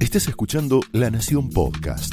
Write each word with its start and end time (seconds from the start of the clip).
Estás 0.00 0.28
escuchando 0.28 0.80
La 0.92 1.10
Nación 1.10 1.50
Podcast. 1.50 2.12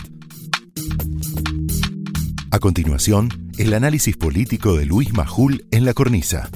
A 2.51 2.59
continuación, 2.59 3.29
el 3.57 3.73
análisis 3.73 4.15
político 4.17 4.75
de 4.75 4.85
Luis 4.85 5.13
Majul 5.13 5.65
en 5.71 5.85
la 5.85 5.93
cornisa. 5.93 6.49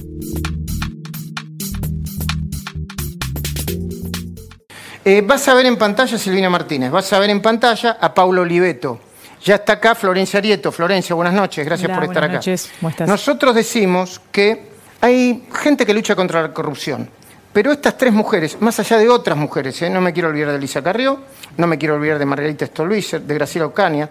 Eh, 5.04 5.22
vas 5.26 5.48
a 5.48 5.54
ver 5.54 5.66
en 5.66 5.76
pantalla 5.76 6.14
a 6.14 6.18
Silvina 6.18 6.48
Martínez, 6.48 6.90
vas 6.90 7.12
a 7.12 7.18
ver 7.18 7.30
en 7.30 7.42
pantalla 7.42 7.98
a 8.00 8.14
Paulo 8.14 8.42
Oliveto. 8.42 9.00
Ya 9.44 9.56
está 9.56 9.74
acá 9.74 9.96
Florencia 9.96 10.38
Arieto. 10.38 10.70
Florencia, 10.70 11.16
buenas 11.16 11.34
noches, 11.34 11.64
gracias 11.66 11.88
Hola, 11.88 11.96
por 11.96 12.04
estar 12.04 12.22
buenas 12.22 12.28
acá. 12.28 12.50
noches. 12.50 12.70
¿Cómo 12.78 12.90
estás? 12.90 13.08
Nosotros 13.08 13.54
decimos 13.56 14.20
que 14.30 14.70
hay 15.00 15.44
gente 15.52 15.84
que 15.84 15.92
lucha 15.92 16.14
contra 16.14 16.42
la 16.42 16.54
corrupción, 16.54 17.10
pero 17.52 17.72
estas 17.72 17.98
tres 17.98 18.12
mujeres, 18.12 18.56
más 18.60 18.80
allá 18.80 18.98
de 18.98 19.08
otras 19.08 19.36
mujeres, 19.36 19.80
¿eh? 19.82 19.90
no 19.90 20.00
me 20.00 20.12
quiero 20.12 20.28
olvidar 20.28 20.50
de 20.50 20.56
Elisa 20.56 20.82
Carrió, 20.82 21.20
no 21.56 21.66
me 21.66 21.76
quiero 21.76 21.96
olvidar 21.96 22.18
de 22.18 22.24
Margarita 22.24 22.66
Stolbizer, 22.66 23.20
de 23.22 23.34
Graciela 23.34 23.66
Ocaña, 23.66 24.08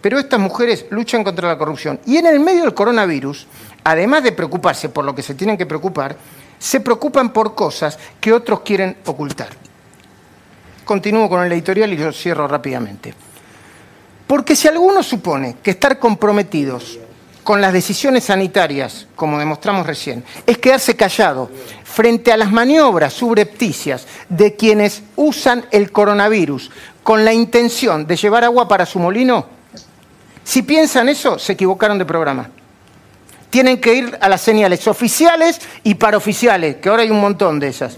pero 0.00 0.18
estas 0.18 0.38
mujeres 0.38 0.86
luchan 0.90 1.24
contra 1.24 1.48
la 1.48 1.58
corrupción. 1.58 1.98
Y 2.06 2.18
en 2.18 2.26
el 2.26 2.38
medio 2.38 2.62
del 2.62 2.74
coronavirus, 2.74 3.46
además 3.82 4.22
de 4.22 4.32
preocuparse 4.32 4.90
por 4.90 5.04
lo 5.04 5.14
que 5.14 5.22
se 5.22 5.34
tienen 5.34 5.56
que 5.56 5.66
preocupar, 5.66 6.16
se 6.58 6.80
preocupan 6.80 7.32
por 7.32 7.54
cosas 7.54 7.98
que 8.20 8.32
otros 8.32 8.60
quieren 8.60 8.98
ocultar. 9.06 9.48
Continúo 10.84 11.28
con 11.28 11.42
el 11.42 11.50
editorial 11.52 11.92
y 11.92 11.96
lo 11.96 12.12
cierro 12.12 12.46
rápidamente. 12.46 13.14
Porque 14.26 14.54
si 14.54 14.68
alguno 14.68 15.02
supone 15.02 15.56
que 15.62 15.72
estar 15.72 15.98
comprometidos 15.98 16.98
con 17.44 17.60
las 17.60 17.72
decisiones 17.72 18.24
sanitarias, 18.24 19.06
como 19.14 19.38
demostramos 19.38 19.86
recién, 19.86 20.24
es 20.46 20.58
quedarse 20.58 20.96
callado 20.96 21.50
frente 21.84 22.32
a 22.32 22.36
las 22.36 22.50
maniobras 22.50 23.12
subrepticias 23.12 24.06
de 24.28 24.56
quienes 24.56 25.02
usan 25.14 25.66
el 25.70 25.92
coronavirus 25.92 26.70
con 27.02 27.24
la 27.24 27.32
intención 27.32 28.06
de 28.06 28.16
llevar 28.16 28.44
agua 28.44 28.66
para 28.66 28.86
su 28.86 28.98
molino, 28.98 29.46
si 30.44 30.62
piensan 30.62 31.08
eso, 31.08 31.38
se 31.38 31.54
equivocaron 31.54 31.98
de 31.98 32.04
programa. 32.04 32.50
Tienen 33.48 33.80
que 33.80 33.94
ir 33.94 34.18
a 34.20 34.28
las 34.28 34.42
señales 34.42 34.86
oficiales 34.86 35.60
y 35.82 35.94
paraoficiales, 35.94 36.76
que 36.76 36.88
ahora 36.88 37.02
hay 37.02 37.10
un 37.10 37.20
montón 37.20 37.58
de 37.58 37.68
esas. 37.68 37.96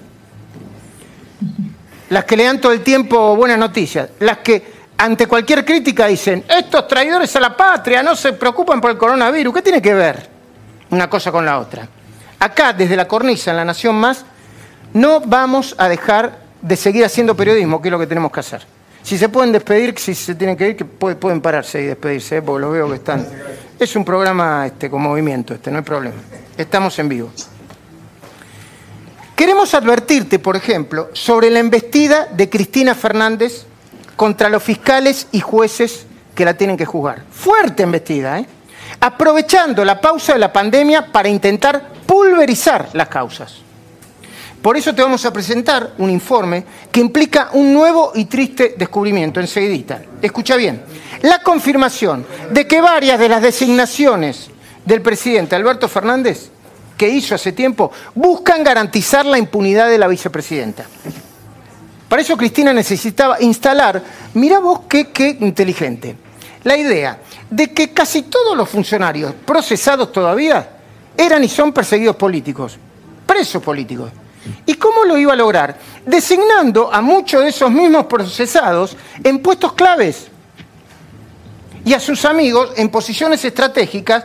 Las 2.08 2.25
que 2.25 2.36
le 2.36 2.44
dan 2.44 2.60
todo 2.60 2.72
el 2.72 2.83
tiempo 2.83 3.34
buenas 3.34 3.58
noticias, 3.58 4.10
las 4.20 4.38
que 4.38 4.75
ante 4.98 5.27
cualquier 5.27 5.64
crítica 5.64 6.06
dicen, 6.06 6.44
estos 6.48 6.89
traidores 6.89 7.34
a 7.36 7.41
la 7.41 7.56
patria 7.56 8.02
no 8.02 8.16
se 8.16 8.33
preocupan 8.33 8.80
por 8.80 8.91
el 8.91 8.97
coronavirus. 8.97 9.55
¿Qué 9.55 9.62
tiene 9.62 9.83
que 9.83 9.94
ver 9.94 10.28
una 10.91 11.08
cosa 11.11 11.30
con 11.30 11.44
la 11.44 11.58
otra? 11.58 11.86
Acá, 12.38 12.72
desde 12.72 12.97
la 12.97 13.06
cornisa, 13.06 13.50
en 13.50 13.58
La 13.58 13.64
Nación 13.64 13.94
Más, 13.97 14.25
no 14.94 15.20
vamos 15.20 15.75
a 15.78 15.88
dejar 15.88 16.38
de 16.62 16.77
seguir 16.77 17.05
haciendo 17.05 17.36
periodismo, 17.36 17.80
que 17.80 17.88
es 17.88 17.92
lo 17.92 17.98
que 17.98 18.06
tenemos 18.06 18.33
que 18.33 18.41
hacer. 18.41 18.62
Si 19.03 19.16
se 19.19 19.28
pueden 19.28 19.53
despedir, 19.53 19.97
si 19.98 20.14
se 20.14 20.34
tienen 20.34 20.56
que 20.56 20.69
ir, 20.69 20.86
pueden 20.86 21.41
pararse 21.41 21.81
y 21.81 21.86
despedirse, 21.86 22.38
¿eh? 22.38 22.42
porque 22.42 22.62
los 22.62 22.72
veo 22.72 22.88
que 22.88 22.97
están... 22.97 23.27
Es 23.78 23.94
un 23.94 24.05
programa 24.05 24.66
este, 24.66 24.91
con 24.91 25.03
movimiento, 25.03 25.55
este, 25.55 25.70
no 25.70 25.78
hay 25.78 25.84
problema. 25.84 26.16
Estamos 26.56 26.98
en 26.98 27.08
vivo. 27.08 27.31
Queremos 29.36 29.75
advertirte, 29.75 30.38
por 30.38 30.56
ejemplo, 30.56 31.10
sobre 31.12 31.50
la 31.50 31.58
embestida 31.58 32.27
de 32.33 32.48
Cristina 32.48 32.94
Fernández 32.94 33.66
contra 34.17 34.48
los 34.48 34.62
fiscales 34.62 35.28
y 35.33 35.41
jueces 35.41 36.06
que 36.34 36.45
la 36.45 36.55
tienen 36.55 36.77
que 36.77 36.84
juzgar. 36.84 37.22
Fuerte 37.31 37.83
embestida, 37.83 38.39
¿eh? 38.39 38.47
Aprovechando 39.00 39.84
la 39.84 40.00
pausa 40.00 40.33
de 40.33 40.39
la 40.39 40.53
pandemia 40.53 41.12
para 41.12 41.28
intentar 41.28 41.92
pulverizar 42.06 42.89
las 42.94 43.09
causas. 43.09 43.67
Por 44.62 44.77
eso 44.77 44.94
te 44.94 45.03
vamos 45.03 45.25
a 45.25 45.33
presentar 45.33 45.92
un 45.98 46.11
informe 46.11 46.64
que 46.91 47.00
implica 47.00 47.50
un 47.53 47.72
nuevo 47.72 48.12
y 48.14 48.25
triste 48.25 48.75
descubrimiento 48.77 49.39
enseguidita. 49.39 50.03
Escucha 50.20 50.56
bien. 50.56 50.83
La 51.22 51.41
confirmación 51.42 52.27
de 52.50 52.67
que 52.67 52.81
varias 52.81 53.19
de 53.19 53.28
las 53.28 53.42
designaciones 53.42 54.50
del 54.84 55.03
presidente 55.03 55.55
Alberto 55.55 55.88
Fernández 55.88 56.50
que 56.97 57.09
hizo 57.09 57.34
hace 57.34 57.53
tiempo 57.53 57.93
buscan 58.15 58.65
garantizar 58.65 59.26
la 59.26 59.38
impunidad 59.38 59.88
de 59.88 59.99
la 59.99 60.09
vicepresidenta. 60.09 60.87
Para 62.09 62.22
eso 62.22 62.37
Cristina 62.37 62.72
necesitaba 62.72 63.41
instalar, 63.41 64.03
mira 64.34 64.61
vos 64.61 64.81
qué, 64.89 65.09
qué 65.11 65.37
inteligente, 65.41 66.17
la 66.62 66.77
idea 66.77 67.19
de 67.50 67.72
que 67.72 67.93
casi 67.93 68.22
todos 68.22 68.56
los 68.56 68.69
funcionarios 68.69 69.34
procesados 69.44 70.12
todavía 70.12 70.71
eran 71.17 71.43
y 71.43 71.49
son 71.49 71.72
perseguidos 71.72 72.17
políticos, 72.17 72.78
presos 73.27 73.62
políticos. 73.62 74.11
¿Y 74.65 74.75
cómo 74.75 75.05
lo 75.05 75.19
iba 75.19 75.33
a 75.33 75.37
lograr? 75.37 75.77
Designando 76.05 76.93
a 76.93 77.00
muchos 77.00 77.43
de 77.43 77.49
esos 77.49 77.71
mismos 77.71 78.06
procesados 78.06 78.97
en 79.25 79.41
puestos 79.41 79.73
claves 79.73 80.28
y 81.84 81.94
a 81.94 82.00
sus 82.00 82.25
amigos 82.25 82.71
en 82.77 82.88
posiciones 82.88 83.44
estratégicas 83.44 84.25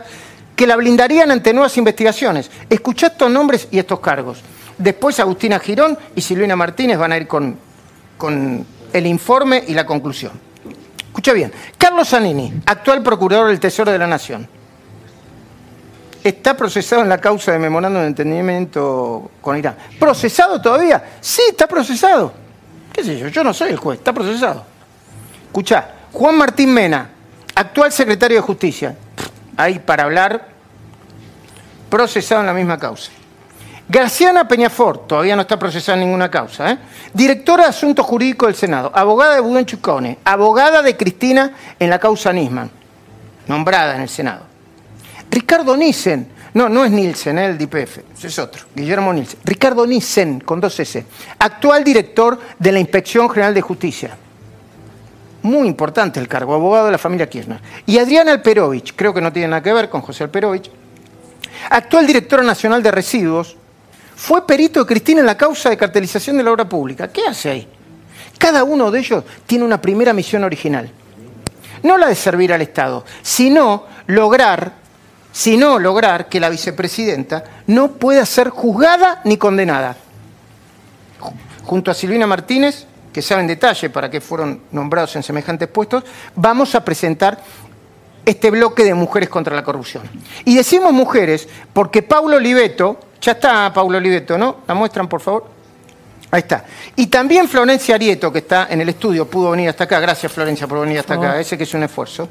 que 0.54 0.66
la 0.66 0.76
blindarían 0.76 1.30
ante 1.30 1.52
nuevas 1.52 1.76
investigaciones. 1.76 2.50
Escuchá 2.68 3.08
estos 3.08 3.30
nombres 3.30 3.66
y 3.70 3.78
estos 3.78 4.00
cargos. 4.00 4.38
Después 4.78 5.18
Agustina 5.20 5.58
Girón 5.58 5.98
y 6.14 6.20
Silvina 6.20 6.56
Martínez 6.56 6.98
van 6.98 7.12
a 7.12 7.16
ir 7.16 7.26
con, 7.26 7.56
con 8.22 8.64
el 8.92 9.06
informe 9.08 9.64
y 9.66 9.74
la 9.74 9.84
conclusión. 9.84 10.30
Escucha 11.08 11.32
bien. 11.32 11.52
Carlos 11.76 12.08
Zanini, 12.08 12.52
actual 12.66 13.02
procurador 13.02 13.48
del 13.48 13.58
Tesoro 13.58 13.90
de 13.90 13.98
la 13.98 14.06
Nación. 14.06 14.46
Está 16.22 16.56
procesado 16.56 17.02
en 17.02 17.08
la 17.08 17.18
causa 17.18 17.50
de 17.50 17.58
memorándum 17.58 18.00
de 18.02 18.06
entendimiento 18.06 19.32
con 19.40 19.58
Irán. 19.58 19.74
¿Procesado 19.98 20.62
todavía? 20.62 21.02
Sí, 21.20 21.42
está 21.50 21.66
procesado. 21.66 22.32
¿Qué 22.92 23.02
sé 23.02 23.18
yo? 23.18 23.26
Yo 23.26 23.42
no 23.42 23.52
soy 23.52 23.70
el 23.70 23.76
juez, 23.76 23.98
está 23.98 24.12
procesado. 24.12 24.66
Escuchá, 25.46 25.90
Juan 26.12 26.38
Martín 26.38 26.72
Mena, 26.72 27.10
actual 27.56 27.90
secretario 27.90 28.36
de 28.36 28.42
Justicia. 28.42 28.96
Ahí 29.56 29.80
para 29.80 30.04
hablar, 30.04 30.46
procesado 31.90 32.42
en 32.42 32.46
la 32.46 32.54
misma 32.54 32.78
causa. 32.78 33.10
Graciana 33.88 34.46
Peñafort, 34.46 35.06
todavía 35.06 35.36
no 35.36 35.42
está 35.42 35.58
procesada 35.58 35.98
ninguna 35.98 36.30
causa, 36.30 36.70
¿eh? 36.70 36.78
directora 37.12 37.64
de 37.64 37.70
Asuntos 37.70 38.06
Jurídicos 38.06 38.48
del 38.48 38.56
Senado, 38.56 38.90
abogada 38.94 39.34
de 39.34 39.40
Budón 39.40 39.66
Chucone, 39.66 40.18
abogada 40.24 40.82
de 40.82 40.96
Cristina 40.96 41.52
en 41.78 41.90
la 41.90 41.98
causa 41.98 42.32
Nisman, 42.32 42.70
nombrada 43.48 43.96
en 43.96 44.02
el 44.02 44.08
Senado. 44.08 44.44
Ricardo 45.30 45.76
Nissen, 45.76 46.28
no, 46.54 46.68
no 46.68 46.84
es 46.84 46.90
Nielsen, 46.90 47.38
¿eh? 47.38 47.46
el 47.46 47.58
DPF, 47.58 47.98
es 48.22 48.38
otro, 48.38 48.66
Guillermo 48.74 49.12
Nielsen. 49.12 49.40
Ricardo 49.44 49.86
Nissen, 49.86 50.40
con 50.40 50.60
dos 50.60 50.78
S, 50.78 51.04
actual 51.38 51.82
director 51.82 52.38
de 52.58 52.72
la 52.72 52.78
Inspección 52.78 53.28
General 53.28 53.52
de 53.52 53.62
Justicia. 53.62 54.16
Muy 55.42 55.66
importante 55.66 56.20
el 56.20 56.28
cargo, 56.28 56.54
abogado 56.54 56.86
de 56.86 56.92
la 56.92 56.98
familia 56.98 57.28
Kirchner. 57.28 57.60
Y 57.84 57.98
Adriana 57.98 58.30
Alperovich, 58.30 58.94
creo 58.94 59.12
que 59.12 59.20
no 59.20 59.32
tiene 59.32 59.48
nada 59.48 59.62
que 59.62 59.72
ver 59.72 59.90
con 59.90 60.02
José 60.02 60.22
Alperovich, 60.22 60.70
actual 61.68 62.06
directora 62.06 62.42
nacional 62.42 62.82
de 62.82 62.90
residuos, 62.92 63.56
fue 64.16 64.46
perito 64.46 64.80
de 64.80 64.86
Cristina 64.86 65.20
en 65.20 65.26
la 65.26 65.36
causa 65.36 65.70
de 65.70 65.76
cartelización 65.76 66.36
de 66.36 66.42
la 66.42 66.52
obra 66.52 66.68
pública. 66.68 67.08
¿Qué 67.08 67.22
hace 67.26 67.50
ahí? 67.50 67.68
Cada 68.38 68.64
uno 68.64 68.90
de 68.90 68.98
ellos 68.98 69.24
tiene 69.46 69.64
una 69.64 69.80
primera 69.80 70.12
misión 70.12 70.44
original. 70.44 70.90
No 71.82 71.98
la 71.98 72.08
de 72.08 72.14
servir 72.14 72.52
al 72.52 72.62
Estado, 72.62 73.04
sino 73.22 73.86
lograr, 74.06 74.72
sino 75.32 75.78
lograr 75.78 76.28
que 76.28 76.40
la 76.40 76.48
vicepresidenta 76.48 77.44
no 77.66 77.92
pueda 77.92 78.24
ser 78.26 78.50
juzgada 78.50 79.20
ni 79.24 79.36
condenada. 79.36 79.96
Junto 81.64 81.90
a 81.90 81.94
Silvina 81.94 82.26
Martínez, 82.26 82.86
que 83.12 83.22
sabe 83.22 83.42
en 83.42 83.46
detalle 83.46 83.90
para 83.90 84.10
qué 84.10 84.20
fueron 84.20 84.62
nombrados 84.72 85.14
en 85.16 85.22
semejantes 85.22 85.68
puestos, 85.68 86.04
vamos 86.34 86.74
a 86.74 86.84
presentar 86.84 87.42
este 88.24 88.50
bloque 88.50 88.84
de 88.84 88.94
mujeres 88.94 89.28
contra 89.28 89.54
la 89.54 89.64
corrupción. 89.64 90.02
Y 90.44 90.54
decimos 90.54 90.92
mujeres 90.92 91.48
porque 91.72 92.02
Paulo 92.02 92.36
Oliveto, 92.36 92.98
ya 93.22 93.32
está 93.32 93.72
Paulo 93.72 93.98
Oliveto, 93.98 94.36
¿no? 94.36 94.58
¿La 94.66 94.74
muestran, 94.74 95.08
por 95.08 95.20
favor? 95.20 95.46
Ahí 96.32 96.40
está. 96.40 96.64
Y 96.96 97.06
también 97.06 97.48
Florencia 97.48 97.94
Arieto, 97.94 98.32
que 98.32 98.40
está 98.40 98.66
en 98.68 98.80
el 98.80 98.88
estudio, 98.88 99.26
pudo 99.26 99.52
venir 99.52 99.68
hasta 99.68 99.84
acá. 99.84 100.00
Gracias, 100.00 100.32
Florencia, 100.32 100.66
por 100.66 100.80
venir 100.80 100.98
hasta 100.98 101.14
acá. 101.14 101.38
Ese 101.38 101.56
que 101.56 101.64
es 101.64 101.74
un 101.74 101.84
esfuerzo. 101.84 102.28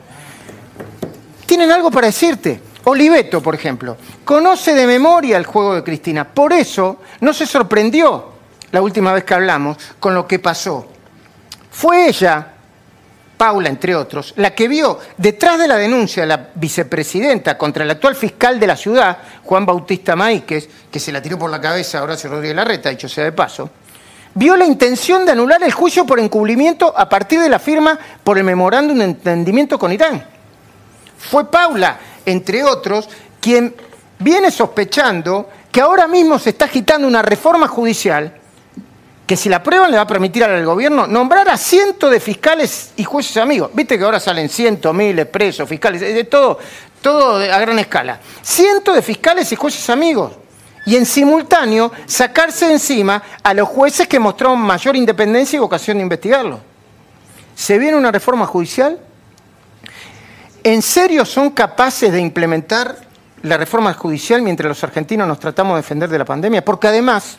Tienen 1.45 1.71
algo 1.71 1.89
para 1.89 2.07
decirte. 2.07 2.61
Oliveto, 2.83 3.41
por 3.41 3.53
ejemplo, 3.53 3.95
conoce 4.25 4.73
de 4.73 4.87
memoria 4.87 5.37
el 5.37 5.45
juego 5.45 5.75
de 5.75 5.83
Cristina. 5.83 6.27
Por 6.27 6.51
eso 6.51 7.01
no 7.19 7.31
se 7.31 7.45
sorprendió 7.45 8.31
la 8.71 8.81
última 8.81 9.13
vez 9.13 9.23
que 9.23 9.35
hablamos 9.35 9.77
con 9.99 10.15
lo 10.15 10.27
que 10.27 10.39
pasó. 10.39 10.87
Fue 11.69 12.07
ella, 12.07 12.50
Paula, 13.41 13.69
entre 13.69 13.95
otros, 13.95 14.35
la 14.37 14.53
que 14.53 14.67
vio 14.67 14.99
detrás 15.17 15.57
de 15.57 15.67
la 15.67 15.75
denuncia 15.75 16.21
de 16.21 16.27
la 16.27 16.49
vicepresidenta 16.53 17.57
contra 17.57 17.83
el 17.83 17.89
actual 17.89 18.15
fiscal 18.15 18.59
de 18.59 18.67
la 18.67 18.75
ciudad, 18.75 19.17
Juan 19.43 19.65
Bautista 19.65 20.15
Maíquez, 20.15 20.69
que 20.91 20.99
se 20.99 21.11
la 21.11 21.23
tiró 21.23 21.39
por 21.39 21.49
la 21.49 21.59
cabeza 21.59 21.97
a 21.97 22.03
Horacio 22.03 22.29
Rodríguez 22.29 22.55
Larreta, 22.55 22.91
dicho 22.91 23.09
sea 23.09 23.23
de 23.23 23.31
paso, 23.31 23.71
vio 24.35 24.55
la 24.55 24.65
intención 24.65 25.25
de 25.25 25.31
anular 25.31 25.63
el 25.63 25.71
juicio 25.71 26.05
por 26.05 26.19
encubrimiento 26.19 26.93
a 26.95 27.09
partir 27.09 27.39
de 27.39 27.49
la 27.49 27.57
firma 27.57 27.97
por 28.23 28.37
el 28.37 28.43
memorándum 28.43 28.99
de 28.99 29.05
entendimiento 29.05 29.79
con 29.79 29.91
Irán. 29.91 30.23
Fue 31.17 31.49
Paula, 31.49 31.99
entre 32.23 32.63
otros, 32.63 33.09
quien 33.39 33.73
viene 34.19 34.51
sospechando 34.51 35.49
que 35.71 35.81
ahora 35.81 36.05
mismo 36.05 36.37
se 36.37 36.51
está 36.51 36.65
agitando 36.65 37.07
una 37.07 37.23
reforma 37.23 37.67
judicial 37.67 38.35
que 39.31 39.37
si 39.37 39.47
la 39.47 39.55
aprueban 39.55 39.89
le 39.89 39.95
va 39.95 40.03
a 40.03 40.07
permitir 40.07 40.43
al 40.43 40.65
gobierno 40.65 41.07
nombrar 41.07 41.47
a 41.47 41.55
cientos 41.55 42.11
de 42.11 42.19
fiscales 42.19 42.91
y 42.97 43.05
jueces 43.05 43.37
amigos. 43.37 43.71
Viste 43.73 43.97
que 43.97 44.03
ahora 44.03 44.19
salen 44.19 44.49
cientos, 44.49 44.93
miles, 44.93 45.25
presos, 45.25 45.69
fiscales, 45.69 46.01
de 46.01 46.25
todo, 46.25 46.59
todo 47.01 47.37
a 47.37 47.59
gran 47.59 47.79
escala. 47.79 48.19
Cientos 48.41 48.93
de 48.93 49.01
fiscales 49.01 49.49
y 49.53 49.55
jueces 49.55 49.89
amigos. 49.89 50.33
Y 50.85 50.97
en 50.97 51.05
simultáneo 51.05 51.93
sacarse 52.07 52.69
encima 52.73 53.23
a 53.41 53.53
los 53.53 53.69
jueces 53.69 54.05
que 54.05 54.19
mostraron 54.19 54.59
mayor 54.59 54.97
independencia 54.97 55.55
y 55.55 55.59
vocación 55.61 55.95
de 55.99 56.03
investigarlo. 56.03 56.59
¿Se 57.55 57.77
viene 57.77 57.95
una 57.95 58.11
reforma 58.11 58.45
judicial? 58.45 58.99
¿En 60.61 60.81
serio 60.81 61.23
son 61.23 61.51
capaces 61.51 62.11
de 62.11 62.19
implementar 62.19 62.97
la 63.43 63.55
reforma 63.55 63.93
judicial 63.93 64.41
mientras 64.41 64.67
los 64.67 64.83
argentinos 64.83 65.25
nos 65.25 65.39
tratamos 65.39 65.75
de 65.75 65.83
defender 65.83 66.09
de 66.09 66.17
la 66.17 66.25
pandemia? 66.25 66.65
Porque 66.65 66.89
además, 66.89 67.37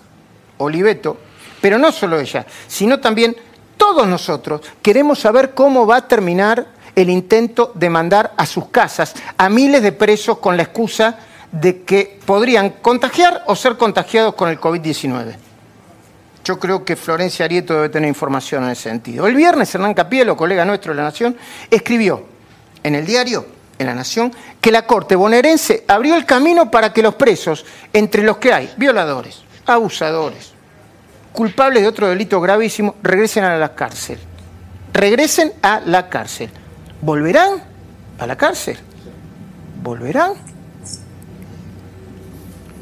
Oliveto, 0.57 1.19
pero 1.63 1.79
no 1.79 1.91
solo 1.91 2.21
ella, 2.21 2.45
sino 2.69 3.01
también 3.01 3.35
todos 3.79 4.07
nosotros 4.07 4.61
queremos 4.83 5.21
saber 5.21 5.55
cómo 5.55 5.87
va 5.87 5.97
a 5.97 6.09
terminar 6.09 6.67
el 6.95 7.09
intento 7.09 7.73
de 7.75 7.89
mandar 7.89 8.35
a 8.37 8.45
sus 8.45 8.69
casas 8.69 9.15
a 9.39 9.49
miles 9.49 9.83
de 9.83 9.93
presos 9.93 10.39
con 10.39 10.59
la 10.59 10.65
excusa 10.65 11.19
de 11.51 11.83
que 11.83 12.19
podrían 12.27 12.71
contagiar 12.71 13.45
o 13.47 13.57
ser 13.57 13.77
contagiados 13.77 14.35
con 14.35 14.51
el 14.51 14.61
COVID-19. 14.61 15.37
Yo 16.45 16.59
creo 16.59 16.85
que 16.85 16.97
Florencia 16.97 17.45
Arieto 17.45 17.75
debe 17.75 17.89
tener 17.89 18.09
información 18.09 18.65
en 18.65 18.71
ese 18.71 18.91
sentido. 18.91 19.27
El 19.27 19.37
viernes 19.37 19.73
Hernán 19.75 19.95
Capielo, 19.95 20.37
colega 20.37 20.65
nuestro 20.65 20.93
de 20.93 20.97
La 20.97 21.05
Nación, 21.05 21.37
escribió 21.71 22.25
en 22.83 22.97
el 22.97 23.07
diario, 23.07 23.47
en 23.79 23.87
La 23.87 23.95
Nación, 23.95 24.33
que 24.61 24.73
la 24.73 24.85
Corte 24.85 25.15
bonaerense 25.15 25.85
abrió 25.87 26.17
el 26.17 26.27
camino 26.27 26.71
para 26.71 26.93
que 26.93 27.03
los 27.03 27.15
presos, 27.15 27.65
entre 27.93 28.25
los 28.25 28.39
que 28.39 28.53
hay 28.53 28.73
violadores, 28.77 29.43
abusadores, 29.67 30.53
culpables 31.33 31.83
de 31.83 31.89
otro 31.89 32.09
delito 32.09 32.41
gravísimo 32.41 32.97
regresen 33.03 33.45
a 33.45 33.57
la 33.57 33.75
cárcel. 33.75 34.19
Regresen 34.93 35.53
a 35.63 35.81
la 35.81 36.09
cárcel. 36.09 36.51
¿Volverán 37.01 37.63
a 38.19 38.27
la 38.27 38.37
cárcel? 38.37 38.79
¿Volverán? 39.83 40.33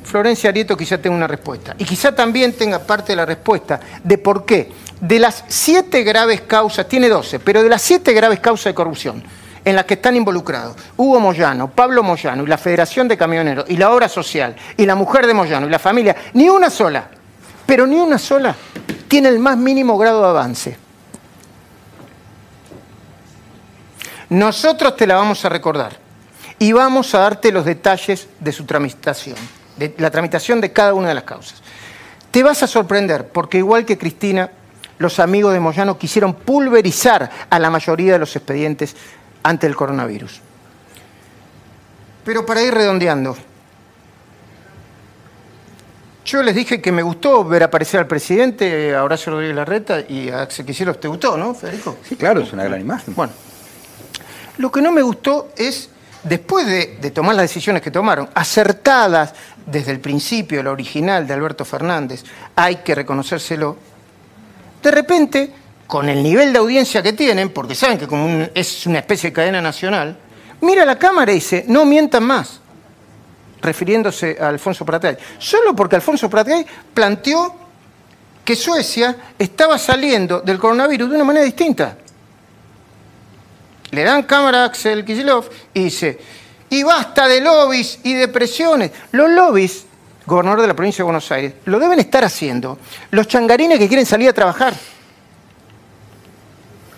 Florencia 0.05 0.51
Arieto 0.51 0.77
quizá 0.77 0.99
tenga 0.99 1.17
una 1.17 1.29
respuesta. 1.29 1.75
Y 1.79 1.85
quizá 1.85 2.15
también 2.15 2.53
tenga 2.53 2.81
parte 2.81 3.13
de 3.13 3.17
la 3.17 3.27
respuesta 3.27 3.81
de 4.03 4.19
por 4.19 4.45
qué 4.45 4.73
de 5.01 5.19
las 5.19 5.45
siete 5.49 6.03
graves 6.03 6.43
causas, 6.43 6.89
tiene 6.89 7.09
doce, 7.09 7.39
pero 7.39 7.63
de 7.63 7.69
las 7.69 7.81
siete 7.81 8.13
graves 8.13 8.41
causas 8.41 8.67
de 8.67 8.75
corrupción 8.75 9.23
en 9.65 9.77
las 9.77 9.85
que 9.85 9.95
están 9.95 10.17
involucrados 10.17 10.77
Hugo 10.97 11.21
Moyano, 11.21 11.71
Pablo 11.71 12.03
Moyano 12.03 12.43
y 12.43 12.47
la 12.47 12.59
Federación 12.59 13.09
de 13.09 13.17
Camioneros 13.17 13.67
y 13.69 13.77
la 13.77 13.91
Obra 13.91 14.09
Social 14.09 14.57
y 14.77 14.87
la 14.87 14.95
mujer 14.95 15.27
de 15.27 15.35
Moyano 15.35 15.67
y 15.67 15.71
la 15.71 15.79
familia, 15.79 16.17
ni 16.35 16.49
una 16.49 16.71
sola 16.71 17.09
pero 17.71 17.87
ni 17.87 18.01
una 18.01 18.19
sola 18.19 18.57
tiene 19.07 19.29
el 19.29 19.39
más 19.39 19.57
mínimo 19.57 19.97
grado 19.97 20.23
de 20.23 20.29
avance. 20.29 20.77
Nosotros 24.29 24.97
te 24.97 25.07
la 25.07 25.15
vamos 25.15 25.45
a 25.45 25.51
recordar 25.51 25.97
y 26.59 26.73
vamos 26.73 27.15
a 27.15 27.21
darte 27.21 27.53
los 27.53 27.65
detalles 27.65 28.27
de 28.41 28.51
su 28.51 28.65
tramitación, 28.65 29.37
de 29.77 29.95
la 29.99 30.11
tramitación 30.11 30.61
de 30.61 30.73
cada 30.73 30.95
una 30.95 31.11
de 31.11 31.15
las 31.15 31.23
causas. 31.23 31.63
Te 32.33 32.43
vas 32.43 32.61
a 32.65 32.67
sorprender 32.67 33.29
porque 33.29 33.59
igual 33.59 33.85
que 33.85 33.97
Cristina, 33.97 34.51
los 34.99 35.21
amigos 35.21 35.53
de 35.53 35.61
Moyano 35.61 35.97
quisieron 35.97 36.35
pulverizar 36.35 37.31
a 37.49 37.59
la 37.61 37.71
mayoría 37.71 38.15
de 38.15 38.19
los 38.19 38.35
expedientes 38.35 38.97
ante 39.45 39.69
el 39.69 39.77
coronavirus. 39.77 40.41
Pero 42.25 42.45
para 42.45 42.65
ir 42.65 42.75
redondeando, 42.75 43.37
yo 46.31 46.45
les 46.45 46.55
dije 46.55 46.81
que 46.81 46.93
me 46.93 47.03
gustó 47.03 47.45
ver 47.45 47.65
aparecer 47.65 47.99
al 47.99 48.07
presidente, 48.07 48.95
a 48.95 49.03
Horacio 49.03 49.33
Rodríguez 49.33 49.57
Larreta 49.57 50.01
y 50.09 50.29
a 50.29 50.43
Axel 50.43 50.65
Kicillof. 50.65 50.99
¿Te 50.99 51.09
gustó, 51.09 51.37
no, 51.37 51.55
Federico? 51.55 51.97
Sí, 52.09 52.15
claro, 52.15 52.41
es 52.41 52.53
una 52.53 52.63
gran 52.63 52.81
imagen. 52.81 53.15
Bueno, 53.17 53.33
lo 54.59 54.71
que 54.71 54.81
no 54.81 54.93
me 54.93 55.03
gustó 55.03 55.49
es, 55.57 55.91
después 56.23 56.67
de, 56.67 57.11
tomar 57.11 57.35
las 57.35 57.43
decisiones 57.43 57.83
que 57.83 57.91
tomaron, 57.91 58.29
acertadas 58.33 59.35
desde 59.67 59.91
el 59.91 59.99
principio, 59.99 60.63
la 60.63 60.71
original 60.71 61.27
de 61.27 61.35
Alberto 61.35 61.65
Fernández, 61.65 62.23
hay 62.55 62.77
que 62.77 62.95
reconocérselo, 62.95 63.77
de 64.81 64.91
repente, 64.93 65.53
con 65.89 66.09
el 66.09 66.23
nivel 66.23 66.53
de 66.53 66.61
audiencia 66.61 67.03
que 67.03 67.13
tienen, 67.13 67.51
porque 67.51 67.75
saben 67.75 67.99
que 67.99 68.07
como 68.07 68.47
es 68.55 68.87
una 68.87 69.01
especie 69.01 69.31
de 69.31 69.35
cadena 69.35 69.61
nacional, 69.61 70.17
mira 70.61 70.85
la 70.85 70.97
cámara 70.97 71.33
y 71.33 71.37
dice, 71.37 71.65
no 71.67 71.85
mientan 71.85 72.23
más 72.23 72.61
refiriéndose 73.61 74.37
a 74.41 74.49
Alfonso 74.49 74.85
Pratay, 74.85 75.17
solo 75.39 75.75
porque 75.75 75.97
Alfonso 75.97 76.29
Pratay 76.29 76.65
planteó 76.95 77.55
que 78.45 78.57
Suecia 78.57 79.17
estaba 79.39 79.79
saliendo 79.79 80.41
del 80.41 80.59
coronavirus 80.59 81.11
de 81.11 81.17
una 81.17 81.25
manera 81.25 81.45
distinta. 81.45 81.97
Le 83.91 84.05
dan 84.05 84.23
cámara 84.23 84.63
a 84.63 84.67
Axel 84.67 85.05
Kicillof 85.05 85.49
y 85.75 85.85
dice, 85.85 86.19
y 86.71 86.83
basta 86.83 87.27
de 87.27 87.41
lobbies 87.41 87.99
y 88.05 88.15
de 88.15 88.29
presiones. 88.29 88.93
Los 89.13 89.29
lobbies, 89.31 89.85
gobernador 90.27 90.61
de 90.61 90.69
la 90.69 90.75
provincia 90.75 90.99
de 90.99 91.05
Buenos 91.05 91.31
Aires, 91.33 91.55
lo 91.65 91.79
deben 91.79 91.99
estar 91.99 92.25
haciendo 92.25 92.79
los 93.11 93.27
changarines 93.27 93.79
que 93.79 93.89
quieren 93.89 94.07
salir 94.07 94.29
a 94.29 94.33
trabajar. 94.33 94.75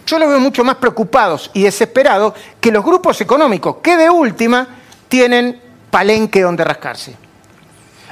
Yo 0.07 0.19
los 0.19 0.29
veo 0.29 0.41
mucho 0.41 0.63
más 0.63 0.77
preocupados 0.77 1.51
y 1.55 1.63
desesperados 1.63 2.35
que 2.61 2.71
los 2.71 2.85
grupos 2.85 3.19
económicos 3.23 3.77
que 3.83 3.97
de 3.97 4.11
última 4.11 4.69
tienen 5.09 5.62
palenque 5.93 6.41
donde 6.41 6.65
rascarse. 6.65 7.15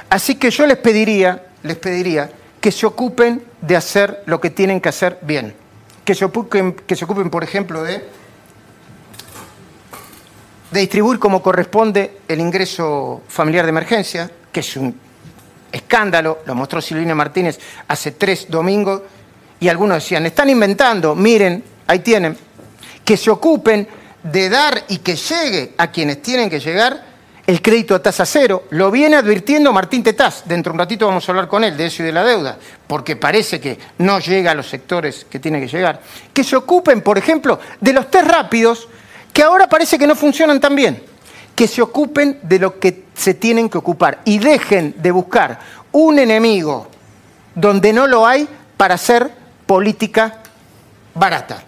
Así 0.07 0.35
que 0.35 0.51
yo 0.51 0.67
les 0.67 0.77
pediría, 0.77 1.47
les 1.63 1.77
pediría 1.77 2.29
que 2.61 2.71
se 2.71 2.85
ocupen 2.85 3.43
de 3.59 3.75
hacer 3.75 4.21
lo 4.27 4.39
que 4.39 4.51
tienen 4.51 4.79
que 4.79 4.89
hacer 4.89 5.17
bien. 5.23 5.55
Que 6.05 6.13
se 6.13 6.23
ocupen, 6.23 6.73
que 6.73 6.95
se 6.95 7.05
ocupen 7.05 7.31
por 7.31 7.43
ejemplo, 7.43 7.81
de, 7.81 8.05
de 10.69 10.79
distribuir 10.79 11.17
como 11.17 11.41
corresponde 11.41 12.19
el 12.27 12.39
ingreso 12.39 13.23
familiar 13.27 13.65
de 13.65 13.69
emergencia, 13.69 14.29
que 14.51 14.59
es 14.59 14.77
un 14.77 14.95
escándalo, 15.71 16.39
lo 16.45 16.53
mostró 16.53 16.81
Silvina 16.81 17.15
Martínez 17.15 17.59
hace 17.87 18.11
tres 18.11 18.45
domingos, 18.47 19.01
y 19.59 19.69
algunos 19.69 20.03
decían, 20.03 20.25
están 20.27 20.51
inventando, 20.51 21.15
miren, 21.15 21.63
ahí 21.87 21.99
tienen, 21.99 22.37
que 23.03 23.17
se 23.17 23.31
ocupen 23.31 23.87
de 24.21 24.49
dar 24.49 24.83
y 24.89 24.99
que 24.99 25.15
llegue 25.15 25.73
a 25.79 25.89
quienes 25.89 26.21
tienen 26.21 26.47
que 26.47 26.59
llegar 26.59 27.10
el 27.47 27.61
crédito 27.61 27.95
a 27.95 28.01
tasa 28.01 28.25
cero. 28.25 28.65
Lo 28.69 28.91
viene 28.91 29.15
advirtiendo 29.15 29.73
Martín 29.73 30.03
Tetaz. 30.03 30.43
Dentro 30.45 30.71
de 30.71 30.75
un 30.75 30.79
ratito 30.79 31.07
vamos 31.07 31.27
a 31.27 31.31
hablar 31.31 31.47
con 31.47 31.63
él 31.63 31.75
de 31.75 31.87
eso 31.87 32.03
y 32.03 32.05
de 32.05 32.11
la 32.11 32.23
deuda, 32.23 32.57
porque 32.87 33.15
parece 33.15 33.59
que 33.59 33.77
no 33.99 34.19
llega 34.19 34.51
a 34.51 34.55
los 34.55 34.69
sectores 34.69 35.25
que 35.29 35.39
tiene 35.39 35.59
que 35.59 35.67
llegar. 35.67 36.01
Que 36.33 36.43
se 36.43 36.55
ocupen, 36.55 37.01
por 37.01 37.17
ejemplo, 37.17 37.59
de 37.79 37.93
los 37.93 38.09
test 38.09 38.27
rápidos, 38.27 38.87
que 39.33 39.43
ahora 39.43 39.67
parece 39.67 39.97
que 39.97 40.07
no 40.07 40.15
funcionan 40.15 40.59
tan 40.59 40.75
bien. 40.75 41.03
Que 41.55 41.67
se 41.67 41.81
ocupen 41.81 42.39
de 42.43 42.59
lo 42.59 42.79
que 42.79 43.05
se 43.13 43.33
tienen 43.33 43.69
que 43.69 43.77
ocupar 43.77 44.21
y 44.25 44.39
dejen 44.39 44.95
de 44.97 45.11
buscar 45.11 45.59
un 45.91 46.19
enemigo 46.19 46.87
donde 47.53 47.91
no 47.93 48.07
lo 48.07 48.25
hay 48.25 48.47
para 48.77 48.95
hacer 48.95 49.31
política 49.65 50.39
barata. 51.13 51.63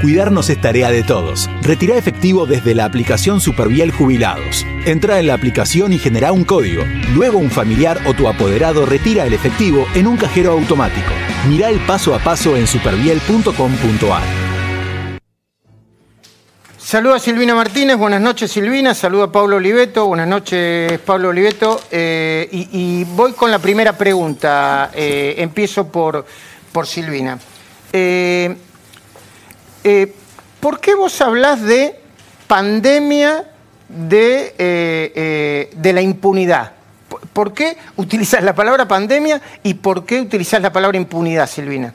Cuidarnos 0.00 0.50
es 0.50 0.60
tarea 0.60 0.90
de 0.90 1.02
todos. 1.02 1.48
Retira 1.62 1.96
efectivo 1.96 2.46
desde 2.46 2.74
la 2.74 2.84
aplicación 2.84 3.40
Superviel 3.40 3.92
Jubilados. 3.92 4.64
Entra 4.84 5.20
en 5.20 5.26
la 5.26 5.34
aplicación 5.34 5.92
y 5.92 5.98
genera 5.98 6.32
un 6.32 6.44
código. 6.44 6.82
Luego 7.14 7.38
un 7.38 7.50
familiar 7.50 7.98
o 8.06 8.14
tu 8.14 8.28
apoderado 8.28 8.86
retira 8.86 9.26
el 9.26 9.34
efectivo 9.34 9.86
en 9.94 10.06
un 10.06 10.16
cajero 10.16 10.52
automático. 10.52 11.12
Mira 11.48 11.68
el 11.68 11.78
paso 11.80 12.14
a 12.14 12.18
paso 12.18 12.56
en 12.56 12.66
superviel.com.ar. 12.66 14.52
Saluda 16.78 17.16
a 17.16 17.18
Silvina 17.20 17.54
Martínez, 17.54 17.96
buenas 17.96 18.20
noches 18.20 18.50
Silvina, 18.50 18.92
saluda 18.92 19.24
a 19.24 19.32
Pablo 19.32 19.56
Oliveto, 19.56 20.08
buenas 20.08 20.28
noches 20.28 20.98
Pablo 21.00 21.28
Oliveto. 21.30 21.80
Eh, 21.90 22.48
y, 22.50 23.04
voy 23.04 23.32
con 23.32 23.50
la 23.50 23.60
primera 23.60 23.96
pregunta, 23.96 24.90
eh, 24.92 25.36
empiezo 25.38 25.88
por, 25.88 26.26
por 26.70 26.86
Silvina. 26.86 27.38
Eh, 27.92 28.54
eh, 29.84 30.14
¿por 30.60 30.80
qué 30.80 30.94
vos 30.94 31.20
hablás 31.20 31.62
de 31.62 31.98
pandemia 32.46 33.44
de, 33.88 34.54
eh, 34.58 35.12
eh, 35.14 35.70
de 35.74 35.92
la 35.92 36.02
impunidad? 36.02 36.72
¿Por 37.32 37.52
qué 37.52 37.76
utilizás 37.96 38.42
la 38.42 38.54
palabra 38.54 38.88
pandemia 38.88 39.40
y 39.62 39.74
por 39.74 40.06
qué 40.06 40.20
utilizás 40.20 40.62
la 40.62 40.72
palabra 40.72 40.96
impunidad, 40.96 41.48
Silvina? 41.48 41.92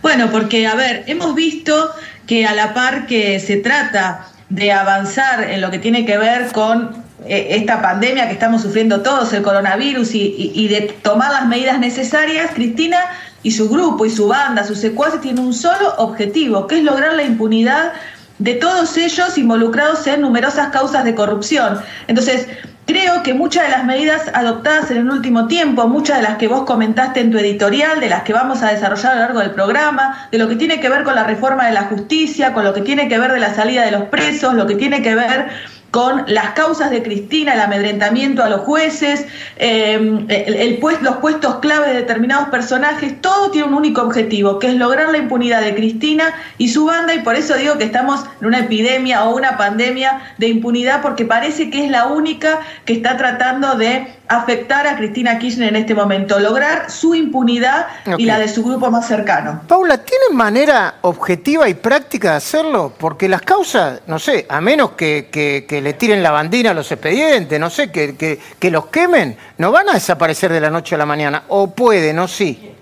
Bueno, 0.00 0.30
porque, 0.30 0.66
a 0.66 0.74
ver, 0.74 1.04
hemos 1.06 1.34
visto 1.34 1.90
que 2.26 2.46
a 2.46 2.54
la 2.54 2.72
par 2.74 3.06
que 3.06 3.40
se 3.40 3.56
trata 3.56 4.28
de 4.48 4.72
avanzar 4.72 5.50
en 5.50 5.60
lo 5.60 5.70
que 5.70 5.78
tiene 5.78 6.06
que 6.06 6.16
ver 6.16 6.52
con 6.52 7.04
esta 7.26 7.80
pandemia 7.80 8.26
que 8.26 8.34
estamos 8.34 8.62
sufriendo 8.62 9.02
todos, 9.02 9.32
el 9.32 9.42
coronavirus, 9.42 10.10
y, 10.14 10.68
de 10.68 10.82
tomar 11.02 11.32
las 11.32 11.46
medidas 11.46 11.78
necesarias, 11.78 12.50
Cristina 12.54 12.98
y 13.44 13.52
su 13.52 13.68
grupo 13.68 14.04
y 14.04 14.10
su 14.10 14.26
banda, 14.26 14.64
sus 14.64 14.78
secuaces, 14.78 15.20
tienen 15.20 15.44
un 15.44 15.54
solo 15.54 15.94
objetivo, 15.98 16.66
que 16.66 16.78
es 16.78 16.82
lograr 16.82 17.14
la 17.14 17.22
impunidad 17.22 17.92
de 18.40 18.54
todos 18.54 18.96
ellos 18.96 19.38
involucrados 19.38 20.04
en 20.08 20.22
numerosas 20.22 20.70
causas 20.70 21.04
de 21.04 21.14
corrupción. 21.14 21.78
Entonces, 22.08 22.48
Creo 22.86 23.22
que 23.22 23.32
muchas 23.32 23.64
de 23.64 23.70
las 23.70 23.84
medidas 23.86 24.30
adoptadas 24.34 24.90
en 24.90 24.98
el 24.98 25.10
último 25.10 25.46
tiempo, 25.46 25.88
muchas 25.88 26.18
de 26.18 26.22
las 26.22 26.36
que 26.36 26.48
vos 26.48 26.64
comentaste 26.64 27.20
en 27.20 27.30
tu 27.30 27.38
editorial, 27.38 27.98
de 27.98 28.10
las 28.10 28.24
que 28.24 28.34
vamos 28.34 28.62
a 28.62 28.72
desarrollar 28.72 29.12
a 29.12 29.14
lo 29.14 29.20
largo 29.20 29.38
del 29.40 29.52
programa, 29.52 30.28
de 30.30 30.36
lo 30.36 30.48
que 30.48 30.56
tiene 30.56 30.80
que 30.80 30.90
ver 30.90 31.02
con 31.02 31.14
la 31.14 31.24
reforma 31.24 31.66
de 31.66 31.72
la 31.72 31.84
justicia, 31.84 32.52
con 32.52 32.62
lo 32.62 32.74
que 32.74 32.82
tiene 32.82 33.08
que 33.08 33.18
ver 33.18 33.32
de 33.32 33.40
la 33.40 33.54
salida 33.54 33.86
de 33.86 33.90
los 33.90 34.04
presos, 34.04 34.52
lo 34.52 34.66
que 34.66 34.74
tiene 34.74 35.00
que 35.00 35.14
ver 35.14 35.48
con 35.94 36.24
las 36.26 36.54
causas 36.54 36.90
de 36.90 37.04
Cristina, 37.04 37.54
el 37.54 37.60
amedrentamiento 37.60 38.42
a 38.42 38.48
los 38.48 38.62
jueces, 38.62 39.28
eh, 39.58 39.94
el, 40.28 40.80
los 41.02 41.16
puestos 41.18 41.60
clave 41.60 41.86
de 41.86 41.94
determinados 41.94 42.48
personajes, 42.48 43.20
todo 43.20 43.52
tiene 43.52 43.68
un 43.68 43.74
único 43.74 44.02
objetivo, 44.02 44.58
que 44.58 44.70
es 44.70 44.74
lograr 44.74 45.10
la 45.10 45.18
impunidad 45.18 45.60
de 45.60 45.72
Cristina 45.72 46.34
y 46.58 46.70
su 46.70 46.86
banda, 46.86 47.14
y 47.14 47.20
por 47.20 47.36
eso 47.36 47.54
digo 47.54 47.78
que 47.78 47.84
estamos 47.84 48.24
en 48.40 48.48
una 48.48 48.58
epidemia 48.58 49.22
o 49.22 49.36
una 49.36 49.56
pandemia 49.56 50.34
de 50.36 50.48
impunidad, 50.48 51.00
porque 51.00 51.26
parece 51.26 51.70
que 51.70 51.84
es 51.84 51.90
la 51.92 52.08
única 52.08 52.58
que 52.86 52.94
está 52.94 53.16
tratando 53.16 53.76
de 53.76 54.08
afectar 54.28 54.86
a 54.86 54.96
Cristina 54.96 55.38
Kirchner 55.38 55.68
en 55.68 55.76
este 55.76 55.94
momento, 55.94 56.38
lograr 56.38 56.90
su 56.90 57.14
impunidad 57.14 57.86
y 58.16 58.24
la 58.24 58.38
de 58.38 58.48
su 58.48 58.64
grupo 58.64 58.90
más 58.90 59.06
cercano. 59.06 59.60
Paula, 59.68 59.98
¿tiene 59.98 60.24
manera 60.32 60.96
objetiva 61.02 61.68
y 61.68 61.74
práctica 61.74 62.30
de 62.30 62.36
hacerlo? 62.36 62.92
Porque 62.96 63.28
las 63.28 63.42
causas, 63.42 64.00
no 64.06 64.18
sé, 64.18 64.46
a 64.48 64.60
menos 64.60 64.92
que, 64.92 65.66
le 65.70 65.92
tiren 65.94 66.22
la 66.22 66.30
bandina 66.30 66.70
a 66.70 66.74
los 66.74 66.90
expedientes, 66.90 67.60
no 67.60 67.68
sé, 67.68 67.90
que, 67.90 68.16
que, 68.58 68.70
los 68.70 68.86
quemen, 68.86 69.36
no 69.58 69.70
van 69.70 69.88
a 69.90 69.92
desaparecer 69.94 70.52
de 70.52 70.60
la 70.60 70.70
noche 70.70 70.94
a 70.94 70.98
la 70.98 71.06
mañana, 71.06 71.44
o 71.48 71.70
pueden, 71.70 72.18
o 72.18 72.26
sí. 72.26 72.72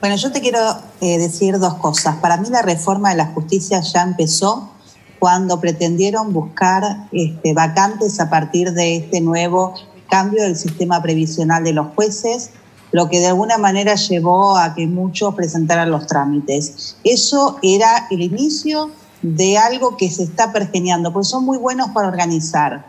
Bueno, 0.00 0.14
yo 0.14 0.30
te 0.30 0.40
quiero 0.40 0.60
eh, 1.00 1.18
decir 1.18 1.58
dos 1.58 1.74
cosas. 1.74 2.16
Para 2.16 2.36
mí 2.36 2.48
la 2.50 2.62
reforma 2.62 3.10
de 3.10 3.16
la 3.16 3.26
justicia 3.26 3.80
ya 3.80 4.02
empezó 4.02 4.72
cuando 5.18 5.60
pretendieron 5.60 6.32
buscar 6.32 7.08
este, 7.12 7.54
vacantes 7.54 8.20
a 8.20 8.30
partir 8.30 8.72
de 8.72 8.96
este 8.96 9.20
nuevo 9.20 9.74
cambio 10.08 10.42
del 10.42 10.56
sistema 10.56 11.02
previsional 11.02 11.64
de 11.64 11.72
los 11.72 11.88
jueces, 11.94 12.50
lo 12.92 13.08
que 13.08 13.20
de 13.20 13.26
alguna 13.26 13.58
manera 13.58 13.94
llevó 13.94 14.56
a 14.56 14.74
que 14.74 14.86
muchos 14.86 15.34
presentaran 15.34 15.90
los 15.90 16.06
trámites. 16.06 16.96
Eso 17.04 17.58
era 17.62 18.06
el 18.10 18.22
inicio 18.22 18.90
de 19.22 19.58
algo 19.58 19.96
que 19.96 20.10
se 20.10 20.22
está 20.22 20.52
pergeneando, 20.52 21.12
porque 21.12 21.28
son 21.28 21.44
muy 21.44 21.58
buenos 21.58 21.90
para 21.90 22.08
organizar. 22.08 22.86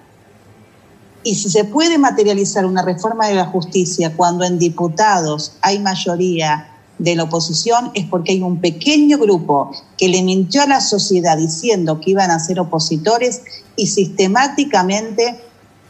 Y 1.24 1.36
si 1.36 1.50
se 1.50 1.66
puede 1.66 1.98
materializar 1.98 2.66
una 2.66 2.82
reforma 2.82 3.28
de 3.28 3.36
la 3.36 3.46
justicia 3.46 4.16
cuando 4.16 4.46
en 4.46 4.58
diputados 4.58 5.58
hay 5.62 5.80
mayoría 5.80 6.70
de 7.00 7.16
la 7.16 7.24
oposición 7.24 7.92
es 7.94 8.06
porque 8.06 8.34
hay 8.34 8.42
un 8.42 8.60
pequeño 8.60 9.18
grupo 9.18 9.72
que 9.98 10.10
le 10.10 10.22
mintió 10.22 10.62
a 10.62 10.68
la 10.68 10.82
sociedad 10.82 11.38
diciendo 11.38 12.00
que 12.00 12.12
iban 12.12 12.30
a 12.30 12.40
ser 12.40 12.60
opositores 12.60 13.42
y 13.76 13.88
sistemáticamente 13.88 15.40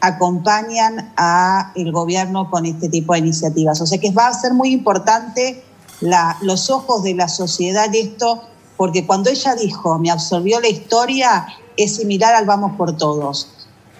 acompañan 0.00 1.12
a 1.16 1.72
el 1.74 1.92
gobierno 1.92 2.48
con 2.50 2.64
este 2.64 2.88
tipo 2.88 3.12
de 3.12 3.18
iniciativas. 3.18 3.80
O 3.80 3.86
sea 3.86 3.98
que 3.98 4.10
va 4.12 4.28
a 4.28 4.32
ser 4.32 4.54
muy 4.54 4.70
importante 4.70 5.62
los 6.40 6.70
ojos 6.70 7.02
de 7.02 7.14
la 7.14 7.28
sociedad 7.28 7.94
esto, 7.94 8.42
porque 8.76 9.06
cuando 9.06 9.28
ella 9.28 9.54
dijo, 9.54 9.98
me 9.98 10.10
absorbió 10.10 10.60
la 10.60 10.68
historia, 10.68 11.46
es 11.76 11.96
similar 11.96 12.34
al 12.34 12.46
vamos 12.46 12.76
por 12.76 12.96
todos. 12.96 13.48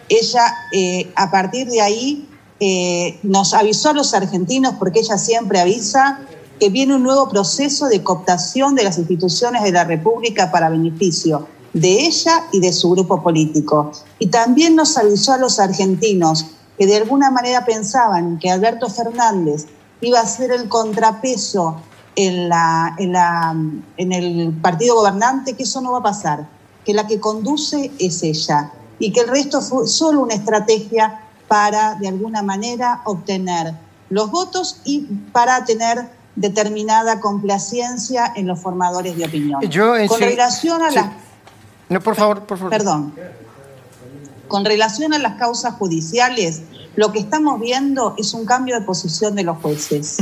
Ella, 0.08 0.54
eh, 0.72 1.12
a 1.16 1.30
partir 1.30 1.68
de 1.68 1.80
ahí, 1.82 2.28
eh, 2.58 3.18
nos 3.22 3.52
avisó 3.52 3.90
a 3.90 3.92
los 3.92 4.14
argentinos, 4.14 4.74
porque 4.78 5.00
ella 5.00 5.18
siempre 5.18 5.60
avisa, 5.60 6.20
que 6.60 6.68
viene 6.68 6.94
un 6.94 7.02
nuevo 7.02 7.28
proceso 7.28 7.88
de 7.88 8.04
cooptación 8.04 8.74
de 8.74 8.84
las 8.84 8.98
instituciones 8.98 9.62
de 9.62 9.72
la 9.72 9.84
República 9.84 10.50
para 10.50 10.68
beneficio 10.68 11.48
de 11.72 12.06
ella 12.06 12.44
y 12.52 12.60
de 12.60 12.72
su 12.72 12.90
grupo 12.90 13.22
político. 13.22 13.92
Y 14.18 14.26
también 14.26 14.76
nos 14.76 14.98
avisó 14.98 15.32
a 15.32 15.38
los 15.38 15.58
argentinos 15.58 16.46
que 16.78 16.86
de 16.86 16.98
alguna 16.98 17.30
manera 17.30 17.64
pensaban 17.64 18.38
que 18.38 18.50
Alberto 18.50 18.88
Fernández 18.88 19.66
iba 20.02 20.20
a 20.20 20.26
ser 20.26 20.52
el 20.52 20.68
contrapeso 20.68 21.76
en, 22.14 22.48
la, 22.48 22.94
en, 22.98 23.12
la, 23.12 23.56
en 23.96 24.12
el 24.12 24.52
partido 24.60 24.96
gobernante, 24.96 25.54
que 25.54 25.62
eso 25.62 25.80
no 25.80 25.92
va 25.92 25.98
a 25.98 26.02
pasar, 26.02 26.46
que 26.84 26.92
la 26.92 27.06
que 27.06 27.20
conduce 27.20 27.90
es 27.98 28.22
ella 28.22 28.72
y 28.98 29.12
que 29.12 29.20
el 29.20 29.28
resto 29.28 29.62
fue 29.62 29.86
solo 29.86 30.20
una 30.20 30.34
estrategia 30.34 31.22
para, 31.48 31.94
de 31.94 32.08
alguna 32.08 32.42
manera, 32.42 33.00
obtener 33.04 33.74
los 34.10 34.30
votos 34.30 34.80
y 34.84 35.00
para 35.32 35.64
tener 35.64 36.19
determinada 36.36 37.20
complacencia 37.20 38.32
en 38.34 38.46
los 38.46 38.60
formadores 38.60 39.16
de 39.16 39.24
opinión. 39.24 39.60
con 40.08 40.20
relación 40.20 40.82
a 40.82 40.90
las... 40.90 41.06
No, 41.88 42.00
por 42.00 42.14
favor, 42.14 42.44
por 42.44 42.58
favor. 42.58 42.70
Perdón. 42.70 43.14
Con 44.48 44.64
relación 44.64 45.12
a 45.12 45.18
las 45.18 45.34
causas 45.34 45.74
judiciales, 45.74 46.62
lo 46.96 47.12
que 47.12 47.20
estamos 47.20 47.60
viendo 47.60 48.14
es 48.18 48.34
un 48.34 48.44
cambio 48.44 48.78
de 48.78 48.84
posición 48.84 49.34
de 49.34 49.44
los 49.44 49.58
jueces. 49.58 50.18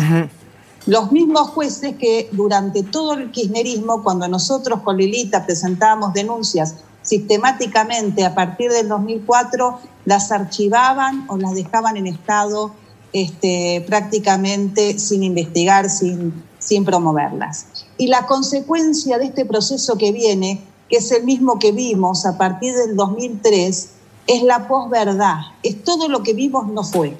Los 0.87 1.12
mismos 1.12 1.49
jueces 1.50 1.97
que 1.97 2.29
durante 2.33 2.83
todo 2.83 3.15
el 3.15 3.31
kirchnerismo, 3.31 4.03
cuando 4.03 4.29
nosotros 4.29 4.81
con 4.81 4.97
Lilita 4.97 5.45
presentábamos 5.45 6.15
denuncias 6.15 6.77
sistemáticamente 7.03 8.25
a 8.25 8.35
partir 8.35 8.71
del 8.71 8.88
2004, 8.88 9.81
las 10.05 10.31
archivaban 10.31 11.25
o 11.29 11.37
las 11.37 11.55
dejaban 11.55 11.97
en 11.97 12.07
estado 12.07 12.73
este, 13.12 13.85
prácticamente 13.87 14.99
sin 14.99 15.23
investigar, 15.23 15.88
sin, 15.91 16.43
sin 16.59 16.85
promoverlas. 16.85 17.67
Y 17.97 18.09
la 18.09 18.27
consecuencia 18.27 19.19
de 19.19 19.27
este 19.27 19.45
proceso 19.45 19.97
que 19.97 20.12
viene, 20.12 20.62
que 20.88 20.99
es 20.99 21.11
el 21.12 21.25
mismo 21.25 21.59
que 21.59 21.73
vimos 21.73 22.27
a 22.27 22.37
partir 22.37 22.75
del 22.75 22.97
2003, 22.97 23.91
es 24.27 24.43
la 24.43 24.69
posverdad, 24.69 25.38
es 25.62 25.83
todo 25.83 26.09
lo 26.09 26.23
que 26.23 26.35
vimos 26.35 26.69
no 26.69 26.85
fue. 26.85 27.17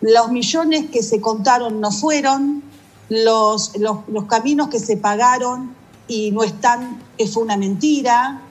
Los 0.00 0.32
millones 0.32 0.90
que 0.90 1.02
se 1.02 1.20
contaron 1.20 1.80
no 1.80 1.92
fueron, 1.92 2.62
los, 3.08 3.76
los, 3.78 3.98
los 4.08 4.24
caminos 4.24 4.68
que 4.68 4.78
se 4.78 4.96
pagaron 4.96 5.74
y 6.08 6.30
no 6.32 6.42
están, 6.42 7.00
fue 7.32 7.42
una 7.42 7.56
mentira, 7.56 8.42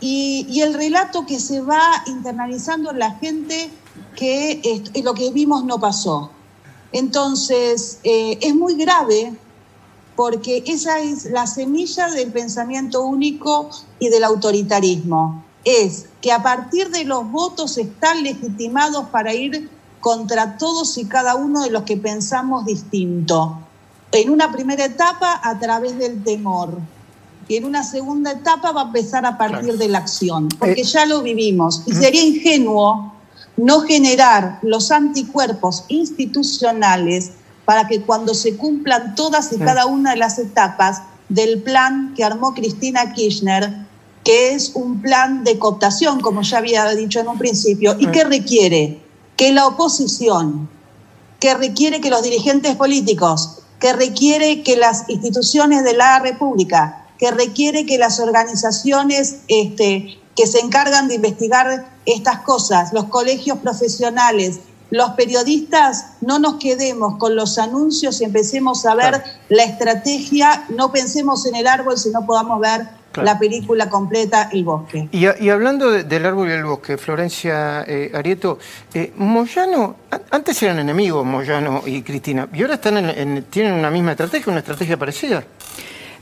y, 0.00 0.46
y, 0.50 0.60
el 0.60 0.74
relato 0.74 1.24
que 1.24 1.40
se 1.40 1.62
va 1.62 2.04
internalizando 2.06 2.90
en 2.90 2.98
la 2.98 3.12
gente 3.12 3.70
que 4.14 4.82
lo 5.02 5.14
que 5.14 5.30
vimos 5.30 5.64
no 5.64 5.78
pasó. 5.78 6.30
Entonces, 6.92 7.98
eh, 8.04 8.38
es 8.40 8.54
muy 8.54 8.74
grave 8.74 9.34
porque 10.14 10.64
esa 10.66 10.98
es 10.98 11.26
la 11.26 11.46
semilla 11.46 12.08
del 12.08 12.32
pensamiento 12.32 13.04
único 13.04 13.68
y 13.98 14.08
del 14.08 14.24
autoritarismo. 14.24 15.44
Es 15.64 16.06
que 16.22 16.32
a 16.32 16.42
partir 16.42 16.90
de 16.90 17.04
los 17.04 17.30
votos 17.30 17.76
están 17.76 18.22
legitimados 18.22 19.06
para 19.10 19.34
ir 19.34 19.68
contra 20.00 20.56
todos 20.56 20.96
y 20.96 21.04
cada 21.04 21.34
uno 21.34 21.62
de 21.62 21.70
los 21.70 21.82
que 21.82 21.96
pensamos 21.96 22.64
distinto. 22.64 23.58
En 24.12 24.30
una 24.30 24.52
primera 24.52 24.84
etapa 24.86 25.40
a 25.42 25.58
través 25.58 25.98
del 25.98 26.22
temor, 26.22 26.78
y 27.48 27.56
en 27.56 27.64
una 27.64 27.84
segunda 27.84 28.32
etapa 28.32 28.72
va 28.72 28.82
a 28.82 28.84
empezar 28.86 29.24
a 29.24 29.38
partir 29.38 29.76
de 29.76 29.88
la 29.88 29.98
acción, 29.98 30.48
porque 30.58 30.80
eh, 30.80 30.84
ya 30.84 31.06
lo 31.06 31.22
vivimos. 31.22 31.82
Y 31.86 31.92
sería 31.92 32.24
ingenuo 32.24 33.12
no 33.56 33.80
generar 33.80 34.58
los 34.62 34.90
anticuerpos 34.90 35.84
institucionales 35.88 37.32
para 37.64 37.88
que 37.88 38.02
cuando 38.02 38.34
se 38.34 38.56
cumplan 38.56 39.14
todas 39.14 39.52
y 39.52 39.58
cada 39.58 39.86
una 39.86 40.10
de 40.12 40.18
las 40.18 40.38
etapas 40.38 41.02
del 41.28 41.62
plan 41.62 42.14
que 42.14 42.24
armó 42.24 42.54
Cristina 42.54 43.12
Kirchner, 43.12 43.86
que 44.22 44.54
es 44.54 44.72
un 44.74 45.00
plan 45.00 45.44
de 45.44 45.58
cooptación, 45.58 46.20
como 46.20 46.42
ya 46.42 46.58
había 46.58 46.84
dicho 46.94 47.20
en 47.20 47.28
un 47.28 47.38
principio, 47.38 47.96
y 47.98 48.06
que 48.06 48.24
requiere 48.24 49.00
que 49.36 49.52
la 49.52 49.66
oposición, 49.66 50.68
que 51.40 51.54
requiere 51.54 52.00
que 52.00 52.10
los 52.10 52.22
dirigentes 52.22 52.76
políticos, 52.76 53.62
que 53.80 53.92
requiere 53.92 54.62
que 54.62 54.76
las 54.76 55.08
instituciones 55.08 55.84
de 55.84 55.94
la 55.94 56.18
República, 56.18 57.06
que 57.18 57.30
requiere 57.30 57.86
que 57.86 57.98
las 57.98 58.20
organizaciones 58.20 59.38
este, 59.48 60.18
que 60.36 60.46
se 60.46 60.60
encargan 60.60 61.08
de 61.08 61.14
investigar 61.14 61.88
estas 62.04 62.40
cosas, 62.40 62.92
los 62.92 63.04
colegios 63.04 63.58
profesionales, 63.58 64.60
los 64.90 65.10
periodistas, 65.10 66.12
no 66.20 66.38
nos 66.38 66.56
quedemos 66.56 67.16
con 67.16 67.34
los 67.34 67.58
anuncios 67.58 68.20
y 68.20 68.24
empecemos 68.24 68.86
a 68.86 68.94
ver 68.94 69.22
la 69.48 69.64
estrategia, 69.64 70.64
no 70.68 70.92
pensemos 70.92 71.44
en 71.46 71.56
el 71.56 71.66
árbol 71.66 71.98
si 71.98 72.10
no 72.10 72.24
podamos 72.24 72.60
ver 72.60 72.86
la 73.14 73.38
película 73.38 73.88
completa, 73.88 74.50
El 74.52 74.64
Bosque. 74.64 75.08
Y, 75.10 75.48
hablando 75.48 75.90
del 75.90 76.26
árbol 76.26 76.48
y 76.48 76.52
el 76.52 76.64
bosque, 76.64 76.98
Florencia 76.98 77.82
eh, 77.86 78.10
Arieto, 78.14 78.58
eh, 78.92 79.12
Moyano, 79.16 79.96
antes 80.30 80.62
eran 80.62 80.78
enemigos 80.80 81.24
Moyano 81.24 81.82
y 81.86 82.02
Cristina, 82.02 82.46
y 82.52 82.60
ahora 82.60 82.74
están 82.74 83.44
tienen 83.48 83.72
una 83.72 83.90
misma 83.90 84.12
estrategia, 84.12 84.50
una 84.50 84.60
estrategia 84.60 84.98
parecida. 84.98 85.42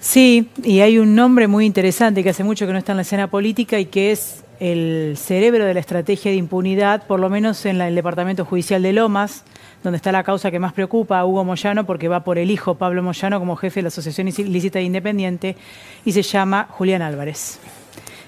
Sí, 0.04 0.50
y 0.62 0.80
hay 0.80 0.98
un 0.98 1.14
nombre 1.14 1.48
muy 1.48 1.64
interesante 1.64 2.22
que 2.22 2.28
hace 2.28 2.44
mucho 2.44 2.66
que 2.66 2.72
no 2.74 2.78
está 2.78 2.92
en 2.92 2.96
la 2.96 3.02
escena 3.02 3.28
política 3.28 3.78
y 3.78 3.86
que 3.86 4.12
es 4.12 4.44
el 4.60 5.14
cerebro 5.16 5.64
de 5.64 5.72
la 5.72 5.80
estrategia 5.80 6.30
de 6.30 6.36
impunidad, 6.36 7.06
por 7.06 7.18
lo 7.20 7.30
menos 7.30 7.64
en 7.64 7.80
el 7.80 7.94
Departamento 7.94 8.44
Judicial 8.44 8.82
de 8.82 8.92
Lomas, 8.92 9.44
donde 9.82 9.96
está 9.96 10.12
la 10.12 10.22
causa 10.22 10.50
que 10.50 10.58
más 10.58 10.74
preocupa 10.74 11.18
a 11.18 11.24
Hugo 11.24 11.42
Moyano, 11.44 11.86
porque 11.86 12.08
va 12.08 12.22
por 12.22 12.36
el 12.36 12.50
hijo 12.50 12.74
Pablo 12.74 13.02
Moyano 13.02 13.40
como 13.40 13.56
jefe 13.56 13.80
de 13.80 13.84
la 13.84 13.88
Asociación 13.88 14.28
Ilícita 14.28 14.78
e 14.78 14.82
Independiente, 14.82 15.56
y 16.04 16.12
se 16.12 16.20
llama 16.20 16.68
Julián 16.68 17.00
Álvarez 17.00 17.58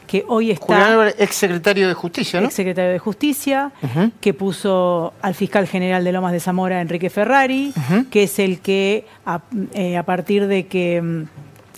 que 0.07 0.25
hoy 0.29 0.53
está... 0.53 0.67
Julián 0.67 0.93
Álvarez, 0.93 1.17
ex 1.19 1.35
secretario 1.35 1.89
de 1.89 1.95
Justicia, 1.95 2.41
¿no? 2.41 2.47
Ex 2.47 2.55
secretario 2.55 2.93
de 2.93 2.99
Justicia, 2.99 3.73
que 4.21 4.33
puso 4.33 5.13
al 5.21 5.35
fiscal 5.35 5.67
general 5.67 6.05
de 6.05 6.13
Lomas 6.13 6.33
de 6.33 6.41
Zamora, 6.41 6.81
Enrique 6.81 7.11
Ferrari, 7.11 7.75
que 8.09 8.23
es 8.23 8.39
el 8.39 8.61
que, 8.61 9.05
a, 9.27 9.43
eh, 9.75 9.97
a 9.97 10.05
partir 10.05 10.47
de 10.47 10.69
que 10.69 11.03
mm, 11.03 11.25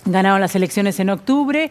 ganaron 0.09 0.41
las 0.41 0.55
elecciones 0.55 0.99
en 1.01 1.11
octubre, 1.11 1.71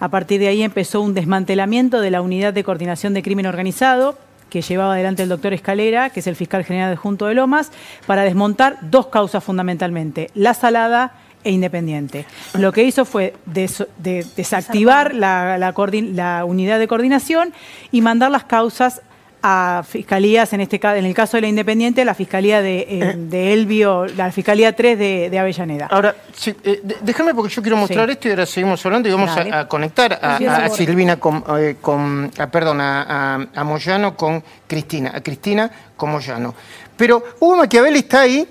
a 0.00 0.08
partir 0.08 0.38
de 0.40 0.48
ahí 0.48 0.62
empezó 0.62 1.00
un 1.00 1.14
desmantelamiento 1.14 2.00
de 2.00 2.10
la 2.10 2.22
unidad 2.22 2.52
de 2.52 2.62
coordinación 2.64 3.14
de 3.14 3.22
crimen 3.22 3.46
organizado 3.46 4.16
que 4.48 4.62
llevaba 4.62 4.94
adelante 4.94 5.22
el 5.24 5.28
doctor 5.28 5.52
Escalera, 5.52 6.08
que 6.10 6.20
es 6.20 6.26
el 6.26 6.34
fiscal 6.36 6.64
general 6.64 6.90
de 6.90 6.96
Junto 6.96 7.26
de 7.26 7.34
Lomas, 7.34 7.70
para 8.06 8.22
desmontar 8.22 8.78
dos 8.80 9.08
causas 9.08 9.44
fundamentalmente, 9.44 10.30
la 10.34 10.54
salada 10.54 11.12
e 11.44 11.50
independiente. 11.50 12.24
Lo 12.54 12.72
que 12.72 12.82
hizo 12.82 13.04
fue 13.04 13.34
des- 13.44 13.86
de- 13.98 14.24
desactivar 14.36 15.14
la, 15.14 15.58
la 15.58 16.44
unidad 16.46 16.78
de 16.78 16.88
coordinación 16.88 17.52
y 17.92 18.00
mandar 18.00 18.30
las 18.30 18.44
causas 18.44 19.02
a 19.42 19.84
fiscalías, 19.88 20.52
en 20.52 20.60
este 20.60 20.80
en 20.82 21.04
el 21.04 21.14
caso 21.14 21.36
de 21.36 21.42
la 21.42 21.48
Independiente, 21.48 22.04
la 22.04 22.14
fiscalía 22.14 22.60
de, 22.60 22.86
eh, 22.88 23.14
de 23.16 23.52
Elvio, 23.52 24.06
la 24.06 24.32
fiscalía 24.32 24.74
3 24.74 24.98
de, 24.98 25.30
de 25.30 25.38
Avellaneda. 25.38 25.86
Ahora, 25.90 26.16
sí, 26.34 26.54
eh, 26.64 26.82
déjame 27.02 27.34
porque 27.34 27.54
yo 27.54 27.62
quiero 27.62 27.76
mostrar 27.76 28.06
Sí. 28.08 28.12
esto 28.12 28.28
y 28.28 28.30
ahora 28.32 28.46
seguimos 28.46 28.84
hablando 28.84 29.08
y 29.08 29.12
vamos 29.12 29.30
a, 29.36 29.60
a 29.60 29.68
conectar 29.68 30.18
a. 30.20 30.68
Silvina 30.70 31.18
con, 31.18 31.44
eh, 31.58 31.76
con- 31.80 32.30
a- 32.38 32.46
perdón, 32.48 32.80
a, 32.80 33.46
Moyano 33.64 34.16
con 34.16 34.42
Cristina, 34.66 35.12
a 35.14 35.20
Cristina 35.20 35.70
con 35.96 36.10
Moyano. 36.10 36.54
Pero 36.96 37.22
Hugo 37.40 37.56
Machiavelli 37.58 38.00
está 38.00 38.22
ahí. 38.22 38.46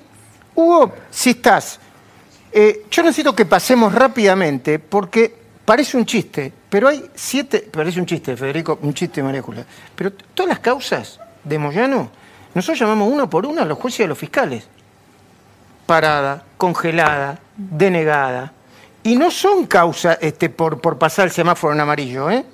Hugo, 0.55 0.93
si 1.11 1.31
estás, 1.31 1.79
eh, 2.51 2.83
yo 2.89 3.03
necesito 3.03 3.35
que 3.35 3.45
pasemos 3.45 3.93
rápidamente 3.93 4.79
porque 4.79 5.35
parece 5.67 5.97
un 5.97 6.05
chiste, 6.05 6.53
pero 6.69 6.87
hay 6.87 7.03
siete, 7.13 7.67
parece 7.69 7.99
un 7.99 8.05
chiste, 8.05 8.37
Federico, 8.37 8.79
un 8.81 8.93
chiste, 8.93 9.21
María 9.21 9.41
Julia, 9.41 9.65
pero 9.97 10.13
todas 10.33 10.47
las 10.47 10.59
causas 10.59 11.19
de 11.43 11.59
Moyano, 11.59 12.09
nosotros 12.53 12.79
llamamos 12.79 13.11
uno 13.11 13.29
por 13.29 13.45
uno 13.45 13.61
a 13.61 13.65
los 13.65 13.77
jueces 13.77 13.99
y 13.99 14.03
a 14.03 14.07
los 14.07 14.17
fiscales 14.17 14.65
parada, 15.85 16.43
congelada, 16.57 17.39
denegada. 17.57 18.53
Y 19.03 19.17
no 19.17 19.29
son 19.29 19.65
causas 19.65 20.17
este, 20.21 20.49
por, 20.49 20.79
pasar 20.97 21.25
el 21.25 21.31
semáforo 21.31 21.73
en 21.73 21.81
amarillo, 21.81 22.29
¿eh? 22.29 22.45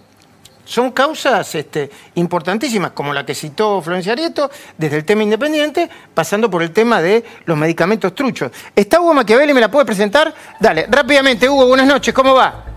Son 0.66 0.92
causas 0.92 1.54
este, 1.56 1.92
importantísimas, 2.16 2.92
como 2.92 3.14
la 3.14 3.26
que 3.26 3.36
citó 3.36 3.82
Florencia 3.82 4.14
Arieto, 4.14 4.50
desde 4.78 4.98
el 4.98 5.06
tema 5.06 5.22
independiente, 5.22 5.90
pasando 6.14 6.50
por 6.50 6.64
el 6.64 6.72
tema 6.72 7.02
de 7.02 7.24
los 7.46 7.58
medicamentos 7.58 8.16
truchos. 8.16 8.52
¿Está 8.76 9.02
Hugo 9.02 9.14
Machiavelli? 9.14 9.54
¿Me 9.54 9.60
la 9.62 9.70
puede 9.70 9.86
presentar? 9.86 10.34
Dale, 10.60 10.88
rápidamente, 10.90 11.50
Hugo, 11.50 11.68
buenas 11.68 11.88
noches, 11.88 12.14
¿cómo 12.14 12.34
va? 12.34 12.73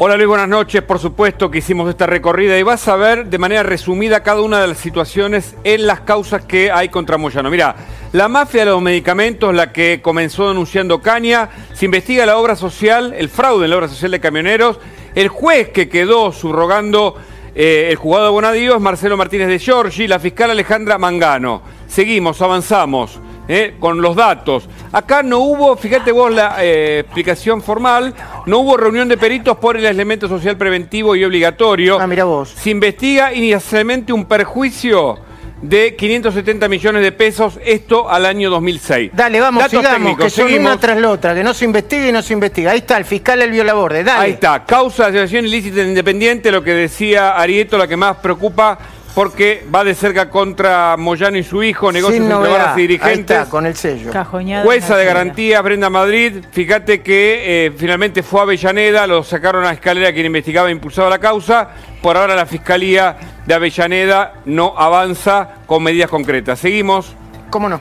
Hola 0.00 0.14
Luis, 0.14 0.28
buenas 0.28 0.48
noches. 0.48 0.80
Por 0.82 1.00
supuesto 1.00 1.50
que 1.50 1.58
hicimos 1.58 1.90
esta 1.90 2.06
recorrida 2.06 2.56
y 2.56 2.62
vas 2.62 2.86
a 2.86 2.94
ver 2.94 3.26
de 3.26 3.36
manera 3.36 3.64
resumida 3.64 4.22
cada 4.22 4.42
una 4.42 4.60
de 4.60 4.68
las 4.68 4.78
situaciones 4.78 5.56
en 5.64 5.88
las 5.88 6.02
causas 6.02 6.44
que 6.44 6.70
hay 6.70 6.88
contra 6.88 7.18
Moyano. 7.18 7.50
Mira, 7.50 7.74
la 8.12 8.28
mafia 8.28 8.60
de 8.64 8.70
los 8.70 8.80
medicamentos, 8.80 9.52
la 9.52 9.72
que 9.72 10.00
comenzó 10.00 10.46
denunciando 10.46 11.02
Caña, 11.02 11.48
se 11.72 11.86
investiga 11.86 12.26
la 12.26 12.38
obra 12.38 12.54
social, 12.54 13.12
el 13.12 13.28
fraude 13.28 13.64
en 13.64 13.70
la 13.70 13.76
obra 13.76 13.88
social 13.88 14.12
de 14.12 14.20
camioneros, 14.20 14.78
el 15.16 15.26
juez 15.26 15.70
que 15.70 15.88
quedó 15.88 16.30
subrogando 16.30 17.16
eh, 17.56 17.88
el 17.90 17.96
juzgado 17.96 18.26
de 18.26 18.30
Bonadío 18.30 18.76
es 18.76 18.80
Marcelo 18.80 19.16
Martínez 19.16 19.48
de 19.48 19.58
Giorgi, 19.58 20.06
la 20.06 20.20
fiscal 20.20 20.52
Alejandra 20.52 20.96
Mangano. 20.96 21.60
Seguimos, 21.88 22.40
avanzamos. 22.40 23.18
Eh, 23.48 23.76
con 23.80 24.00
los 24.02 24.14
datos. 24.14 24.68
Acá 24.92 25.22
no 25.22 25.38
hubo, 25.38 25.76
fíjate 25.76 26.12
vos 26.12 26.32
la 26.32 26.56
eh, 26.60 27.00
explicación 27.00 27.62
formal, 27.62 28.14
no 28.46 28.58
hubo 28.58 28.76
reunión 28.76 29.08
de 29.08 29.16
peritos 29.16 29.56
por 29.56 29.76
el 29.76 29.86
elemento 29.86 30.28
social 30.28 30.56
preventivo 30.56 31.16
y 31.16 31.24
obligatorio. 31.24 31.98
Ah, 31.98 32.06
mira 32.06 32.24
vos. 32.24 32.50
Se 32.50 32.70
investiga 32.70 33.32
inicialmente 33.32 34.12
un 34.12 34.26
perjuicio 34.26 35.18
de 35.62 35.96
570 35.96 36.68
millones 36.68 37.02
de 37.02 37.12
pesos, 37.12 37.58
esto 37.64 38.08
al 38.08 38.26
año 38.26 38.50
2006. 38.50 39.10
Dale, 39.12 39.40
vamos, 39.40 39.62
Datos 39.64 39.80
sigamos, 39.80 39.98
técnicos, 39.98 40.24
que 40.24 40.30
son 40.30 40.46
seguimos. 40.46 40.72
una 40.72 40.80
tras 40.80 40.98
la 40.98 41.10
otra, 41.10 41.34
que 41.34 41.42
no 41.42 41.54
se 41.54 41.64
investigue 41.64 42.08
y 42.08 42.12
no 42.12 42.22
se 42.22 42.32
investiga. 42.32 42.72
Ahí 42.72 42.78
está, 42.78 42.96
el 42.96 43.04
fiscal 43.04 43.42
Elvio 43.42 43.64
Laborde, 43.64 44.04
dale. 44.04 44.26
Ahí 44.26 44.32
está, 44.32 44.64
causa 44.64 45.10
de 45.10 45.18
asociación 45.18 45.46
ilícita 45.46 45.80
e 45.80 45.88
independiente, 45.88 46.52
lo 46.52 46.62
que 46.62 46.74
decía 46.74 47.30
Arieto, 47.30 47.76
la 47.76 47.88
que 47.88 47.96
más 47.96 48.18
preocupa 48.18 48.78
porque 49.14 49.66
va 49.74 49.82
de 49.84 49.94
cerca 49.94 50.30
contra 50.30 50.96
Moyano 50.96 51.38
y 51.38 51.42
su 51.42 51.62
hijo, 51.62 51.90
negocios 51.90 52.22
Sin 52.22 52.30
entre 52.30 52.36
novedad. 52.50 52.76
y 52.76 52.80
Ahí 52.80 52.86
dirigentes. 52.86 53.36
está, 53.36 53.50
con 53.50 53.66
el 53.66 53.74
sello. 53.74 54.10
Cajoñada 54.12 54.64
Jueza 54.64 54.96
de 54.96 55.04
garantías, 55.04 55.62
Brenda 55.62 55.90
Madrid, 55.90 56.44
fíjate 56.52 57.02
que 57.02 57.66
eh, 57.66 57.72
finalmente 57.76 58.22
fue 58.22 58.40
a 58.40 58.42
Avellaneda, 58.44 59.06
lo 59.06 59.24
sacaron 59.24 59.64
a 59.64 59.72
Escalera 59.72 60.12
quien 60.12 60.26
investigaba 60.26 60.68
e 60.68 60.72
impulsaba 60.72 61.10
la 61.10 61.18
causa. 61.18 61.68
Por 62.00 62.16
ahora 62.16 62.36
la 62.36 62.46
Fiscalía 62.46 63.16
de 63.44 63.54
Avellaneda 63.54 64.34
no 64.44 64.74
avanza 64.76 65.48
con 65.66 65.82
medidas 65.82 66.10
concretas. 66.10 66.60
Seguimos. 66.60 67.14
¿Cómo 67.50 67.68
no? 67.68 67.80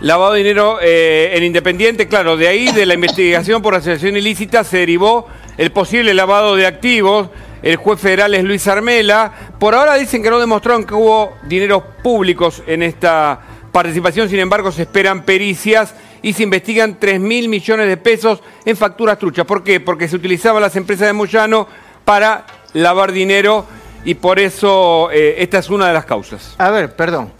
Lavado 0.00 0.32
de 0.34 0.38
dinero 0.38 0.78
eh, 0.80 1.32
en 1.34 1.42
Independiente, 1.42 2.06
claro, 2.06 2.36
de 2.36 2.46
ahí 2.48 2.70
de 2.72 2.86
la 2.86 2.94
investigación 2.94 3.62
por 3.62 3.74
asociación 3.74 4.16
ilícita 4.16 4.62
se 4.62 4.78
derivó 4.78 5.26
el 5.56 5.72
posible 5.72 6.14
lavado 6.14 6.54
de 6.54 6.66
activos. 6.66 7.28
El 7.62 7.76
juez 7.76 8.00
federal 8.00 8.34
es 8.34 8.44
Luis 8.44 8.66
Armela. 8.68 9.32
Por 9.58 9.74
ahora 9.74 9.94
dicen 9.94 10.22
que 10.22 10.30
no 10.30 10.38
demostraron 10.38 10.84
que 10.84 10.94
hubo 10.94 11.34
dineros 11.44 11.82
públicos 12.02 12.62
en 12.66 12.82
esta 12.82 13.40
participación, 13.72 14.28
sin 14.28 14.38
embargo 14.38 14.72
se 14.72 14.82
esperan 14.82 15.24
pericias 15.24 15.94
y 16.22 16.32
se 16.32 16.42
investigan 16.42 16.98
3 16.98 17.20
mil 17.20 17.48
millones 17.48 17.88
de 17.88 17.96
pesos 17.96 18.42
en 18.64 18.76
facturas 18.76 19.18
truchas. 19.18 19.44
¿Por 19.44 19.62
qué? 19.62 19.80
Porque 19.80 20.08
se 20.08 20.16
utilizaban 20.16 20.62
las 20.62 20.76
empresas 20.76 21.06
de 21.06 21.12
Moyano 21.12 21.68
para 22.04 22.46
lavar 22.72 23.12
dinero 23.12 23.66
y 24.04 24.14
por 24.14 24.38
eso 24.38 25.10
eh, 25.12 25.36
esta 25.38 25.58
es 25.58 25.68
una 25.70 25.88
de 25.88 25.94
las 25.94 26.04
causas. 26.04 26.54
A 26.58 26.70
ver, 26.70 26.94
perdón. 26.96 27.32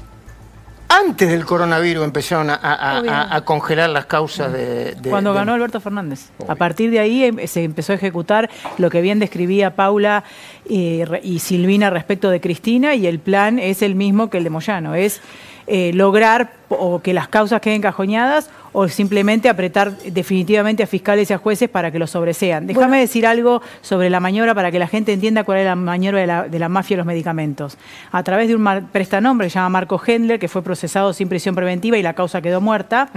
Antes 0.88 1.28
del 1.28 1.44
coronavirus 1.44 2.02
empezaron 2.04 2.48
a, 2.50 2.54
a- 2.54 3.00
Obvio. 3.00 3.12
a- 3.12 3.34
a 3.36 3.40
congelar 3.42 3.90
las 3.90 4.06
causas 4.06 4.52
de... 4.52 4.94
de- 4.94 5.10
Cuando 5.10 5.32
de- 5.32 5.38
ganó 5.38 5.52
Alberto 5.52 5.80
Fernández. 5.80 6.30
A 6.48 6.54
partir 6.54 6.90
de 6.90 6.98
ahí 6.98 7.24
em- 7.24 7.46
se 7.46 7.62
empezó 7.64 7.92
a 7.92 7.96
ejecutar 7.96 8.48
lo 8.78 8.88
que 8.88 9.02
bien 9.02 9.18
describía 9.18 9.76
Paula 9.76 10.24
eh, 10.68 11.04
re- 11.06 11.20
y 11.22 11.40
Silvina 11.40 11.90
respecto 11.90 12.30
de 12.30 12.40
Cristina 12.40 12.94
y 12.94 13.06
el 13.06 13.18
plan 13.18 13.58
es 13.58 13.82
el 13.82 13.94
mismo 13.96 14.30
que 14.30 14.38
el 14.38 14.44
de 14.44 14.50
Moyano, 14.50 14.94
es 14.94 15.20
eh, 15.66 15.92
lograr 15.92 16.52
o 16.70 17.02
que 17.02 17.12
las 17.12 17.28
causas 17.28 17.60
queden 17.60 17.82
cajoñadas 17.82 18.48
o 18.72 18.88
simplemente 18.88 19.48
apretar 19.48 19.96
definitivamente 19.98 20.82
a 20.82 20.86
fiscales 20.86 21.30
y 21.30 21.32
a 21.32 21.38
jueces 21.38 21.68
para 21.68 21.90
que 21.90 21.98
los 21.98 22.10
sobresean. 22.10 22.66
Déjame 22.66 23.00
decir 23.00 23.26
algo 23.26 23.62
sobre 23.80 24.10
la 24.10 24.20
maniobra 24.20 24.54
para 24.54 24.70
que 24.70 24.78
la 24.78 24.88
gente 24.88 25.12
entienda 25.12 25.44
cuál 25.44 25.58
es 25.58 25.64
la 25.64 25.76
maniobra 25.76 26.20
de 26.20 26.26
la, 26.26 26.48
de 26.48 26.58
la 26.58 26.68
mafia 26.68 26.96
de 26.96 26.98
los 26.98 27.06
medicamentos. 27.06 27.78
A 28.12 28.22
través 28.22 28.48
de 28.48 28.56
un 28.56 28.88
prestanombre 28.92 29.46
que 29.46 29.50
se 29.50 29.54
llama 29.58 29.70
Marco 29.70 30.00
Hendler, 30.04 30.38
que 30.38 30.48
fue 30.48 30.62
procesado 30.62 31.12
sin 31.12 31.28
prisión 31.28 31.54
preventiva 31.54 31.96
y 31.96 32.02
la 32.02 32.14
causa 32.14 32.40
quedó 32.40 32.60
muerta, 32.60 33.10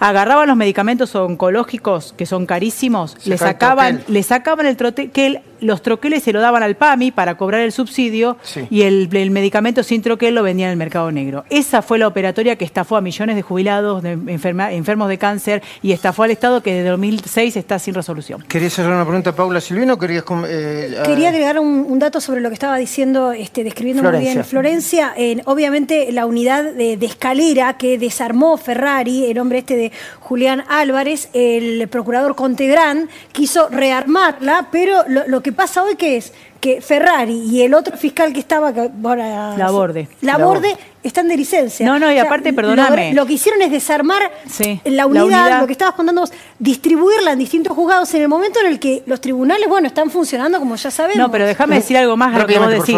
agarraban 0.00 0.48
los 0.48 0.56
medicamentos 0.56 1.14
oncológicos 1.14 2.14
que 2.16 2.26
son 2.26 2.46
carísimos, 2.46 3.16
le 3.26 3.38
sacaban, 3.38 3.96
troquel. 3.98 4.14
le 4.14 4.22
sacaban 4.22 4.66
el 4.66 4.76
troquel, 4.76 5.40
los 5.60 5.80
troqueles 5.82 6.22
se 6.22 6.32
lo 6.32 6.40
daban 6.40 6.62
al 6.62 6.74
PAMI 6.76 7.12
para 7.12 7.36
cobrar 7.36 7.60
el 7.62 7.72
subsidio 7.72 8.36
Sí. 8.42 8.66
y 8.70 8.82
el, 8.82 9.08
el 9.12 9.30
medicamento 9.30 9.82
sin 9.82 10.02
troquel 10.02 10.34
lo 10.34 10.42
vendían 10.42 10.68
en 10.68 10.72
el 10.72 10.76
mercado 10.78 11.10
negro. 11.12 11.44
Esa 11.50 11.80
fue 11.82 11.98
la 11.98 12.06
operatoria 12.08 12.56
que 12.56 12.64
estafó 12.64 12.96
a 12.96 13.00
millones 13.00 13.36
de 13.36 13.42
jubilados, 13.42 14.02
de 14.02 14.14
enferma- 14.18 14.72
enfermos 14.72 15.08
de 15.08 15.18
cáncer 15.18 15.62
y 15.82 15.92
estafó 15.92 16.24
al 16.24 16.30
Estado 16.30 16.62
que 16.62 16.74
desde 16.74 16.90
2006 16.90 17.56
está 17.56 17.78
sin 17.78 17.94
resolución. 17.94 18.44
¿Querías 18.48 18.78
hacer 18.78 18.90
una 18.90 19.04
pregunta 19.04 19.30
a 19.30 19.34
Paula 19.34 19.60
Silvino 19.60 19.94
o 19.94 19.98
querías... 19.98 20.24
com- 20.24 20.44
eh, 20.46 20.96
a- 21.00 21.02
Quería 21.04 21.28
agregar 21.30 21.58
un, 21.58 21.86
un 21.88 21.98
dato 21.98 22.20
sobre 22.20 22.40
lo 22.40 22.48
que 22.50 22.54
estaba 22.54 22.76
diciendo, 22.76 23.32
este, 23.32 23.64
describiendo 23.64 24.02
muy 24.02 24.10
Florencia. 24.10 24.34
bien 24.34 24.44
Florencia. 24.44 25.14
Eh, 25.16 25.40
obviamente 25.46 26.12
la 26.12 26.26
unidad 26.26 26.64
de, 26.64 26.96
de 26.96 27.06
escalera 27.06 27.76
que 27.78 27.98
desarmó 27.98 28.56
Ferrari, 28.58 29.24
el 29.26 29.38
hombre 29.38 29.58
este 29.58 29.76
de 29.76 29.85
Julián 30.20 30.64
Álvarez, 30.68 31.28
el 31.32 31.88
procurador 31.88 32.34
Contegrán, 32.34 33.08
quiso 33.32 33.68
rearmarla, 33.68 34.68
pero 34.70 35.04
lo, 35.08 35.26
lo 35.26 35.42
que 35.42 35.52
pasa 35.52 35.82
hoy 35.82 35.96
que 35.96 36.16
es 36.16 36.32
que 36.60 36.80
Ferrari 36.80 37.34
y 37.50 37.62
el 37.62 37.74
otro 37.74 37.96
fiscal 37.96 38.32
que 38.32 38.40
estaba... 38.40 38.72
que 38.72 38.90
ahora- 39.04 39.56
Laborde. 39.56 40.08
Laborde 40.22 40.76
están 41.02 41.28
de 41.28 41.36
licencia. 41.36 41.86
No, 41.86 42.00
no, 42.00 42.10
y 42.12 42.18
aparte, 42.18 42.52
perdóname. 42.52 43.14
Lo, 43.14 43.26
que 43.26 43.34
hicieron 43.34 43.62
es 43.62 43.70
desarmar 43.70 44.22
Sí, 44.50 44.80
la 44.84 44.90
la 44.90 45.06
unidad, 45.06 45.60
lo 45.60 45.66
que 45.66 45.72
estabas 45.72 45.94
contando 45.94 46.22
vos, 46.22 46.32
distribuirla 46.58 47.32
en 47.32 47.38
distintos 47.38 47.74
juzgados 47.76 48.12
en 48.14 48.22
el 48.22 48.28
momento 48.28 48.58
en 48.60 48.66
el 48.66 48.80
que 48.80 49.04
los 49.06 49.20
tribunales, 49.20 49.68
bueno, 49.68 49.86
están 49.86 50.10
funcionando 50.10 50.58
como 50.58 50.74
ya 50.74 50.90
sabemos. 50.90 51.18
No, 51.18 51.30
pero 51.30 51.46
déjame 51.46 51.76
decir 51.76 51.96
algo 51.96 52.16
más 52.16 52.34
a 52.34 52.38
lo 52.40 52.46
que 52.46 52.58
vos 52.58 52.70
decís. 52.70 52.96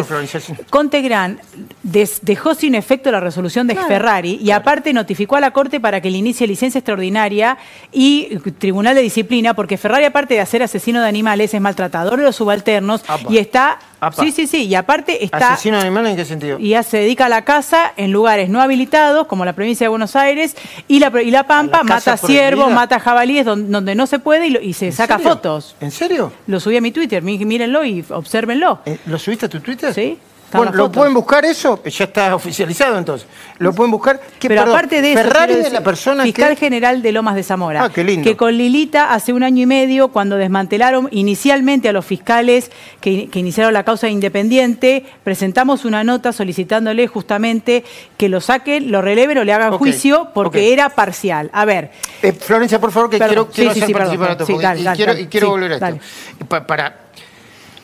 Contegrán 0.70 1.38
des- 1.82 2.20
dejó 2.22 2.54
sin 2.54 2.74
efecto 2.74 3.10
la 3.10 3.20
resolución 3.20 3.66
de 3.66 3.74
Claro. 3.74 3.88
Ferrari 3.88 4.38
y 4.42 4.50
aparte 4.50 4.92
notificó 4.92 5.36
a 5.36 5.40
la 5.40 5.50
Corte 5.52 5.78
para 5.80 6.00
que 6.00 6.10
le 6.10 6.18
inicie 6.18 6.46
licencia 6.46 6.78
extraordinaria 6.78 7.58
y 7.92 8.36
Tribunal 8.58 8.94
de 8.94 9.02
Disciplina, 9.02 9.54
porque 9.54 9.76
Ferrari, 9.76 10.04
aparte 10.04 10.34
de 10.34 10.46
ser 10.46 10.62
asesino 10.62 11.00
de 11.02 11.08
animales, 11.08 11.52
es 11.54 11.60
maltratador 11.60 12.16
de 12.18 12.24
los 12.24 12.36
subalternos 12.36 13.02
Apa. 13.06 13.30
y 13.30 13.38
está. 13.48 13.78
Apa. 14.00 14.22
Sí, 14.22 14.30
sí, 14.30 14.46
sí. 14.46 14.66
Y 14.66 14.74
aparte 14.76 15.24
está. 15.24 15.54
¿Asesino 15.54 15.76
de 15.76 15.82
animales 15.82 16.12
en 16.12 16.16
qué 16.16 16.24
sentido? 16.24 16.58
Y 16.60 16.68
ya 16.70 16.82
se 16.82 16.98
dedica 16.98 17.26
a 17.26 17.28
la 17.28 17.42
caza 17.44 17.92
en 17.96 18.12
lugares 18.12 18.48
no 18.48 18.60
habilitados, 18.60 19.26
como 19.26 19.44
la 19.44 19.54
provincia 19.54 19.84
de 19.84 19.88
Buenos 19.88 20.14
Aires, 20.16 20.56
y 20.86 21.00
la, 21.00 21.10
y 21.22 21.30
la 21.32 21.46
Pampa 21.46 21.80
¿A 21.80 21.82
la 21.84 21.88
caza 21.94 22.12
mata 22.12 22.26
ciervos, 22.26 22.70
mata 22.70 23.00
jabalíes 23.00 23.44
donde, 23.44 23.68
donde 23.70 23.94
no 23.94 24.06
se 24.06 24.18
puede 24.20 24.46
y, 24.46 24.50
lo- 24.50 24.60
y 24.60 24.72
se 24.74 24.86
¿En 24.86 24.92
saca 24.92 25.16
serio? 25.16 25.32
fotos. 25.32 25.74
¿En 25.80 25.90
serio? 25.90 26.32
Lo 26.46 26.60
subí 26.60 26.76
a 26.76 26.80
mi 26.80 26.92
Twitter, 26.92 27.22
mí- 27.22 27.44
mírenlo 27.44 27.84
y 27.84 28.04
obsérvenlo. 28.10 28.80
Eh, 28.86 28.98
¿Lo 29.06 29.18
subiste 29.18 29.46
a 29.46 29.48
tu 29.48 29.58
Twitter? 29.60 29.92
Sí, 29.92 30.16
Bueno, 30.52 30.72
¿lo 30.72 30.90
pueden 30.90 31.12
buscar 31.12 31.44
eso? 31.44 31.82
Ya 31.84 32.04
está 32.04 32.34
oficializado 32.34 32.96
entonces. 32.96 33.28
¿Lo 33.58 33.72
pueden 33.72 33.90
buscar? 33.90 34.20
¿Qué, 34.38 34.48
Pero 34.48 34.62
perdón, 34.62 34.74
aparte 34.76 35.02
de 35.02 35.12
eso, 35.12 35.22
Ferrari 35.22 35.52
es 35.54 35.72
la 35.72 35.82
persona 35.82 36.22
fiscal 36.22 36.50
que... 36.50 36.56
general 36.56 37.02
de 37.02 37.12
Lomas 37.12 37.34
de 37.34 37.42
Zamora. 37.42 37.84
Ah, 37.84 37.90
qué 37.92 38.02
lindo. 38.04 38.24
Que 38.24 38.36
con 38.36 38.56
Lilita 38.56 39.12
hace 39.12 39.32
un 39.32 39.42
año 39.42 39.62
y 39.62 39.66
medio, 39.66 40.08
cuando 40.08 40.36
desmantelaron 40.36 41.08
inicialmente 41.10 41.88
a 41.88 41.92
los 41.92 42.06
fiscales 42.06 42.70
que, 43.00 43.28
que 43.28 43.38
iniciaron 43.40 43.74
la 43.74 43.84
causa 43.84 44.08
independiente, 44.08 45.04
presentamos 45.24 45.84
una 45.84 46.04
nota 46.04 46.32
solicitándole 46.32 47.06
justamente 47.08 47.84
que 48.16 48.28
lo 48.28 48.40
saquen, 48.40 48.90
lo 48.90 49.02
releven 49.02 49.38
o 49.38 49.44
le 49.44 49.52
hagan 49.52 49.76
juicio 49.76 50.28
porque 50.34 50.72
era 50.72 50.90
parcial. 50.90 51.50
A 51.52 51.64
ver, 51.64 51.90
Eh, 52.22 52.32
Florencia, 52.32 52.80
por 52.80 52.92
favor, 52.92 53.10
que 53.10 53.18
Perdón, 53.18 53.48
quiero, 53.52 53.52
sí, 53.52 53.54
quiero 53.54 53.74
sí, 53.74 53.78
hacer 53.80 53.86
sí, 53.88 53.92
participar 53.92 54.30
a 54.30 54.36
todos, 54.36 54.50
y, 54.50 54.62
dale, 54.62 54.96
quiero, 54.96 55.12
dale. 55.12 55.22
y 55.24 55.26
quiero 55.26 55.50
volver 55.50 55.72
a 55.72 55.88
esto. 55.90 56.66
para... 56.66 57.07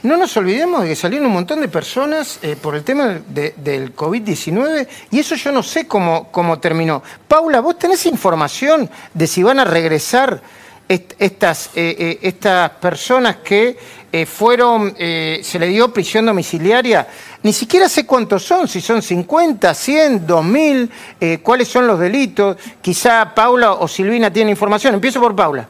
No 0.04 0.16
nos 0.18 0.36
olvidemos 0.36 0.82
de 0.82 0.90
que 0.90 0.96
salieron 0.96 1.26
un 1.28 1.32
montón 1.32 1.60
de 1.62 1.68
personas 1.68 2.38
eh, 2.42 2.56
por 2.60 2.74
el 2.76 2.84
tema 2.84 3.20
de- 3.26 3.54
del 3.56 3.96
COVID-19 3.96 4.86
y 5.10 5.18
eso 5.18 5.34
yo 5.34 5.50
no 5.50 5.62
sé 5.62 5.86
cómo, 5.88 6.28
cómo 6.30 6.58
terminó. 6.58 7.02
Paula, 7.26 7.60
¿vos 7.60 7.78
tenés 7.78 8.04
información 8.04 8.88
de 9.14 9.26
si 9.26 9.42
van 9.42 9.60
a 9.60 9.64
regresar 9.64 10.42
est- 10.86 11.14
estas, 11.18 11.70
eh, 11.74 11.96
eh, 11.98 12.18
estas 12.20 12.68
personas 12.72 13.36
que 13.36 14.04
fueron, 14.26 14.94
se 14.96 15.58
le 15.58 15.66
dio 15.68 15.92
prisión 15.92 16.26
domiciliaria? 16.26 17.08
Ni 17.42 17.52
siquiera 17.52 17.88
sé 17.88 18.06
cuántos 18.06 18.44
son, 18.44 18.68
si 18.68 18.80
son 18.80 19.02
50, 19.02 19.74
100, 19.74 20.24
2000, 20.26 20.88
eh, 21.18 21.38
cuáles 21.42 21.66
son 21.66 21.86
los 21.86 21.98
delitos. 21.98 22.56
Quizá 22.80 23.34
Paula 23.34 23.72
o 23.72 23.88
Silvina 23.88 24.30
tienen 24.30 24.50
información. 24.50 24.94
Empiezo 24.94 25.20
por 25.20 25.34
Paula. 25.34 25.66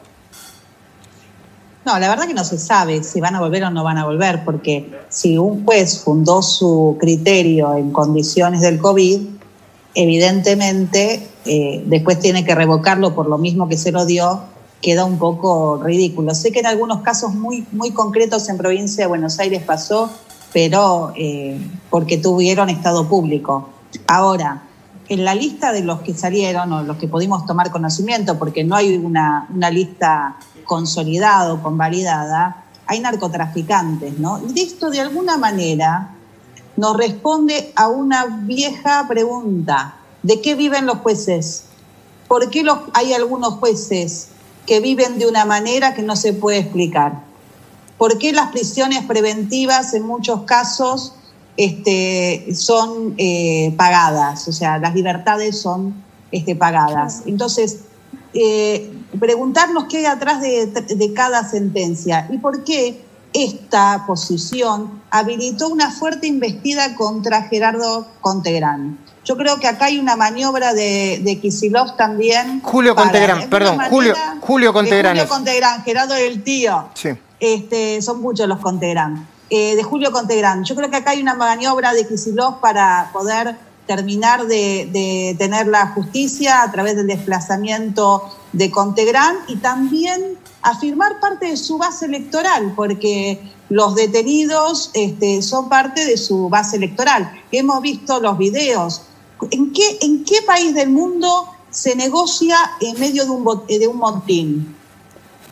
No, 1.85 1.99
la 1.99 2.09
verdad 2.09 2.27
que 2.27 2.33
no 2.33 2.43
se 2.43 2.57
sabe 2.57 3.03
si 3.03 3.21
van 3.21 3.35
a 3.35 3.39
volver 3.39 3.63
o 3.63 3.69
no 3.69 3.83
van 3.83 3.99
a 3.99 4.05
volver, 4.05 4.43
porque 4.43 4.89
si 5.07 5.37
un 5.37 5.63
juez 5.63 5.99
fundó 5.99 6.41
su 6.41 6.97
criterio 6.99 7.75
en 7.75 7.91
condiciones 7.91 8.61
del 8.61 8.79
COVID, 8.79 9.21
evidentemente 9.93 11.27
eh, 11.45 11.83
después 11.85 12.19
tiene 12.19 12.43
que 12.43 12.55
revocarlo 12.55 13.13
por 13.13 13.27
lo 13.27 13.37
mismo 13.37 13.69
que 13.69 13.77
se 13.77 13.91
lo 13.91 14.05
dio, 14.07 14.41
queda 14.81 15.05
un 15.05 15.19
poco 15.19 15.79
ridículo. 15.83 16.33
Sé 16.33 16.51
que 16.51 16.61
en 16.61 16.65
algunos 16.65 17.01
casos 17.01 17.35
muy, 17.35 17.67
muy 17.71 17.91
concretos 17.91 18.49
en 18.49 18.57
provincia 18.57 19.03
de 19.03 19.07
Buenos 19.07 19.37
Aires 19.37 19.61
pasó, 19.61 20.09
pero 20.51 21.13
eh, 21.15 21.59
porque 21.91 22.17
tuvieron 22.17 22.69
estado 22.71 23.07
público. 23.07 23.69
Ahora, 24.07 24.63
en 25.07 25.23
la 25.23 25.35
lista 25.35 25.71
de 25.71 25.83
los 25.83 26.01
que 26.01 26.13
salieron 26.13 26.71
o 26.73 26.83
los 26.83 26.97
que 26.97 27.07
pudimos 27.07 27.45
tomar 27.45 27.71
conocimiento, 27.71 28.37
porque 28.39 28.63
no 28.63 28.75
hay 28.75 28.95
una, 28.97 29.47
lista 29.71 30.37
consolidada 30.63 31.53
o 31.53 31.61
convalidada, 31.61 32.63
hay 32.87 32.99
narcotraficantes, 32.99 34.19
¿no? 34.19 34.41
Y 34.53 34.61
esto 34.61 34.89
de 34.89 35.01
alguna 35.01 35.37
manera 35.37 36.11
nos 36.77 36.97
responde 36.97 37.71
a 37.75 37.87
una 37.87 38.25
vieja 38.25 39.05
pregunta. 39.07 39.95
¿De 40.23 40.41
qué 40.41 40.55
viven 40.55 40.85
los 40.85 40.97
jueces? 40.99 41.65
¿Por 42.27 42.49
qué 42.49 42.63
hay 42.93 43.13
algunos 43.13 43.55
jueces 43.55 44.29
que 44.65 44.79
viven 44.79 45.19
de 45.19 45.27
una 45.27 45.45
manera 45.45 45.93
que 45.93 46.01
no 46.01 46.15
se 46.15 46.33
puede 46.33 46.57
explicar? 46.57 47.21
¿Por 47.97 48.17
qué 48.17 48.33
las 48.33 48.51
prisiones 48.51 49.05
preventivas 49.05 49.93
en 49.93 50.03
muchos 50.03 50.41
casos 50.41 51.13
este, 51.57 52.47
son 52.55 53.15
eh, 53.17 53.73
pagadas? 53.77 54.47
O 54.47 54.51
sea, 54.51 54.77
las 54.77 54.93
libertades 54.95 55.59
son 55.61 55.93
este, 56.31 56.55
pagadas. 56.55 57.23
Entonces, 57.25 57.79
eh, 58.33 58.91
preguntarnos 59.19 59.85
qué 59.85 59.99
hay 59.99 60.05
atrás 60.05 60.41
de, 60.41 60.67
de 60.67 61.13
cada 61.13 61.47
sentencia 61.49 62.27
y 62.31 62.37
por 62.37 62.63
qué 62.63 63.01
esta 63.33 64.05
posición 64.07 65.01
habilitó 65.09 65.67
una 65.69 65.91
fuerte 65.91 66.25
investida 66.27 66.95
contra 66.95 67.43
Gerardo 67.43 68.07
Contegrán. 68.21 68.97
Yo 69.25 69.35
creo 69.37 69.59
que 69.59 69.67
acá 69.67 69.85
hay 69.85 69.97
una 69.99 70.15
maniobra 70.15 70.73
de, 70.73 71.19
de 71.23 71.39
Kicillof 71.39 71.97
también. 71.97 72.61
Julio 72.63 72.95
para- 72.95 73.09
Contegrán, 73.11 73.49
perdón, 73.49 73.77
manera, 73.77 73.89
Julio- 73.93 74.15
Julio 74.41 74.73
Contegrán 74.73 75.15
Julio. 75.17 75.27
Contegrán, 75.29 75.83
Gerardo 75.83 76.13
del 76.13 76.43
Tío. 76.43 76.89
Sí. 76.93 77.09
Este, 77.39 78.01
son 78.01 78.21
muchos 78.21 78.47
los 78.47 78.59
Contegrán. 78.59 79.27
Eh, 79.51 79.75
de 79.75 79.83
Julio 79.83 80.11
Contegrán. 80.11 80.63
Yo 80.63 80.75
creo 80.75 80.89
que 80.89 80.95
acá 80.95 81.11
hay 81.11 81.21
una 81.21 81.35
maniobra 81.35 81.93
de 81.93 82.07
Kicillof 82.07 82.55
para 82.61 83.11
poder 83.13 83.55
terminar 83.85 84.47
de, 84.47 85.35
tener 85.37 85.67
la 85.67 85.89
justicia 85.89 86.63
a 86.63 86.71
través 86.71 86.95
del 86.95 87.05
desplazamiento 87.05 88.23
de 88.53 88.71
Contegrán 88.71 89.35
y 89.47 89.57
también 89.57 90.39
afirmar 90.63 91.19
parte 91.19 91.45
de 91.45 91.57
su 91.57 91.77
base 91.77 92.07
electoral, 92.07 92.73
porque 92.75 93.39
los 93.69 93.93
detenidos 93.93 94.89
este, 94.95 95.43
son 95.43 95.69
parte 95.69 96.03
de 96.05 96.17
su 96.17 96.49
base 96.49 96.77
electoral. 96.77 97.31
Hemos 97.51 97.81
visto 97.83 98.19
los 98.19 98.39
videos. 98.39 99.03
¿En 99.51 99.71
qué, 99.73 99.99
¿En 100.01 100.23
qué 100.23 100.41
país 100.41 100.73
del 100.73 100.89
mundo 100.89 101.49
se 101.69 101.95
negocia 101.95 102.57
en 102.81 102.99
medio 102.99 103.25
de 103.25 103.29
un, 103.29 103.43
de 103.67 103.87
un? 103.87 104.74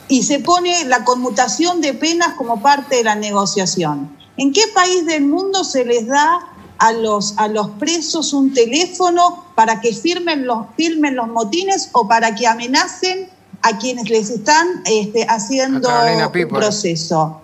Y 0.07 0.23
se 0.23 0.39
pone 0.39 0.85
la 0.85 1.03
conmutación 1.05 1.81
de 1.81 1.93
penas 1.93 2.33
como 2.35 2.61
parte 2.61 2.97
de 2.97 3.03
la 3.03 3.15
negociación. 3.15 4.15
¿En 4.37 4.51
qué 4.51 4.61
país 4.73 5.05
del 5.05 5.25
mundo 5.25 5.63
se 5.63 5.85
les 5.85 6.07
da 6.07 6.39
a 6.79 6.91
los, 6.91 7.37
a 7.37 7.47
los 7.47 7.69
presos 7.71 8.33
un 8.33 8.53
teléfono 8.53 9.45
para 9.55 9.79
que 9.79 9.93
firmen 9.93 10.45
los, 10.45 10.65
firmen 10.75 11.15
los 11.15 11.27
motines 11.27 11.89
o 11.93 12.07
para 12.07 12.35
que 12.35 12.47
amenacen 12.47 13.29
a 13.61 13.77
quienes 13.77 14.09
les 14.09 14.29
están 14.29 14.67
este, 14.85 15.25
haciendo 15.29 15.87
un 15.89 16.31
Pipo. 16.31 16.55
proceso? 16.55 17.39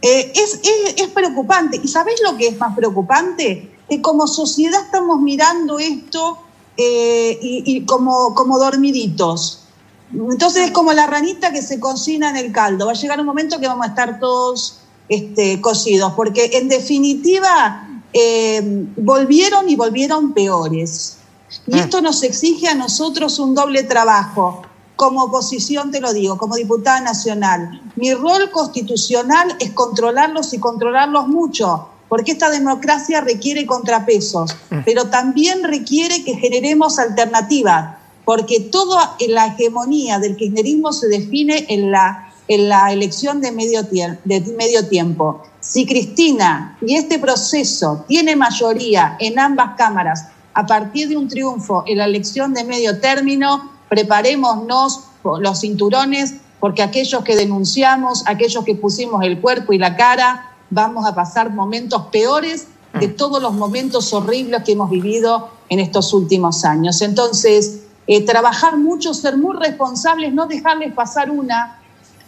Eh, 0.00 0.32
es, 0.34 0.54
es- 0.62 0.94
es 1.02 1.08
preocupante. 1.08 1.80
¿Y 1.82 1.88
sabéis 1.88 2.20
lo 2.22 2.36
que 2.36 2.48
es 2.48 2.58
más 2.58 2.74
preocupante? 2.74 3.70
Que 3.88 4.00
como 4.00 4.26
sociedad 4.26 4.80
estamos 4.82 5.20
mirando 5.20 5.78
esto 5.78 6.38
eh, 6.76 7.38
y, 7.42 7.62
y 7.66 7.84
como, 7.84 8.34
como 8.34 8.58
dormiditos. 8.58 9.63
Entonces 10.12 10.66
es 10.66 10.70
como 10.70 10.92
la 10.92 11.06
ranita 11.06 11.52
que 11.52 11.62
se 11.62 11.80
cocina 11.80 12.30
en 12.30 12.36
el 12.36 12.52
caldo. 12.52 12.86
Va 12.86 12.92
a 12.92 12.94
llegar 12.94 13.18
un 13.20 13.26
momento 13.26 13.58
que 13.58 13.66
vamos 13.66 13.86
a 13.86 13.88
estar 13.90 14.20
todos 14.20 14.78
este, 15.08 15.60
cocidos, 15.60 16.12
porque 16.14 16.50
en 16.54 16.68
definitiva 16.68 17.88
eh, 18.12 18.62
volvieron 18.96 19.68
y 19.68 19.76
volvieron 19.76 20.32
peores. 20.32 21.18
Y 21.66 21.72
Mm. 21.76 21.78
esto 21.78 22.00
nos 22.00 22.22
exige 22.22 22.68
a 22.68 22.74
nosotros 22.74 23.38
un 23.38 23.54
doble 23.54 23.82
trabajo. 23.82 24.62
Como 24.96 25.24
oposición, 25.24 25.90
te 25.90 26.00
lo 26.00 26.12
digo, 26.12 26.38
como 26.38 26.54
diputada 26.54 27.00
nacional, 27.00 27.82
mi 27.96 28.14
rol 28.14 28.50
constitucional 28.52 29.56
es 29.58 29.70
controlarlos 29.72 30.52
y 30.54 30.58
controlarlos 30.58 31.26
mucho, 31.26 31.88
porque 32.08 32.32
esta 32.32 32.48
democracia 32.48 33.20
requiere 33.20 33.66
contrapesos, 33.66 34.54
pero 34.84 35.06
también 35.10 35.64
requiere 35.64 36.22
que 36.22 36.36
generemos 36.36 37.00
alternativas, 37.00 37.96
porque 38.24 38.60
toda 38.60 39.16
la 39.28 39.46
hegemonía 39.46 40.18
del 40.18 40.36
kirchnerismo 40.36 40.92
se 40.92 41.08
define 41.08 41.66
en 41.68 41.90
la, 41.90 42.32
en 42.48 42.68
la 42.68 42.92
elección 42.92 43.40
de 43.40 43.52
medio, 43.52 43.82
de 43.82 44.40
medio 44.56 44.88
tiempo. 44.88 45.42
Si 45.60 45.86
Cristina 45.86 46.76
y 46.80 46.94
este 46.94 47.18
proceso 47.18 48.04
tiene 48.08 48.36
mayoría 48.36 49.16
en 49.20 49.38
ambas 49.38 49.76
cámaras 49.76 50.28
a 50.54 50.66
partir 50.66 51.08
de 51.08 51.16
un 51.16 51.28
triunfo 51.28 51.84
en 51.86 51.98
la 51.98 52.04
elección 52.04 52.54
de 52.54 52.64
medio 52.64 53.00
término, 53.00 53.70
preparémonos 53.88 55.00
los 55.40 55.60
cinturones, 55.60 56.34
porque 56.60 56.82
aquellos 56.82 57.24
que 57.24 57.36
denunciamos, 57.36 58.22
aquellos 58.26 58.64
que 58.64 58.74
pusimos 58.74 59.22
el 59.24 59.40
cuerpo 59.40 59.72
y 59.72 59.78
la 59.78 59.96
cara, 59.96 60.52
vamos 60.70 61.06
a 61.06 61.14
pasar 61.14 61.50
momentos 61.50 62.06
peores 62.06 62.68
de 62.98 63.08
todos 63.08 63.42
los 63.42 63.52
momentos 63.52 64.12
horribles 64.12 64.62
que 64.62 64.72
hemos 64.72 64.88
vivido 64.88 65.50
en 65.68 65.80
estos 65.80 66.12
últimos 66.12 66.64
años. 66.64 67.02
Entonces, 67.02 67.83
eh, 68.06 68.24
trabajar 68.24 68.76
mucho, 68.76 69.14
ser 69.14 69.36
muy 69.36 69.56
responsables, 69.56 70.32
no 70.32 70.46
dejarles 70.46 70.92
pasar 70.92 71.30
una, 71.30 71.78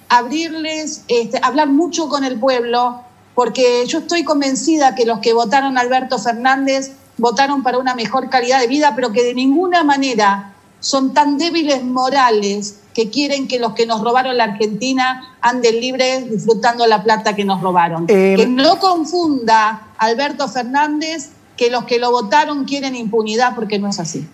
abrirles, 0.09 1.05
este, 1.09 1.39
hablar 1.43 1.69
mucho 1.69 2.09
con 2.09 2.25
el 2.25 2.39
pueblo, 2.39 3.01
porque 3.35 3.85
yo 3.87 3.99
estoy 3.99 4.25
convencida 4.25 4.95
que 4.95 5.05
los 5.05 5.19
que 5.19 5.35
votaron 5.35 5.77
a 5.77 5.83
Alberto 5.83 6.19
Fernández 6.19 6.93
votaron 7.19 7.63
para 7.63 7.79
una 7.79 7.95
mejor 7.95 8.31
calidad 8.31 8.61
de 8.61 8.67
vida, 8.67 8.95
pero 8.95 9.13
que 9.13 9.23
de 9.23 9.35
ninguna 9.35 9.85
manera 9.85 10.55
son 10.81 11.15
tan 11.15 11.39
débiles 11.39 11.83
morales 11.85 12.79
que 12.95 13.11
quieren 13.11 13.49
que 13.49 13.59
los 13.59 13.75
que 13.75 13.87
nos 13.87 14.03
robaron 14.03 14.37
la 14.37 14.45
Argentina 14.45 15.37
anden 15.43 15.81
libres 15.81 16.31
disfrutando 16.31 16.87
la 16.87 17.03
plata 17.03 17.35
que 17.35 17.45
nos 17.45 17.61
robaron. 17.61 18.05
Eh, 18.09 18.35
que 18.37 18.47
no 18.47 18.79
confunda 18.79 19.89
Alberto 19.99 20.49
Fernández 20.49 21.31
que 21.57 21.71
los 21.71 21.85
que 21.85 21.99
lo 21.99 22.11
votaron 22.11 22.65
quieren 22.65 22.95
impunidad, 22.95 23.55
porque 23.55 23.79
no 23.79 23.89
es 23.89 23.99
así. 23.99 24.29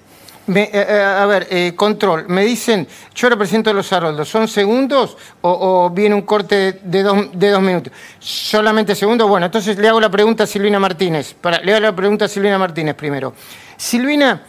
Eh, 0.49 0.71
eh, 0.73 1.03
a 1.03 1.25
ver, 1.27 1.47
eh, 1.51 1.73
control. 1.77 2.27
Me 2.29 2.45
dicen, 2.45 2.87
yo 3.15 3.29
represento 3.29 3.73
los 3.73 3.93
Haroldos. 3.93 4.29
¿Son 4.29 4.49
segundos 4.49 5.17
o, 5.41 5.91
viene 5.91 6.15
un 6.15 6.23
corte 6.23 6.81
de 6.83 7.03
dos, 7.03 7.29
de 7.33 7.51
dos 7.51 7.63
minutos? 7.63 7.93
Solamente 8.19 8.95
segundos. 8.95 9.29
Bueno, 9.29 9.47
entonces 9.47 9.79
le 9.79 9.89
hago 9.89 10.01
la 10.01 10.11
pregunta 10.11 10.45
a 10.45 10.47
Silvina 10.47 10.81
Martínez. 10.81 11.37
Le 11.63 11.73
hago 11.73 11.81
la 11.81 11.95
pregunta 11.95 12.25
a 12.25 12.29
Silvina 12.29 12.59
Martínez 12.59 12.97
primero. 12.97 13.35
Silvina, 13.77 14.43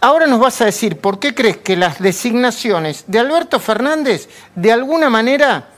ahora 0.00 0.26
nos 0.26 0.40
vas 0.40 0.60
a 0.62 0.64
decir 0.64 0.96
por 0.98 1.20
qué 1.20 1.32
crees 1.32 1.58
que 1.58 1.76
las 1.76 2.00
designaciones 2.00 3.04
de 3.06 3.20
Alberto 3.20 3.60
Fernández 3.60 4.28
de 4.56 4.72
alguna 4.72 5.10
manera 5.10 5.68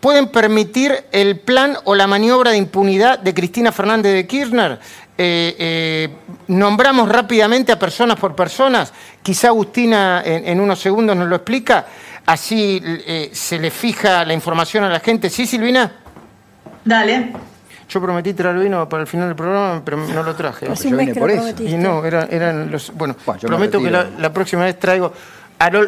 pueden 0.00 0.28
permitir 0.28 1.04
el 1.12 1.38
plan 1.38 1.76
o 1.84 1.94
la 1.94 2.06
maniobra 2.06 2.52
de 2.52 2.56
impunidad 2.56 3.18
de 3.18 3.34
Cristina 3.34 3.72
Fernández 3.72 4.14
de 4.14 4.26
Kirchner. 4.26 4.78
Eh, 5.22 5.54
eh, 5.58 6.08
nombramos 6.46 7.06
rápidamente 7.06 7.72
a 7.72 7.78
personas 7.78 8.18
por 8.18 8.34
personas. 8.34 8.90
Quizá 9.22 9.48
Agustina 9.48 10.22
en, 10.24 10.48
en 10.48 10.60
unos 10.60 10.80
segundos 10.80 11.14
nos 11.14 11.28
lo 11.28 11.36
explica. 11.36 11.84
Así 12.24 12.80
eh, 12.82 13.28
se 13.30 13.58
le 13.58 13.70
fija 13.70 14.24
la 14.24 14.32
información 14.32 14.82
a 14.84 14.88
la 14.88 14.98
gente. 15.00 15.28
¿Sí, 15.28 15.46
Silvina? 15.46 15.92
Dale. 16.82 17.32
Yo 17.86 18.00
prometí 18.00 18.32
traer 18.32 18.56
vino 18.56 18.88
para 18.88 19.02
el 19.02 19.06
final 19.06 19.26
del 19.26 19.36
programa, 19.36 19.82
pero 19.84 19.98
no 19.98 20.22
lo 20.22 20.34
traje. 20.34 20.66
Hace 20.72 20.84
yo 20.84 20.90
un 20.90 20.96
mes 20.96 21.06
vine 21.08 21.12
que 21.12 21.20
por 21.20 21.28
lo 21.28 21.46
eso. 21.46 21.62
Y 21.64 21.74
no, 21.74 22.02
era- 22.02 22.26
eran 22.30 22.70
los. 22.70 22.90
Bueno, 22.94 23.14
prometo 23.42 23.78
que 23.82 23.90
la, 23.90 24.32
próxima 24.32 24.64
vez 24.64 24.78
traigo 24.78 25.12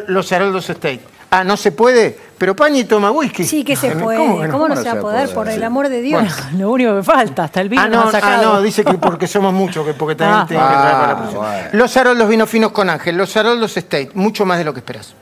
los 0.09 0.31
Haroldos 0.31 0.69
State. 0.69 1.01
Ah, 1.35 1.43
no 1.43 1.57
se 1.57 1.71
puede, 1.71 2.15
pero 2.37 2.55
Pañi 2.55 2.83
toma 2.83 3.09
whisky. 3.09 3.43
Sí 3.43 3.63
que 3.63 3.75
se 3.75 3.91
¿Cómo 3.93 4.03
puede. 4.05 4.17
que 4.19 4.49
¿Cómo, 4.49 4.67
no? 4.67 4.75
no 4.75 4.83
se 4.83 4.87
va 4.87 4.99
a 4.99 5.01
poder? 5.01 5.33
Por 5.33 5.49
el 5.49 5.63
amor 5.63 5.89
de 5.89 5.99
Dios. 6.01 6.23
Lo 6.59 6.69
único 6.71 6.95
que 6.95 7.01
falta, 7.01 7.45
hasta 7.45 7.59
el 7.59 7.69
vino 7.69 7.81
Ah, 7.81 7.87
no, 7.87 8.03
ah, 8.13 8.39
no, 8.39 8.61
dice 8.61 8.83
que 8.85 8.99
porque 8.99 9.25
somos 9.25 9.51
muchos, 9.51 9.83
que 9.83 9.95
porque 9.95 10.13
también 10.13 10.41
Ah. 10.41 10.45
tienen 10.47 10.67
que 10.67 10.73
traer 10.73 10.93
para 10.95 11.13
la 11.13 11.19
Ah, 11.19 11.31
bueno. 11.33 11.69
Los 11.73 11.97
Haroldos 11.97 12.29
vinos 12.29 12.47
finos 12.47 12.71
con 12.71 12.87
Ángel, 12.87 13.17
los 13.17 13.35
Haroldos 13.35 13.75
State, 13.77 14.11
mucho 14.13 14.45
más 14.45 14.59
de 14.59 14.63
lo 14.63 14.73
que 14.75 14.81
esperas. 14.81 15.15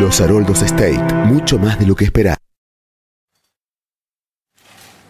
Los 0.00 0.20
Haroldos 0.20 0.62
State, 0.62 1.02
mucho 1.26 1.58
más 1.58 1.78
de 1.78 1.86
lo 1.86 1.94
que 1.94 2.04
esperás. 2.04 2.39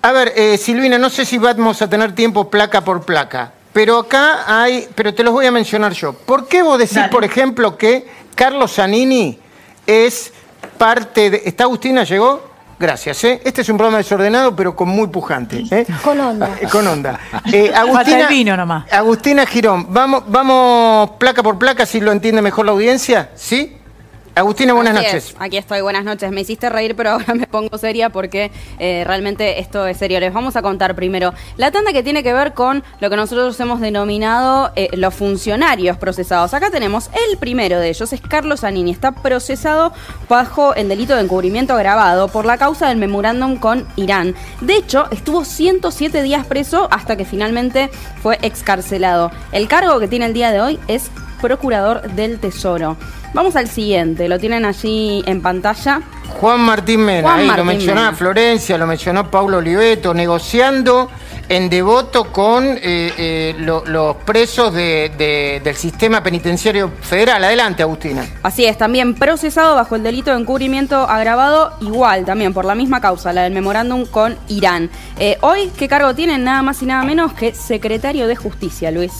A 0.03 0.13
ver, 0.13 0.33
eh, 0.35 0.57
Silvina, 0.57 0.97
no 0.97 1.11
sé 1.11 1.25
si 1.25 1.37
vamos 1.37 1.83
a 1.83 1.91
tener 1.91 2.15
tiempo 2.15 2.49
placa 2.49 2.83
por 2.83 3.05
placa, 3.05 3.53
pero 3.73 3.99
acá 3.99 4.45
hay, 4.47 4.89
pero 4.95 5.13
te 5.13 5.23
los 5.23 5.33
voy 5.33 5.47
a 5.47 5.53
mencionar 5.53 5.93
yo. 5.93 6.15
¿Por 6.15 6.49
qué 6.49 6.63
vos 6.63 6.79
decís, 6.79 6.97
Dale. 6.97 7.11
por 7.11 7.23
ejemplo, 7.23 7.77
que 7.77 8.09
Carlos 8.35 8.73
Zanini 8.75 9.39
es 9.87 10.33
parte 10.79 11.31
de... 11.31 11.43
¿Está 11.45 11.65
Agustina? 11.65 12.05
¿Llegó? 12.05 12.51
Gracias. 12.79 13.23
¿eh? 13.25 13.43
Este 13.45 13.61
es 13.61 13.69
un 13.69 13.77
programa 13.77 13.99
desordenado, 13.99 14.57
pero 14.57 14.75
con 14.75 14.89
muy 14.89 15.09
pujante. 15.09 15.65
¿eh? 15.71 15.87
Con 16.03 16.19
onda. 16.19 16.49
Con 16.73 16.87
onda. 16.87 17.21
Eh, 17.53 17.71
el 18.07 18.27
vino 18.29 18.57
nomás. 18.57 18.91
Agustina 18.91 19.45
Girón, 19.45 19.93
vamos, 19.93 20.25
vamos 20.29 21.11
placa 21.19 21.43
por 21.43 21.59
placa, 21.59 21.85
si 21.85 22.01
lo 22.01 22.11
entiende 22.11 22.41
mejor 22.41 22.65
la 22.65 22.73
audiencia. 22.73 23.33
¿Sí? 23.35 23.77
Agustina, 24.40 24.72
buenas 24.72 24.96
Así 24.96 25.05
noches. 25.07 25.29
es, 25.31 25.37
Aquí 25.38 25.59
estoy, 25.59 25.83
buenas 25.83 26.03
noches. 26.03 26.31
Me 26.33 26.40
hiciste 26.40 26.70
reír, 26.70 26.96
pero 26.96 27.11
ahora 27.12 27.35
me 27.35 27.46
pongo 27.46 27.76
seria 27.76 28.09
porque 28.09 28.50
eh, 28.79 29.05
realmente 29.07 29.61
esto 29.61 29.87
es 29.87 29.98
serio. 29.98 30.18
Les 30.18 30.33
vamos 30.33 30.57
a 30.57 30.62
contar 30.62 30.94
primero 30.94 31.35
la 31.59 31.70
tanda 31.70 31.92
que 31.92 32.03
tiene 32.03 32.22
que 32.22 32.33
ver 32.33 32.55
con 32.55 32.83
lo 33.00 33.11
que 33.11 33.16
nosotros 33.16 33.61
hemos 33.61 33.81
denominado 33.81 34.72
eh, 34.76 34.88
los 34.96 35.14
funcionarios 35.14 35.98
procesados. 35.98 36.55
Acá 36.55 36.70
tenemos 36.70 37.11
el 37.31 37.37
primero 37.37 37.79
de 37.79 37.90
ellos, 37.90 38.12
es 38.14 38.20
Carlos 38.22 38.61
Zanini. 38.61 38.90
Está 38.90 39.12
procesado 39.12 39.92
bajo 40.29 40.74
el 40.74 40.88
delito 40.88 41.14
de 41.14 41.20
encubrimiento 41.20 41.74
agravado 41.74 42.29
por 42.29 42.46
la 42.46 42.57
causa 42.57 42.88
del 42.88 42.96
memorándum 42.96 43.57
con 43.57 43.87
Irán. 43.96 44.35
De 44.62 44.74
hecho, 44.74 45.07
estuvo 45.11 45.44
107 45.44 46.22
días 46.22 46.46
preso 46.46 46.88
hasta 46.90 47.16
que 47.16 47.26
finalmente 47.26 47.90
fue 48.22 48.38
excarcelado. 48.40 49.31
El 49.53 49.68
cargo 49.68 50.00
que 50.00 50.09
tiene 50.09 50.24
el 50.24 50.33
día 50.33 50.50
de 50.50 50.62
hoy 50.62 50.79
es 50.88 51.11
procurador 51.42 52.03
del 52.12 52.38
Tesoro. 52.38 52.96
Vamos 53.33 53.55
al 53.57 53.69
siguiente, 53.69 54.29
lo 54.29 54.38
tienen 54.38 54.64
allí 54.64 55.23
en 55.27 55.40
pantalla. 55.40 56.01
Juan 56.40 56.61
Martín 56.61 57.01
Mena, 57.05 57.23
Juan 57.23 57.38
ahí 57.40 57.43
lo 57.47 57.49
Martín 57.53 57.66
mencionaba 57.66 58.07
Mena. 58.09 58.16
Florencia, 58.16 58.79
lo 58.79 58.87
mencionó 58.87 59.31
Paulo 59.31 59.59
Oliveto, 59.59 60.14
negociando 60.14 61.09
en 61.49 61.69
devoto 61.69 62.31
con 62.33 62.64
eh, 62.64 62.79
eh, 62.83 63.55
lo- 63.59 63.85
los 63.85 64.16
presos 64.19 64.73
de- 64.73 65.11
de- 65.19 65.61
del 65.62 65.75
sistema 65.75 66.23
penitenciario 66.23 66.90
federal. 67.01 67.43
Adelante, 67.43 67.83
Agustina. 67.83 68.25
Así 68.43 68.64
es, 68.64 68.79
también 68.79 69.14
procesado 69.14 69.75
bajo 69.75 69.97
el 69.97 70.03
delito 70.05 70.31
de 70.33 70.40
encubrimiento 70.40 70.97
agravado, 70.97 71.73
igual 71.81 72.25
también 72.25 72.53
por 72.55 72.64
la 72.64 72.75
misma 72.77 73.01
causa, 73.01 73.33
la 73.33 73.43
del 73.43 73.53
memorándum 73.53 74.07
con 74.07 74.37
Irán. 74.49 74.90
Eh, 75.19 75.38
hoy, 75.40 75.71
¿qué 75.77 75.88
cargo 75.88 76.14
tienen? 76.14 76.45
Nada 76.45 76.62
más 76.62 76.81
y 76.83 76.87
nada 76.87 77.03
menos 77.05 77.33
que 77.33 77.53
secretario 77.55 78.29
de 78.29 78.37
Justicia, 78.37 78.90
Luis. 78.93 79.12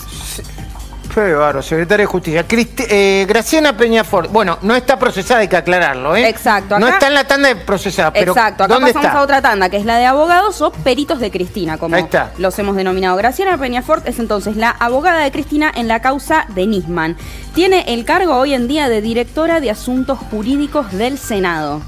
Qué 1.13 1.21
bárbaro, 1.33 1.61
secretaria 1.61 2.05
de 2.05 2.07
Justicia. 2.07 2.47
Cristi- 2.47 2.87
eh, 2.89 3.27
Graciana 3.29 3.77
Peñafort. 3.77 4.31
Bueno, 4.31 4.59
no 4.63 4.75
está 4.77 4.99
procesada, 4.99 5.41
hay 5.41 5.49
que 5.49 5.57
aclararlo, 5.57 6.15
¿eh? 6.15 6.29
Exacto, 6.29 6.79
No 6.79 6.87
acá- 6.87 6.95
está 6.95 7.07
en 7.09 7.15
la 7.15 7.25
tanda 7.25 7.49
de 7.49 7.57
procesada, 7.57 8.13
pero 8.13 8.33
Exacto, 8.33 8.65
acá 8.65 8.75
¿dónde 8.75 8.93
pasamos 8.93 9.07
está? 9.07 9.19
a 9.19 9.23
otra 9.23 9.43
tanda, 9.43 9.69
que 9.69 9.77
es 9.77 9.85
la 9.85 9.97
de 9.99 10.07
abogados 10.07 10.61
o 10.63 10.71
peritos 10.71 11.19
de 11.19 11.31
Cristina, 11.31 11.79
como 11.79 11.97
Ahí 11.97 12.03
está. 12.05 12.31
los 12.39 12.57
hemos 12.61 12.77
denominado. 12.77 13.17
Graciela 13.17 13.57
Peñafort 13.59 14.07
es 14.07 14.19
entonces 14.21 14.57
la 14.57 14.71
abogada 14.71 15.21
de 15.25 15.33
Cristina 15.33 15.73
en 15.75 15.89
la 15.89 16.01
causa 16.01 16.47
de 16.55 16.67
Nisman. 16.67 17.17
Tiene 17.55 17.85
el 17.89 18.05
cargo 18.05 18.37
hoy 18.37 18.55
en 18.55 18.69
día 18.69 18.89
de 18.89 19.01
directora 19.03 19.61
de 19.61 19.71
Asuntos 19.71 20.19
Jurídicos 20.31 20.93
del 20.93 21.19
Senado. 21.19 21.83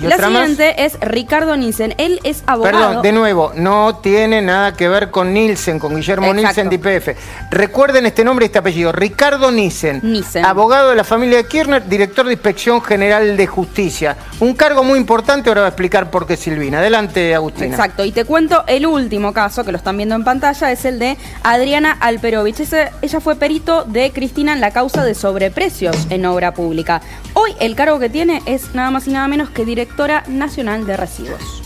¿Y 0.00 0.06
La 0.06 0.14
otra 0.16 0.30
más? 0.30 0.48
siguiente 0.48 0.84
es 0.84 0.98
Ricardo 1.00 1.56
Nielsen. 1.56 1.94
Él 1.98 2.20
es 2.22 2.42
abogado. 2.46 2.78
Perdón, 2.78 3.02
de 3.02 3.12
nuevo, 3.12 3.52
no 3.56 3.96
tiene 3.96 4.40
nada 4.42 4.72
que 4.74 4.88
ver 4.88 5.10
con 5.10 5.32
Nielsen, 5.34 5.78
con 5.78 5.96
Guillermo 5.96 6.26
Exacto. 6.28 6.62
Nielsen 6.62 6.68
de 6.70 6.76
IPF. 7.16 7.18
Recuerden 7.50 8.06
este 8.06 8.24
nombre 8.24 8.44
y 8.44 8.46
este 8.46 8.58
apellido. 8.58 8.92
Ricardo 8.92 9.50
Nielsen, 9.50 10.00
Nielsen. 10.02 10.44
abogado 10.44 10.90
de 10.90 10.96
la 10.96 11.04
familia 11.04 11.38
de 11.38 11.46
Kirchner, 11.46 11.88
director 11.88 12.26
de 12.26 12.32
Inspección 12.34 12.80
General 12.82 13.36
de 13.36 13.46
Justicia. 13.46 14.16
Un 14.40 14.54
cargo 14.54 14.84
muy 14.84 14.98
importante, 14.98 15.48
ahora 15.50 15.62
va 15.62 15.66
a 15.66 15.70
explicar 15.70 16.10
por 16.10 16.26
qué 16.26 16.36
Silvina. 16.36 16.78
Adelante, 16.78 17.34
Agustina. 17.34 17.66
Exacto, 17.66 18.04
y 18.04 18.12
te 18.12 18.24
cuento 18.24 18.64
el 18.68 18.86
último 18.86 19.32
caso 19.32 19.64
que 19.64 19.72
lo 19.72 19.78
están 19.78 19.96
viendo 19.96 20.14
en 20.14 20.24
pantalla, 20.24 20.70
es 20.70 20.84
el 20.84 20.98
de 20.98 21.16
Adriana 21.42 21.96
Alperovich. 22.00 22.60
Ese- 22.60 22.90
ella 23.02 23.20
fue 23.20 23.36
perito 23.36 23.84
de 23.84 24.12
Cristina 24.12 24.52
en 24.52 24.60
la 24.60 24.70
causa 24.70 25.04
de 25.04 25.14
sobreprecios 25.14 25.96
en 26.10 26.24
obra 26.26 26.54
pública. 26.54 27.00
Hoy 27.34 27.52
el 27.60 27.74
cargo 27.74 27.98
que 27.98 28.08
tiene 28.10 28.42
es 28.46 28.74
nada 28.74 28.90
más 28.90 29.06
y 29.08 29.12
nada 29.12 29.28
menos 29.28 29.50
que 29.50 29.64
directora 29.88 30.22
nacional 30.28 30.86
de 30.86 30.96
residuos. 30.96 31.62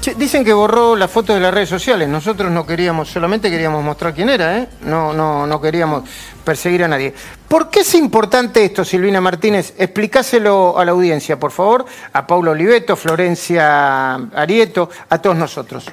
Che, 0.00 0.14
dicen 0.14 0.44
que 0.44 0.52
borró 0.52 0.96
las 0.96 1.10
fotos 1.10 1.36
de 1.36 1.40
las 1.40 1.54
redes 1.54 1.68
sociales. 1.68 2.08
Nosotros 2.08 2.50
no 2.50 2.66
queríamos, 2.66 3.08
solamente 3.08 3.50
queríamos 3.50 3.84
mostrar 3.84 4.14
quién 4.14 4.30
era, 4.30 4.58
¿eh? 4.58 4.68
No, 4.82 5.12
no, 5.12 5.46
no 5.46 5.60
queríamos 5.60 6.02
perseguir 6.44 6.82
a 6.82 6.88
nadie. 6.88 7.14
¿Por 7.46 7.70
qué 7.70 7.80
es 7.80 7.94
importante 7.94 8.64
esto, 8.64 8.84
Silvina 8.84 9.20
Martínez? 9.20 9.74
Explicáselo 9.78 10.76
a 10.76 10.84
la 10.84 10.90
audiencia, 10.90 11.38
por 11.38 11.52
favor, 11.52 11.84
a 12.12 12.26
Paulo 12.26 12.50
Oliveto, 12.50 12.96
Florencia 12.96 14.14
Arieto, 14.14 14.90
a 15.08 15.18
todos 15.18 15.36
nosotros. 15.36 15.84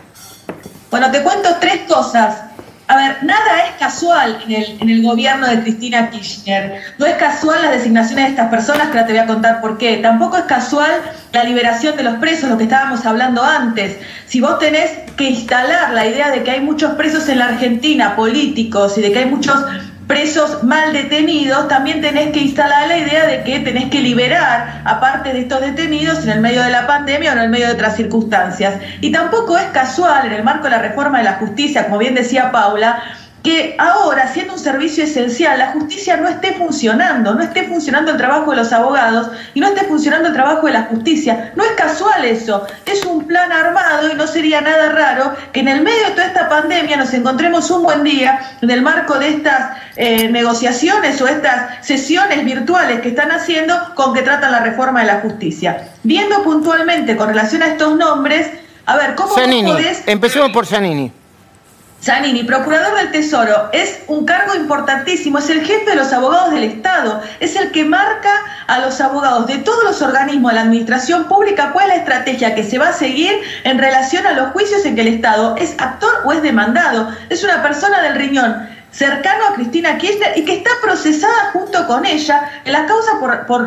Bueno, 0.89 1.11
te 1.11 1.21
cuento 1.21 1.49
tres 1.59 1.81
cosas. 1.87 2.45
A 2.89 2.95
ver, 2.95 3.23
nada 3.23 3.67
es 3.67 3.75
casual 3.77 4.41
en 4.47 4.51
el, 4.51 4.77
en 4.81 4.89
el 4.89 5.03
gobierno 5.03 5.47
de 5.47 5.61
Cristina 5.61 6.09
Kirchner. 6.09 6.81
No 6.97 7.05
es 7.05 7.13
casual 7.17 7.61
las 7.61 7.73
designaciones 7.73 8.25
de 8.25 8.31
estas 8.31 8.49
personas, 8.49 8.87
que 8.87 8.97
ahora 8.97 9.05
te 9.05 9.13
voy 9.13 9.21
a 9.21 9.27
contar 9.27 9.61
por 9.61 9.77
qué. 9.77 9.97
Tampoco 9.97 10.37
es 10.37 10.45
casual 10.45 10.89
la 11.31 11.43
liberación 11.43 11.95
de 11.97 12.01
los 12.01 12.15
presos, 12.15 12.49
lo 12.49 12.57
que 12.57 12.63
estábamos 12.63 13.05
hablando 13.05 13.43
antes. 13.43 13.97
Si 14.25 14.41
vos 14.41 14.57
tenés 14.57 14.89
que 15.15 15.25
instalar 15.25 15.93
la 15.93 16.07
idea 16.07 16.31
de 16.31 16.41
que 16.41 16.49
hay 16.49 16.61
muchos 16.61 16.93
presos 16.93 17.29
en 17.29 17.37
la 17.37 17.49
Argentina, 17.49 18.15
políticos, 18.15 18.97
y 18.97 19.01
de 19.01 19.11
que 19.11 19.19
hay 19.19 19.25
muchos 19.27 19.63
presos 20.09 20.63
mal 20.63 20.91
detenidos, 20.91 21.67
también 21.67 22.01
tenés 22.01 22.31
que 22.31 22.39
instalar 22.39 22.87
la 22.87 22.97
idea 22.97 23.27
de 23.27 23.43
que 23.43 23.59
tenés 23.59 23.91
que 23.91 24.01
liberar 24.01 24.81
a 24.83 24.99
parte 24.99 25.31
de 25.31 25.41
estos 25.41 25.61
detenidos 25.61 26.23
en 26.23 26.31
el 26.31 26.41
medio 26.41 26.63
de 26.63 26.71
la 26.71 26.87
pandemia 26.87 27.29
o 27.29 27.33
en 27.33 27.41
el 27.41 27.49
medio 27.49 27.67
de 27.67 27.73
otras 27.73 27.95
circunstancias. 27.95 28.81
Y 29.01 29.11
tampoco 29.11 29.55
es 29.55 29.65
casual, 29.65 30.25
en 30.25 30.33
el 30.33 30.43
marco 30.43 30.63
de 30.63 30.71
la 30.71 30.79
reforma 30.79 31.19
de 31.19 31.25
la 31.25 31.33
justicia, 31.35 31.83
como 31.85 31.99
bien 31.99 32.15
decía 32.15 32.51
Paula, 32.51 33.03
que 33.43 33.75
ahora, 33.77 34.31
siendo 34.33 34.53
un 34.53 34.59
servicio 34.59 35.03
esencial, 35.03 35.59
la 35.59 35.71
justicia 35.71 36.17
no 36.17 36.27
esté 36.27 36.53
funcionando, 36.53 37.33
no 37.33 37.41
esté 37.41 37.63
funcionando 37.63 38.11
el 38.11 38.17
trabajo 38.17 38.51
de 38.51 38.57
los 38.57 38.73
abogados 38.73 39.29
y 39.53 39.61
no 39.61 39.67
esté 39.67 39.85
funcionando 39.85 40.27
el 40.27 40.33
trabajo 40.33 40.67
de 40.67 40.73
la 40.73 40.83
justicia. 40.83 41.53
No 41.55 41.63
es 41.63 41.71
casual 41.71 42.25
eso, 42.25 42.67
es 42.85 43.05
un 43.05 43.25
plan 43.25 43.51
armado 43.51 44.11
y 44.11 44.15
no 44.15 44.27
sería 44.27 44.59
nada 44.61 44.91
raro 44.91 45.33
que 45.53 45.61
en 45.61 45.69
el 45.69 45.81
medio 45.81 46.05
de 46.07 46.11
toda 46.11 46.25
esta 46.25 46.49
pandemia 46.49 46.97
nos 46.97 47.13
encontremos 47.13 47.71
un 47.71 47.83
buen 47.83 48.03
día 48.03 48.39
en 48.61 48.69
el 48.69 48.81
marco 48.81 49.17
de 49.17 49.29
estas 49.29 49.77
eh, 49.95 50.29
negociaciones 50.29 51.21
o 51.21 51.27
estas 51.27 51.85
sesiones 51.85 52.43
virtuales 52.43 52.99
que 53.01 53.09
están 53.09 53.31
haciendo 53.31 53.75
con 53.95 54.13
que 54.13 54.21
tratan 54.21 54.51
la 54.51 54.59
reforma 54.59 55.01
de 55.01 55.07
la 55.07 55.19
justicia. 55.21 55.89
Viendo 56.03 56.43
puntualmente 56.43 57.15
con 57.15 57.29
relación 57.29 57.63
a 57.63 57.67
estos 57.67 57.95
nombres, 57.95 58.49
a 58.85 58.97
ver, 58.97 59.15
¿cómo 59.15 59.33
Zanini, 59.33 59.71
podés... 59.71 60.03
empecemos 60.07 60.51
por 60.51 60.65
Zanini. 60.65 61.13
Zanini, 62.01 62.43
procurador 62.43 62.97
del 62.97 63.11
Tesoro, 63.11 63.69
es 63.73 63.99
un 64.07 64.25
cargo 64.25 64.55
importantísimo, 64.55 65.37
es 65.37 65.49
el 65.49 65.65
jefe 65.65 65.89
de 65.89 65.97
los 65.97 66.13
abogados 66.13 66.53
del 66.53 66.63
Estado, 66.63 67.21
es 67.41 67.57
el 67.57 67.71
que 67.71 67.83
marca 67.83 68.31
a 68.67 68.79
los 68.79 69.01
abogados 69.01 69.47
de 69.47 69.57
todos 69.57 69.83
los 69.83 70.01
organismos 70.01 70.51
de 70.51 70.55
la 70.55 70.61
administración 70.61 71.25
pública 71.25 71.71
cuál 71.73 71.89
es 71.89 71.97
la 71.97 72.01
estrategia 72.03 72.55
que 72.55 72.63
se 72.63 72.77
va 72.77 72.89
a 72.89 72.93
seguir 72.93 73.41
en 73.65 73.77
relación 73.77 74.25
a 74.25 74.31
los 74.31 74.51
juicios 74.51 74.85
en 74.85 74.95
que 74.95 75.01
el 75.01 75.07
Estado 75.09 75.57
es 75.57 75.75
actor 75.77 76.21
o 76.23 76.31
es 76.31 76.41
demandado. 76.41 77.09
Es 77.29 77.43
una 77.43 77.61
persona 77.61 78.01
del 78.01 78.15
riñón 78.15 78.78
cercano 78.91 79.45
a 79.47 79.53
Cristina 79.53 79.97
Kirchner 79.97 80.37
y 80.37 80.45
que 80.45 80.55
está 80.55 80.71
procesada 80.81 81.51
junto 81.53 81.85
con 81.87 82.05
ella 82.05 82.49
en 82.65 82.73
la 82.73 82.85
causa 82.85 83.19
por, 83.47 83.63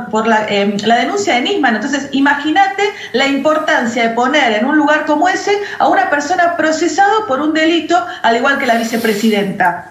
em, 0.49 0.77
la, 0.85 0.97
denuncia 0.97 1.35
de 1.35 1.43
Nisman. 1.43 1.77
Entonces, 1.77 2.09
imagínate 2.13 2.83
la 3.13 3.27
importancia 3.27 4.09
de 4.09 4.15
poner 4.15 4.53
en 4.55 4.67
un 4.67 4.77
lugar 4.77 5.07
como 5.07 5.29
ese 5.29 5.57
a 5.79 5.89
una 5.89 6.11
persona 6.11 6.57
procesada 6.57 7.27
por 7.27 7.41
un 7.41 7.53
delito, 7.53 7.97
al 8.23 8.37
igual 8.37 8.59
que 8.59 8.67
la 8.67 8.77
vicepresidenta. 8.77 9.91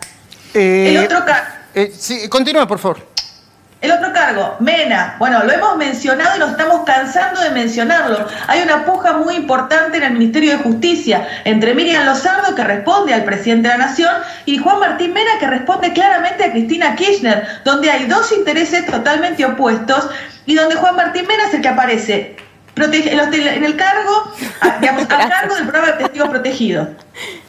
el 0.54 0.98
otro 0.98 1.26
caso. 1.26 1.44
Eh, 1.74 1.94
sí, 1.98 2.28
continúa, 2.28 2.68
por 2.68 2.80
favor. 2.80 3.12
El 3.82 3.92
otro 3.92 4.14
cargo, 4.14 4.58
Mena. 4.60 5.16
Bueno, 5.18 5.44
lo 5.44 5.52
hemos 5.52 5.76
mencionado 5.76 6.36
y 6.36 6.40
nos 6.40 6.52
estamos 6.52 6.84
cansando 6.86 7.42
de 7.42 7.50
mencionarlo. 7.50 8.28
Hay 8.46 8.62
una 8.62 8.86
puja 8.86 9.14
muy 9.14 9.36
importante 9.36 9.98
en 9.98 10.04
el 10.04 10.14
Ministerio 10.14 10.52
de 10.52 10.58
Justicia 10.64 11.28
entre 11.46 11.74
Miriam 11.74 12.06
Lozardo, 12.06 12.54
que 12.54 12.64
responde 12.64 13.12
al 13.12 13.24
presidente 13.24 13.70
de 13.70 13.78
la 13.80 13.88
Nación, 13.88 14.14
y 14.46 14.60
Juan 14.60 14.80
Martín 14.80 15.14
Mena, 15.14 15.32
que 15.40 15.48
responde 15.48 15.94
claramente 15.94 16.44
a 16.44 16.52
Cristina 16.52 16.96
Kirchner, 16.96 17.48
donde 17.66 17.90
hay 17.90 18.06
dos 18.06 18.32
intereses 18.32 18.86
totalmente 18.86 19.44
opuestos 19.46 20.10
y 20.46 20.54
donde 20.54 20.76
Juan 20.76 20.96
Martín 20.96 21.26
Mena 21.28 21.48
es 21.48 21.54
el 21.56 21.62
que 21.62 21.70
aparece 21.70 22.36
en 22.76 23.64
el 23.64 23.76
cargo, 23.78 24.32
a, 24.62 24.78
digamos, 24.80 25.04
a 25.06 25.28
cargo 25.28 25.56
del 25.56 25.64
programa 25.64 25.94
de 25.94 26.04
testigos 26.04 26.30
protegidos, 26.30 26.88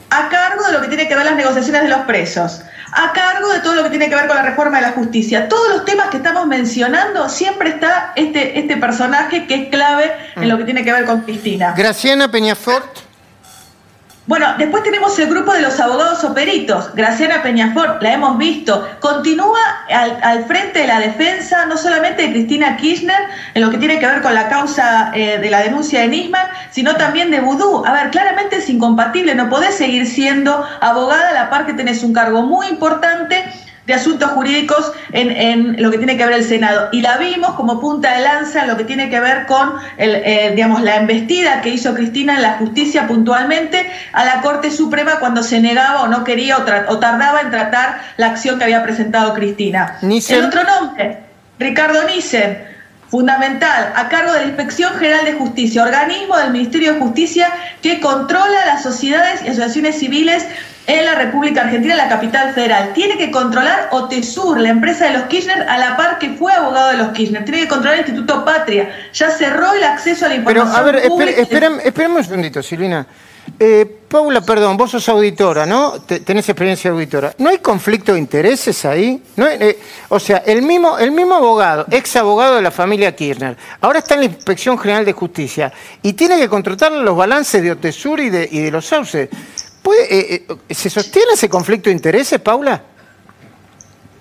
a 0.08 0.28
cargo 0.30 0.64
de 0.64 0.72
lo 0.72 0.80
que 0.80 0.88
tiene 0.88 1.06
que 1.08 1.14
ver 1.14 1.26
las 1.26 1.36
negociaciones 1.36 1.82
de 1.82 1.88
los 1.88 2.00
presos 2.00 2.62
a 2.92 3.12
cargo 3.12 3.48
de 3.52 3.60
todo 3.60 3.74
lo 3.74 3.84
que 3.84 3.90
tiene 3.90 4.08
que 4.08 4.14
ver 4.14 4.26
con 4.26 4.36
la 4.36 4.42
reforma 4.42 4.78
de 4.78 4.82
la 4.82 4.92
justicia. 4.92 5.48
Todos 5.48 5.68
los 5.70 5.84
temas 5.84 6.08
que 6.08 6.18
estamos 6.18 6.46
mencionando, 6.46 7.28
siempre 7.28 7.70
está 7.70 8.12
este, 8.16 8.58
este 8.58 8.76
personaje 8.76 9.46
que 9.46 9.54
es 9.54 9.68
clave 9.70 10.12
en 10.36 10.48
lo 10.48 10.58
que 10.58 10.64
tiene 10.64 10.84
que 10.84 10.92
ver 10.92 11.04
con 11.06 11.22
Cristina. 11.22 11.74
Graciana 11.76 12.30
Peñafort. 12.30 13.11
Bueno, 14.24 14.46
después 14.56 14.84
tenemos 14.84 15.18
el 15.18 15.28
grupo 15.28 15.52
de 15.52 15.62
los 15.62 15.80
abogados 15.80 16.22
o 16.22 16.32
peritos. 16.32 16.94
Graciana 16.94 17.42
Peñafort, 17.42 18.00
la 18.00 18.12
hemos 18.12 18.38
visto, 18.38 18.88
continúa 19.00 19.58
al, 19.90 20.44
frente 20.44 20.78
de 20.78 20.86
la 20.86 21.00
defensa, 21.00 21.66
no 21.66 21.76
solamente 21.76 22.22
de 22.22 22.30
Cristina 22.30 22.76
Kirchner, 22.76 23.18
en 23.54 23.62
lo 23.62 23.70
que 23.70 23.78
tiene 23.78 23.98
que 23.98 24.06
ver 24.06 24.22
con 24.22 24.32
la 24.32 24.48
causa 24.48 25.10
eh, 25.12 25.38
de 25.38 25.50
la 25.50 25.62
denuncia 25.62 26.02
de 26.02 26.08
Nisman, 26.08 26.46
sino 26.70 26.94
también 26.94 27.32
de 27.32 27.40
Vudú. 27.40 27.84
A 27.84 27.92
ver, 27.92 28.10
claramente 28.10 28.58
es 28.58 28.70
incompatible, 28.70 29.34
no 29.34 29.50
podés 29.50 29.74
seguir 29.74 30.06
siendo 30.06 30.64
abogada 30.80 31.30
a 31.30 31.32
la 31.32 31.50
par 31.50 31.66
que 31.66 31.74
tenés 31.74 32.04
un 32.04 32.12
cargo 32.12 32.42
muy 32.42 32.68
importante 32.68 33.44
de 33.92 34.00
asuntos 34.00 34.30
jurídicos 34.30 34.92
en, 35.12 35.80
lo 35.80 35.90
que 35.90 35.98
tiene 35.98 36.16
que 36.16 36.24
ver 36.24 36.36
el 36.36 36.44
Senado. 36.44 36.88
Y 36.92 37.02
la 37.02 37.18
vimos 37.18 37.50
como 37.54 37.78
punta 37.78 38.14
de 38.14 38.22
lanza 38.22 38.62
en 38.62 38.68
lo 38.68 38.76
que 38.76 38.84
tiene 38.84 39.10
que 39.10 39.20
ver 39.20 39.46
con 39.46 39.74
el, 39.98 40.14
eh, 40.14 40.52
digamos, 40.54 40.80
la 40.82 40.96
embestida 40.96 41.60
que 41.60 41.68
hizo 41.68 41.94
Cristina 41.94 42.36
en 42.36 42.42
la 42.42 42.52
justicia 42.54 43.06
puntualmente 43.06 43.86
a 44.12 44.24
la 44.24 44.40
Corte 44.40 44.70
Suprema 44.70 45.20
cuando 45.20 45.42
se 45.42 45.60
negaba 45.60 46.02
o 46.02 46.08
no 46.08 46.24
quería 46.24 46.56
o, 46.56 46.98
tardaba 46.98 47.42
en 47.42 47.50
tratar 47.50 48.00
la 48.16 48.28
acción 48.28 48.58
que 48.58 48.64
había 48.64 48.82
presentado 48.82 49.34
Cristina. 49.34 49.98
El 50.00 50.44
otro 50.44 50.62
nombre, 50.64 51.18
Ricardo 51.58 52.04
Nissen 52.04 52.72
fundamental, 53.10 53.92
a 53.94 54.08
cargo 54.08 54.32
de 54.32 54.40
la 54.40 54.46
Inspección 54.46 54.94
General 54.94 55.26
de 55.26 55.34
Justicia, 55.34 55.82
organismo 55.82 56.34
del 56.38 56.50
Ministerio 56.50 56.94
de 56.94 56.98
Justicia 56.98 57.50
que 57.82 58.00
controla 58.00 58.64
las 58.64 58.82
sociedades 58.82 59.42
y 59.42 59.48
asociaciones 59.48 59.98
civiles 59.98 60.46
en 60.86 61.04
la 61.04 61.14
República 61.14 61.62
Argentina, 61.62 61.94
la 61.94 62.08
capital 62.08 62.52
federal. 62.54 62.92
Tiene 62.92 63.16
que 63.16 63.30
controlar 63.30 63.88
OTESUR, 63.92 64.60
la 64.60 64.70
empresa 64.70 65.06
de 65.06 65.12
los 65.12 65.22
Kirchner, 65.24 65.68
a 65.68 65.78
la 65.78 65.96
par 65.96 66.18
que 66.18 66.30
fue 66.30 66.52
abogado 66.52 66.90
de 66.90 66.96
los 66.96 67.08
Kirchner. 67.08 67.44
Tiene 67.44 67.60
que 67.60 67.68
controlar 67.68 68.00
el 68.00 68.06
Instituto 68.06 68.44
Patria. 68.44 68.90
Ya 69.12 69.30
cerró 69.30 69.72
el 69.72 69.84
acceso 69.84 70.26
a 70.26 70.28
la 70.28 70.34
información. 70.36 70.72
Pero, 70.72 71.14
a 71.14 71.18
ver, 71.18 71.36
espérame, 71.36 72.16
un 72.16 72.24
segundito, 72.24 72.62
Silvina. 72.62 73.06
Eh, 73.58 74.00
Paula, 74.08 74.40
perdón, 74.40 74.76
vos 74.76 74.90
sos 74.90 75.08
auditora, 75.08 75.66
¿no? 75.66 76.00
Tenés 76.02 76.48
experiencia 76.48 76.90
auditora. 76.90 77.34
¿No 77.38 77.48
hay 77.48 77.58
conflicto 77.58 78.12
de 78.12 78.18
intereses 78.18 78.84
ahí? 78.84 79.22
¿No 79.36 79.46
eh, 79.46 79.78
o 80.08 80.20
sea, 80.20 80.38
el 80.38 80.62
mismo, 80.62 80.98
el 80.98 81.12
mismo 81.12 81.34
abogado, 81.34 81.86
ex 81.90 82.16
abogado 82.16 82.56
de 82.56 82.62
la 82.62 82.70
familia 82.70 83.14
Kirchner, 83.16 83.56
ahora 83.80 84.00
está 84.00 84.14
en 84.14 84.20
la 84.20 84.26
Inspección 84.26 84.78
General 84.78 85.04
de 85.04 85.12
Justicia 85.12 85.72
y 86.02 86.12
tiene 86.12 86.38
que 86.38 86.48
controlar 86.48 86.92
los 86.92 87.16
balances 87.16 87.62
de 87.62 87.72
OTESUR 87.72 88.20
y 88.20 88.30
de, 88.30 88.48
y 88.50 88.60
de 88.60 88.70
los 88.70 88.86
sauces. 88.86 89.28
Eh, 89.84 90.46
eh, 90.68 90.74
¿Se 90.74 90.88
sostiene 90.88 91.32
ese 91.32 91.48
conflicto 91.48 91.90
de 91.90 91.96
intereses, 91.96 92.40
Paula? 92.40 92.82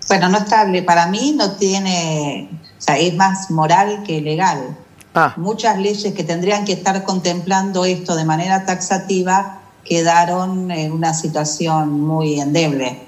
Bueno, 0.08 0.30
no 0.30 0.40
estable. 0.40 0.84
Para 0.84 1.08
mí 1.08 1.34
no 1.38 1.54
tiene, 1.54 2.50
o 2.78 2.82
sea, 2.82 2.98
es 2.98 3.14
más 3.14 3.52
moral 3.52 4.04
que 4.06 4.22
legal. 4.22 4.78
Ah. 5.14 5.34
Muchas 5.38 5.78
leyes 5.78 6.14
que 6.14 6.24
tendrían 6.24 6.66
que 6.66 6.74
estar 6.74 7.04
contemplando 7.04 7.86
esto 7.86 8.16
de 8.16 8.26
manera 8.26 8.66
taxativa 8.66 9.62
quedaron 9.86 10.72
en 10.72 10.92
una 10.92 11.14
situación 11.14 12.00
muy 12.02 12.40
endeble. 12.40 13.08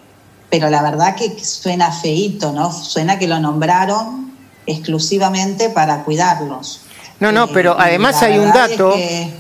Pero 0.50 0.70
la 0.70 0.82
verdad 0.84 1.16
que 1.16 1.44
suena 1.44 1.92
feíto, 1.92 2.52
¿no? 2.52 2.72
Suena 2.72 3.18
que 3.18 3.28
lo 3.28 3.40
nombraron 3.40 4.34
exclusivamente 4.66 5.70
para 5.70 6.04
cuidarlos. 6.04 6.83
No, 7.24 7.32
no, 7.32 7.48
pero 7.48 7.80
además 7.80 8.22
hay 8.22 8.38
un 8.38 8.52
dato, 8.52 8.94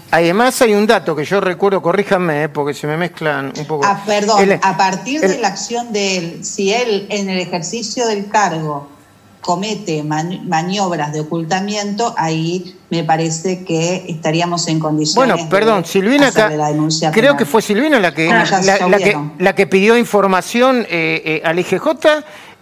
además 0.10 0.62
hay 0.62 0.74
un 0.74 0.88
dato 0.88 1.14
que 1.14 1.26
yo 1.26 1.42
recuerdo, 1.42 1.82
corríjanme, 1.82 2.44
eh, 2.44 2.50
porque 2.50 2.74
se 2.74 2.88
me 2.88 2.96
mezclan 2.96 3.52
un 3.58 3.66
poco. 3.66 3.86
Ah, 3.86 4.02
perdón, 4.06 4.58
a 4.62 4.78
partir 4.78 5.20
de 5.20 5.38
la 5.40 5.50
acción 5.50 5.92
de 5.92 6.18
él, 6.18 6.46
si 6.46 6.72
él 6.74 7.08
en 7.10 7.30
el 7.30 7.40
ejercicio 7.40 8.08
del 8.08 8.30
cargo 8.30 8.88
comete 9.42 10.02
maniobras 10.02 11.12
de 11.12 11.20
ocultamiento, 11.20 12.16
ahí 12.18 12.78
me 12.90 13.04
parece 13.04 13.66
que 13.66 14.06
estaríamos 14.08 14.70
en 14.70 14.80
condiciones. 14.80 15.36
Bueno, 15.36 15.50
perdón, 15.50 15.84
Silvina, 15.84 16.32
creo 17.12 17.36
que 17.36 17.46
fue 17.46 17.62
Silvina 17.62 18.00
la 18.00 18.14
que, 18.14 18.30
la, 19.40 19.54
que, 19.54 19.68
pidió 19.68 19.98
información 19.98 20.88
eh, 20.90 21.22
eh, 21.26 21.42
al 21.44 21.60
IGJ 21.60 21.90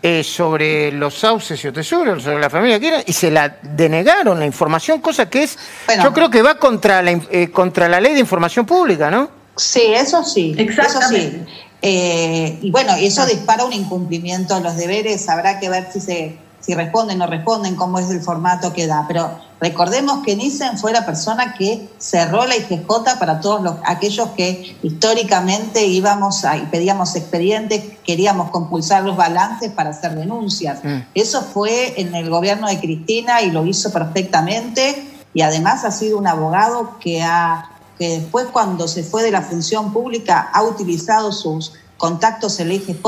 eh, 0.03 0.23
sobre 0.23 0.91
los 0.91 1.19
sauces 1.19 1.63
y 1.63 1.71
tesoros, 1.71 2.23
sobre 2.23 2.39
la 2.39 2.49
familia 2.49 2.79
que 2.79 3.03
y 3.05 3.13
se 3.13 3.29
la 3.29 3.57
denegaron 3.61 4.39
la 4.39 4.47
información, 4.47 4.99
cosa 4.99 5.29
que 5.29 5.43
es, 5.43 5.59
yo 6.03 6.11
creo 6.11 6.29
que 6.29 6.41
va 6.41 6.55
contra 6.55 7.03
la, 7.03 7.11
eh, 7.11 7.51
contra 7.51 7.87
la 7.87 8.01
ley 8.01 8.15
de 8.15 8.19
información 8.19 8.65
pública, 8.65 9.11
¿no? 9.11 9.29
Sí, 9.55 9.93
eso 9.93 10.23
sí, 10.23 10.55
eso 10.57 10.99
sí. 11.07 11.43
Eh, 11.83 12.57
y 12.61 12.71
bueno, 12.71 12.95
eso 12.95 13.25
dispara 13.27 13.63
un 13.63 13.73
incumplimiento 13.73 14.55
de 14.55 14.61
los 14.61 14.75
deberes, 14.75 15.29
habrá 15.29 15.59
que 15.59 15.69
ver 15.69 15.87
si 15.91 15.99
se 15.99 16.37
si 16.61 16.73
responden 16.73 17.21
o 17.21 17.25
no 17.25 17.31
responden, 17.31 17.75
cómo 17.75 17.99
es 17.99 18.09
el 18.09 18.21
formato 18.21 18.71
que 18.71 18.87
da. 18.87 19.05
Pero 19.07 19.39
recordemos 19.59 20.23
que 20.23 20.35
Nissen 20.35 20.77
fue 20.77 20.91
la 20.93 21.05
persona 21.05 21.53
que 21.53 21.89
cerró 21.97 22.45
la 22.45 22.55
IGJ 22.55 22.87
para 23.19 23.41
todos 23.41 23.61
los, 23.61 23.75
aquellos 23.83 24.29
que 24.29 24.77
históricamente 24.81 25.85
íbamos 25.85 26.43
y 26.43 26.65
pedíamos 26.67 27.15
expedientes, 27.15 27.83
queríamos 28.05 28.51
compulsar 28.51 29.03
los 29.03 29.17
balances 29.17 29.71
para 29.71 29.89
hacer 29.89 30.15
denuncias. 30.15 30.83
Mm. 30.83 30.99
Eso 31.13 31.41
fue 31.41 31.99
en 31.99 32.15
el 32.15 32.29
gobierno 32.29 32.67
de 32.67 32.79
Cristina 32.79 33.41
y 33.41 33.51
lo 33.51 33.65
hizo 33.65 33.91
perfectamente. 33.91 35.07
Y 35.33 35.41
además 35.41 35.85
ha 35.85 35.91
sido 35.91 36.17
un 36.17 36.27
abogado 36.27 36.97
que 36.99 37.23
ha 37.23 37.67
que 38.01 38.17
después 38.17 38.47
cuando 38.51 38.87
se 38.87 39.03
fue 39.03 39.21
de 39.21 39.29
la 39.29 39.43
función 39.43 39.93
pública 39.93 40.49
ha 40.53 40.63
utilizado 40.63 41.31
sus 41.31 41.73
contactos 41.97 42.59
en 42.59 42.69
la 42.69 42.73
IGJ 42.73 43.03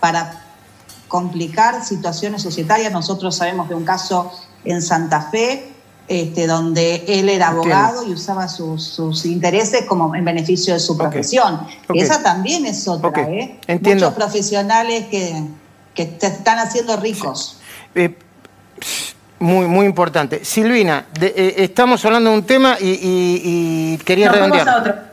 para 0.00 0.49
complicar 1.10 1.84
situaciones 1.84 2.40
societarias. 2.40 2.92
Nosotros 2.92 3.36
sabemos 3.36 3.68
de 3.68 3.74
un 3.74 3.84
caso 3.84 4.32
en 4.64 4.80
Santa 4.80 5.28
Fe, 5.30 5.72
este, 6.06 6.46
donde 6.46 7.04
él 7.08 7.28
era 7.28 7.48
abogado 7.48 8.06
y 8.06 8.12
usaba 8.12 8.46
sus, 8.46 9.26
intereses 9.26 9.86
como 9.86 10.14
en 10.14 10.24
beneficio 10.24 10.72
de 10.72 10.80
su 10.80 10.96
profesión. 10.96 11.66
Esa 11.92 12.22
también 12.22 12.64
es 12.64 12.86
otra, 12.86 13.10
¿eh? 13.22 13.58
Entiendo. 13.66 14.06
Muchos 14.06 14.16
profesionales 14.16 15.06
que, 15.10 15.44
que 15.94 16.06
te 16.06 16.28
están 16.28 16.60
haciendo 16.60 16.96
ricos. 16.96 17.58
Eh, 17.96 18.16
muy, 19.40 19.66
muy 19.66 19.86
importante. 19.86 20.44
Silvina, 20.44 21.06
eh, 21.20 21.54
estamos 21.58 22.04
hablando 22.04 22.30
de 22.30 22.36
un 22.36 22.44
tema 22.44 22.76
y, 22.80 22.98
y, 23.02 23.98
quería 24.04 24.30
redondear. 24.30 25.10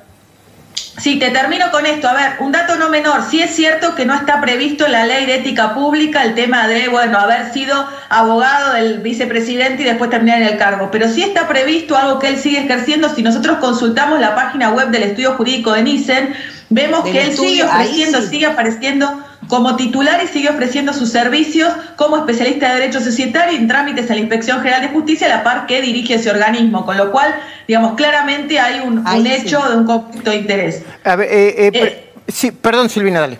Sí, 0.97 1.19
te 1.19 1.29
termino 1.29 1.69
con 1.71 1.86
esto. 1.86 2.07
A 2.07 2.13
ver, 2.13 2.33
un 2.39 2.51
dato 2.51 2.75
no 2.75 2.89
menor. 2.89 3.21
Sí 3.29 3.39
es 3.39 3.55
cierto 3.55 3.93
que 3.93 4.05
no 4.05 4.15
está 4.15 4.41
previsto 4.41 4.86
en 4.86 4.93
la 4.93 5.05
ley 5.05 5.27
de 5.27 5.36
ética 5.36 5.75
pública 5.75 6.23
el 6.23 6.33
tema 6.33 6.67
de, 6.67 6.88
bueno, 6.88 7.19
haber 7.19 7.53
sido 7.53 7.88
abogado 8.10 8.73
del 8.73 8.99
vicepresidente 8.99 9.83
y 9.83 9.86
después 9.86 10.10
terminar 10.10 10.41
en 10.41 10.47
el 10.47 10.57
cargo. 10.57 10.89
Pero 10.91 11.07
sí 11.07 11.21
está 11.21 11.47
previsto 11.47 11.95
algo 11.95 12.17
que 12.17 12.29
él 12.29 12.39
sigue 12.39 12.62
ejerciendo. 12.62 13.13
Si 13.13 13.21
nosotros 13.21 13.57
consultamos 13.60 14.19
la 14.19 14.33
página 14.33 14.71
web 14.71 14.89
del 14.89 15.03
estudio 15.03 15.33
jurídico 15.33 15.73
de 15.73 15.83
Nissen, 15.83 16.33
vemos 16.69 17.03
que 17.03 17.21
él 17.21 17.37
sigue 17.37 17.63
ofreciendo, 17.63 18.21
sigue 18.21 18.48
apareciendo 18.48 19.23
como 19.48 19.75
titular 19.75 20.21
y 20.23 20.27
sigue 20.27 20.50
ofreciendo 20.50 20.93
sus 20.93 21.10
servicios 21.10 21.71
como 21.95 22.17
especialista 22.17 22.69
de 22.69 22.81
derecho 22.81 23.00
societario 23.00 23.58
en 23.58 23.67
trámites 23.67 24.10
a 24.12 24.13
la 24.13 24.19
Inspección 24.19 24.60
General 24.60 24.81
de 24.81 24.89
Justicia, 24.89 25.27
a 25.27 25.37
la 25.37 25.43
par 25.43 25.65
que 25.67 25.81
dirige 25.81 26.15
ese 26.15 26.29
organismo, 26.29 26.85
con 26.85 26.98
lo 26.98 27.12
cual, 27.12 27.33
digamos, 27.67 27.95
claramente 27.95 28.60
hay 28.60 28.81
un, 28.81 29.04
hecho 29.25 29.60
de 29.69 29.77
un 29.77 29.85
conflicto 29.85 30.31
de 30.31 30.37
interés. 30.37 30.83
A 31.04 31.15
ver, 31.15 31.29
eh, 31.31 31.71
eh, 31.73 32.04
Sí, 32.27 32.52
perdón, 32.52 32.89
Silvina, 32.89 33.21
dale. 33.21 33.39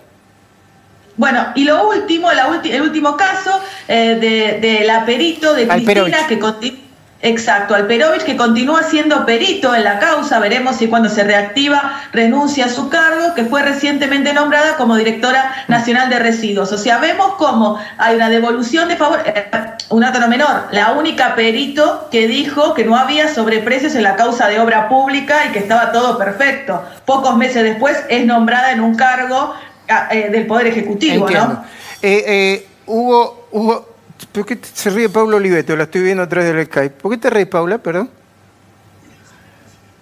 Bueno, 1.16 1.48
y 1.54 1.64
lo 1.64 1.88
último, 1.90 2.32
la 2.32 2.60
el 2.64 2.82
último 2.82 3.16
caso 3.16 3.60
eh, 3.88 4.16
de, 4.20 4.66
de, 4.66 4.84
la 4.84 5.04
perito 5.04 5.52
de 5.52 5.66
Cristina 5.66 6.26
que 6.28 6.38
continúa 6.38 6.87
Exacto, 7.20 7.74
Alperovich 7.74 8.22
que 8.22 8.36
continúa 8.36 8.84
siendo 8.84 9.26
perito 9.26 9.74
en 9.74 9.82
la 9.82 9.98
causa, 9.98 10.38
veremos 10.38 10.76
si 10.76 10.86
cuando 10.86 11.08
se 11.08 11.24
reactiva 11.24 12.00
renuncia 12.12 12.66
a 12.66 12.68
su 12.68 12.88
cargo, 12.88 13.34
que 13.34 13.44
fue 13.44 13.62
recientemente 13.62 14.32
nombrada 14.32 14.76
como 14.76 14.94
directora 14.94 15.64
nacional 15.66 16.10
de 16.10 16.20
residuos. 16.20 16.70
O 16.70 16.78
sea, 16.78 16.98
vemos 16.98 17.34
cómo 17.36 17.76
hay 17.98 18.14
una 18.14 18.30
devolución 18.30 18.86
de 18.88 18.96
favor, 18.96 19.20
eh, 19.26 19.50
un 19.88 20.00
dato 20.02 20.28
menor, 20.28 20.68
la 20.70 20.92
única 20.92 21.34
perito 21.34 22.08
que 22.12 22.28
dijo 22.28 22.74
que 22.74 22.84
no 22.84 22.96
había 22.96 23.34
sobreprecios 23.34 23.96
en 23.96 24.04
la 24.04 24.14
causa 24.14 24.46
de 24.46 24.60
obra 24.60 24.88
pública 24.88 25.46
y 25.46 25.52
que 25.52 25.58
estaba 25.58 25.90
todo 25.90 26.18
perfecto. 26.18 26.84
Pocos 27.04 27.36
meses 27.36 27.64
después 27.64 27.98
es 28.08 28.26
nombrada 28.26 28.70
en 28.70 28.80
un 28.80 28.94
cargo 28.94 29.54
ah, 29.88 30.08
eh, 30.12 30.28
del 30.30 30.46
Poder 30.46 30.68
Ejecutivo, 30.68 31.28
¿no? 31.28 31.64
Eh, 32.00 32.64
hubo, 32.86 33.48
hubo 33.50 33.87
¿Por 34.32 34.46
qué 34.46 34.58
se 34.62 34.90
ríe 34.90 35.08
Pablo 35.08 35.36
Oliveto? 35.36 35.76
La 35.76 35.84
estoy 35.84 36.02
viendo 36.02 36.22
a 36.22 36.28
través 36.28 36.52
del 36.52 36.66
Skype. 36.66 36.96
¿Por 36.96 37.12
qué 37.12 37.18
te 37.18 37.30
ríes, 37.30 37.48
Paula? 37.48 37.78
Perdón. 37.78 38.10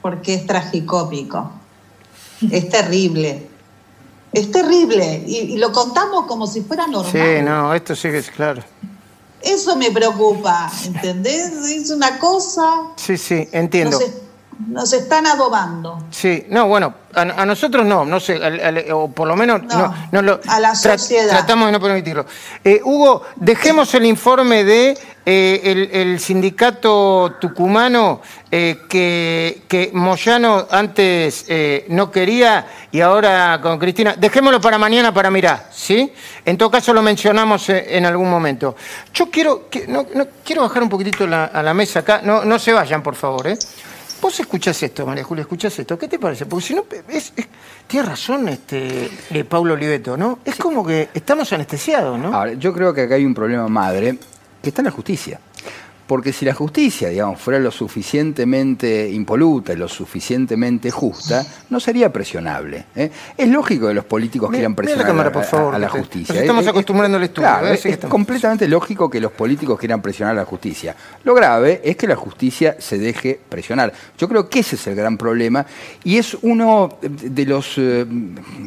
Porque 0.02 0.34
es 0.34 0.46
tragicómico. 0.46 1.52
Es 2.50 2.68
terrible. 2.68 3.46
Es 4.32 4.50
terrible. 4.50 5.24
Y, 5.26 5.56
lo 5.56 5.72
contamos 5.72 6.26
como 6.26 6.46
si 6.46 6.62
fuera 6.62 6.86
normal. 6.86 7.12
Sí, 7.12 7.42
no, 7.42 7.74
esto 7.74 7.94
sí 7.94 8.10
que 8.10 8.18
es 8.18 8.30
claro. 8.30 8.62
Eso 9.42 9.76
me 9.76 9.90
preocupa, 9.90 10.70
¿entendés? 10.84 11.52
Es 11.70 11.90
una 11.90 12.18
cosa. 12.18 12.62
Sí, 12.96 13.16
sí, 13.16 13.48
entiendo 13.52 13.98
nos 14.59 14.92
están 14.92 15.26
adobando. 15.26 15.98
Sí, 16.11 16.46
no, 16.48 16.66
bueno, 16.66 16.94
a, 17.14 17.46
nosotros 17.46 17.84
no, 17.84 18.04
no 18.04 18.20
sé, 18.20 18.40
o 18.92 19.09
por 19.09 19.28
lo 19.28 19.36
menos 19.36 19.62
no, 20.12 20.22
lo, 20.22 20.40
a 20.46 20.61
la 20.61 20.74
sociedad. 20.74 21.28
tratamos 21.28 21.66
de 21.66 21.72
no 21.72 21.80
permitirlo. 21.80 22.26
Eh, 22.64 22.80
Hugo, 22.84 23.22
dejemos 23.36 23.92
el 23.94 24.07
informe 24.07 24.64
de 24.64 24.98
eh, 25.24 25.90
el, 25.92 26.20
sindicato 26.20 27.36
tucumano 27.40 28.20
eh, 28.50 28.82
que, 28.88 29.62
que, 29.68 29.90
Moyano 29.92 30.66
antes 30.70 31.46
no 31.88 32.11
quería 32.11 32.66
y 32.92 33.00
ahora 33.00 33.59
con 33.62 33.78
Cristina. 33.78 34.14
Dejémoslo 34.16 34.61
para 34.61 34.78
mañana 34.78 35.12
para 35.12 35.30
mirar, 35.30 35.68
¿sí? 35.72 36.12
En 36.44 36.57
todo 36.57 36.70
caso 36.70 36.94
lo 36.94 37.02
mencionamos 37.02 37.68
en 37.68 38.07
algún 38.07 38.30
momento. 38.30 38.76
Yo 39.12 39.30
quiero, 39.30 39.68
no, 39.88 40.07
quiero 40.44 40.62
bajar 40.62 40.82
un 40.82 40.88
poquitito 40.88 41.24
a 41.24 41.62
la 41.62 41.74
mesa 41.74 42.00
acá, 42.00 42.20
no, 42.22 42.44
no 42.44 42.59
se 42.59 42.72
vayan, 42.72 43.02
por 43.02 43.14
favor, 43.14 43.48
¿eh? 43.48 43.59
Vos 44.20 44.40
escuchás 44.40 44.82
esto, 44.82 45.06
María 45.06 45.24
Julia, 45.24 45.42
escuchás 45.42 45.78
esto. 45.78 45.98
¿Qué 45.98 46.08
te 46.08 46.18
parece? 46.18 46.46
Porque 46.46 46.66
si 46.66 46.74
no, 46.74 46.84
es, 47.08 47.32
tiene 47.86 48.06
razón 48.06 48.48
este, 48.48 49.10
eh, 49.30 49.44
Paulo 49.44 49.74
Oliveto, 49.74 50.16
¿no? 50.16 50.40
Es 50.44 50.56
como 50.56 50.84
que 50.84 51.10
estamos 51.14 51.52
anestesiados, 51.52 52.18
¿no? 52.18 52.34
Ahora, 52.34 52.54
yo 52.54 52.72
creo 52.72 52.92
que 52.94 53.02
acá 53.02 53.14
hay 53.16 53.24
un 53.24 53.34
problema 53.34 53.68
madre 53.68 54.18
que 54.62 54.68
está 54.70 54.80
en 54.80 54.86
la 54.86 54.90
justicia. 54.90 55.40
Porque 56.07 56.32
si 56.32 56.44
la 56.44 56.54
justicia, 56.54 57.09
digamos, 57.09 57.40
fuera 57.40 57.59
lo 57.59 57.70
suficientemente 57.70 59.09
impoluta 59.11 59.72
y 59.72 59.76
lo 59.76 59.88
suficientemente 59.88 60.90
justa, 60.90 61.44
no 61.70 61.80
sería 61.80 62.12
presionable. 62.12 62.86
¿eh? 62.94 63.11
Es 63.36 63.48
lógico 63.48 63.88
que 63.88 63.94
los 63.94 64.04
políticos 64.04 64.50
quieran 64.50 64.74
presionar 64.74 65.07
a, 65.07 65.78
la 65.78 65.88
justicia. 65.88 66.40
estamos 66.40 66.66
acostumbrando 66.66 67.18
al 67.18 67.24
estudio. 67.24 67.48
Claro, 67.48 67.68
es, 67.68 67.98
completamente 68.09 68.68
lógico 68.68 69.11
que 69.11 69.20
los 69.20 69.32
políticos 69.32 69.78
quieran 69.78 70.00
presionar 70.00 70.36
a 70.36 70.40
la 70.40 70.44
justicia. 70.44 70.94
Lo 71.24 71.34
grave 71.34 71.80
es 71.84 71.96
que 71.96 72.07
la 72.07 72.16
justicia 72.16 72.76
se 72.78 72.98
deje 72.98 73.40
presionar. 73.48 73.92
Yo 74.18 74.28
creo 74.28 74.48
que 74.48 74.61
ese 74.61 74.76
es 74.76 74.86
el 74.86 74.94
gran 74.94 75.16
problema 75.16 75.66
y 76.04 76.18
es 76.18 76.36
uno 76.42 76.98
de 77.00 77.46
los 77.46 77.74
eh, 77.78 78.07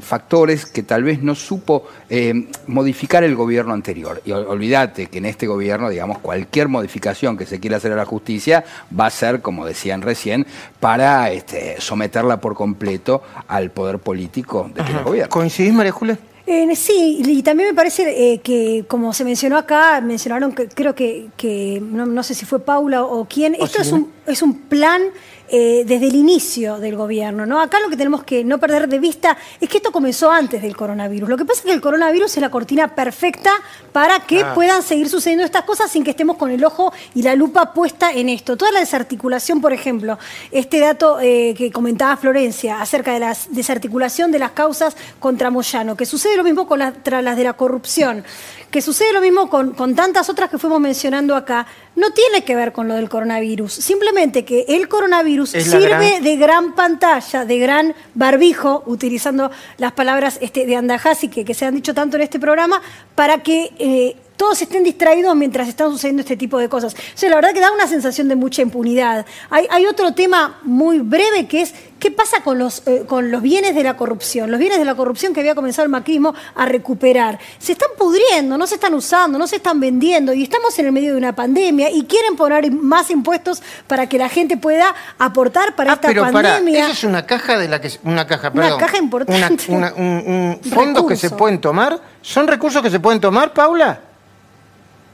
factores 0.01 0.65
que 0.65 0.83
tal 0.83 1.03
vez 1.03 1.21
no 1.21 1.35
supo 1.35 1.87
eh, 2.09 2.47
modificar 2.67 3.23
el 3.23 3.35
gobierno 3.35 3.73
anterior. 3.73 4.21
Y 4.25 4.31
olvídate 4.31 5.07
que 5.07 5.19
en 5.19 5.25
este 5.25 5.47
gobierno, 5.47 5.89
digamos, 5.89 6.19
cualquier 6.19 6.67
modificación 6.67 7.28
que 7.37 7.45
se 7.45 7.59
quiere 7.59 7.75
hacer 7.75 7.91
a 7.91 7.95
la 7.95 8.05
justicia 8.05 8.63
va 8.97 9.07
a 9.07 9.09
ser, 9.09 9.41
como 9.41 9.65
decían 9.65 10.01
recién, 10.01 10.45
para 10.79 11.31
este, 11.31 11.79
someterla 11.79 12.39
por 12.39 12.55
completo 12.55 13.23
al 13.47 13.71
poder 13.71 13.99
político 13.99 14.69
de 14.73 14.83
que 14.83 14.93
gobierno. 15.03 15.29
¿Coincidís, 15.29 15.73
María 15.73 15.91
Julia? 15.91 16.17
Eh, 16.51 16.75
sí, 16.75 17.21
y 17.23 17.43
también 17.43 17.69
me 17.69 17.75
parece 17.75 18.33
eh, 18.33 18.39
que, 18.39 18.83
como 18.87 19.13
se 19.13 19.23
mencionó 19.23 19.55
acá, 19.55 20.01
mencionaron 20.01 20.51
que 20.51 20.67
creo 20.67 20.95
que, 20.95 21.27
que 21.37 21.79
no, 21.79 22.23
sé 22.23 22.33
si 22.33 22.47
fue 22.47 22.59
Paula 22.59 23.03
o 23.03 23.25
quién, 23.25 23.53
esto 23.53 23.79
es, 23.79 23.91
un, 23.91 24.11
es 24.25 24.41
un 24.41 24.55
plan 24.55 25.03
eh, 25.51 25.83
desde 25.85 26.07
el 26.07 26.15
inicio 26.15 26.77
del 26.77 26.95
gobierno. 26.95 27.45
¿no? 27.45 27.59
Acá 27.59 27.79
lo 27.79 27.89
que 27.89 27.97
tenemos 27.97 28.23
que 28.23 28.43
no 28.43 28.59
perder 28.59 28.87
de 28.87 28.99
vista 28.99 29.37
es 29.59 29.67
que 29.67 29.77
esto 29.77 29.91
comenzó 29.91 30.31
antes 30.31 30.61
del 30.61 30.75
coronavirus. 30.75 31.29
Lo 31.29 31.37
que 31.37 31.45
pasa 31.45 31.59
es 31.59 31.65
que 31.65 31.73
el 31.73 31.81
coronavirus 31.81 32.37
es 32.37 32.41
la 32.41 32.51
cortina 32.51 32.95
perfecta 32.95 33.51
para 33.91 34.19
que 34.19 34.41
ah. 34.41 34.53
puedan 34.53 34.83
seguir 34.83 35.09
sucediendo 35.09 35.43
estas 35.43 35.63
cosas 35.63 35.91
sin 35.91 36.03
que 36.03 36.11
estemos 36.11 36.37
con 36.37 36.51
el 36.51 36.63
ojo 36.63 36.93
y 37.15 37.23
la 37.23 37.35
lupa 37.35 37.73
puesta 37.73 38.11
en 38.11 38.29
esto. 38.29 38.57
Toda 38.57 38.71
la 38.71 38.79
desarticulación, 38.79 39.61
por 39.61 39.73
ejemplo, 39.73 40.19
este 40.51 40.79
dato 40.79 41.19
eh, 41.19 41.53
que 41.57 41.71
comentaba 41.71 42.15
Florencia 42.17 42.81
acerca 42.81 43.13
de 43.13 43.19
la 43.19 43.35
desarticulación 43.49 44.31
de 44.31 44.39
las 44.39 44.51
causas 44.51 44.95
contra 45.19 45.49
Moyano, 45.49 45.95
que 45.95 46.05
sucede 46.05 46.37
lo 46.37 46.43
mismo 46.43 46.67
con 46.67 46.79
las, 46.79 46.93
las 47.05 47.37
de 47.37 47.43
la 47.43 47.53
corrupción 47.53 48.23
que 48.69 48.81
sucede 48.81 49.13
lo 49.13 49.21
mismo 49.21 49.49
con, 49.49 49.71
con, 49.71 49.95
tantas 49.95 50.29
otras 50.29 50.49
que 50.49 50.59
fuimos 50.59 50.79
mencionando 50.79 51.35
acá, 51.35 51.65
no 51.99 52.11
tiene 52.11 52.43
que 52.43 52.55
ver 52.55 52.71
con 52.71 52.87
lo 52.87 52.95
del 52.95 53.09
coronavirus. 53.09 53.73
Simplemente 53.73 54.45
que 54.45 54.65
el 54.69 54.87
coronavirus 54.87 55.49
sirve 55.49 56.21
de 56.21 56.37
gran 56.37 56.73
pantalla, 56.73 57.45
de 57.45 57.59
gran 57.59 57.93
barbijo, 58.15 58.83
utilizando 58.85 59.51
las 59.77 59.91
palabras 59.91 60.39
este, 60.41 60.65
de 60.65 60.75
Andajasi 60.77 61.27
que, 61.27 61.43
que 61.43 61.53
se 61.53 61.65
han 61.65 61.75
dicho 61.75 61.93
tanto 61.93 62.15
en 62.17 62.23
este 62.23 62.39
programa, 62.39 62.81
para 63.15 63.43
que... 63.43 63.71
Eh, 63.77 64.15
todos 64.39 64.61
estén 64.61 64.85
distraídos 64.85 65.35
mientras 65.35 65.67
están 65.67 65.91
sucediendo 65.91 66.21
este 66.21 66.37
tipo 66.37 66.57
de 66.59 66.69
cosas. 66.69 66.93
O 66.93 66.97
sea, 67.13 67.29
la 67.29 67.35
verdad 67.35 67.51
que 67.51 67.59
da 67.59 67.73
una 67.73 67.87
sensación 67.87 68.29
de 68.29 68.37
mucha 68.37 68.61
impunidad. 68.61 69.25
Hay, 69.49 69.85
otro 69.85 70.13
tema 70.13 70.59
muy 70.63 70.99
breve 70.99 71.45
que 71.45 71.61
es 71.61 71.73
qué 71.99 72.09
pasa 72.09 72.41
con 72.41 72.57
los, 72.57 72.83
eh, 72.87 73.03
con 73.05 73.31
los 73.31 73.41
bienes 73.41 73.75
de 73.75 73.83
la 73.83 73.97
corrupción, 73.97 74.49
los 74.49 74.57
bienes 74.57 74.79
de 74.79 74.85
la 74.85 74.95
corrupción 74.95 75.33
que 75.33 75.41
había 75.41 75.55
comenzado 75.55 75.83
el 75.83 75.89
macrismo 75.89 76.33
a 76.55 76.65
recuperar. 76.65 77.37
Se 77.57 77.73
están 77.73 77.89
pudriendo, 77.97 78.57
no 78.57 78.65
se 78.65 78.75
están 78.75 78.93
usando, 78.93 79.37
no 79.37 79.45
se 79.45 79.57
están 79.57 79.77
vendiendo 79.81 80.31
y 80.31 80.43
estamos 80.43 80.77
en 80.79 80.85
el 80.85 80.93
medio 80.93 81.11
de 81.11 81.17
una 81.17 81.35
pandemia 81.35 81.89
y 81.89 82.05
quieren 82.05 82.37
poner 82.37 82.71
más 82.71 83.09
impuestos 83.09 83.61
para 83.87 84.07
que 84.07 84.17
la 84.17 84.29
gente 84.29 84.55
pueda 84.55 84.95
aportar 85.17 85.75
para 85.75 85.91
ah, 85.91 85.95
esta 85.95 86.07
pero 86.07 86.21
pandemia. 86.31 86.83
eso 86.85 86.93
es 86.93 87.03
una 87.03 87.25
caja 87.25 87.57
de 87.57 87.67
la 87.67 87.81
que 87.81 87.91
una 88.03 88.25
caja, 88.25 88.53
perdón, 88.53 88.73
una 88.73 88.85
caja 88.85 88.97
importante, 88.99 89.65
un, 89.69 90.59
fondos 90.71 91.05
que 91.07 91.17
se 91.17 91.29
pueden 91.31 91.59
tomar, 91.59 91.99
son 92.21 92.47
recursos 92.47 92.81
que 92.81 92.89
se 92.89 93.01
pueden 93.01 93.19
tomar, 93.19 93.53
Paula 93.53 94.03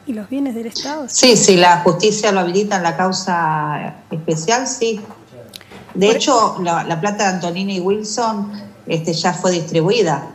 y 0.07 0.13
los 0.13 0.29
bienes 0.29 0.55
del 0.55 0.67
Estado. 0.67 1.05
Sí, 1.09 1.35
sí, 1.35 1.57
la 1.57 1.79
justicia 1.79 2.31
lo 2.31 2.41
habilita 2.41 2.77
en 2.77 2.83
la 2.83 2.95
causa 2.95 3.95
especial, 4.11 4.67
sí. 4.67 5.01
De 5.93 6.11
hecho, 6.11 6.57
la, 6.61 6.99
plata 6.99 7.23
de 7.23 7.35
Antonini 7.35 7.77
y 7.77 7.79
Wilson 7.79 8.51
este, 8.85 9.13
ya 9.13 9.33
fue 9.33 9.51
distribuida. 9.51 10.27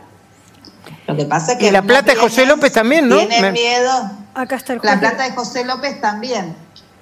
Lo 1.07 1.15
que 1.15 1.25
pasa 1.25 1.53
es 1.53 1.59
que... 1.59 1.67
Y 1.67 1.71
la 1.71 1.81
plata 1.81 2.13
de 2.13 2.17
José 2.17 2.45
López 2.45 2.71
también, 2.71 3.07
¿no? 3.07 3.17
Tienen 3.27 3.53
miedo. 3.53 4.11
Acá 4.33 4.55
está 4.55 4.73
el 4.73 4.79
La 4.83 4.99
plata 4.99 5.23
de 5.23 5.31
José 5.31 5.63
López 5.65 6.01
también. 6.01 6.55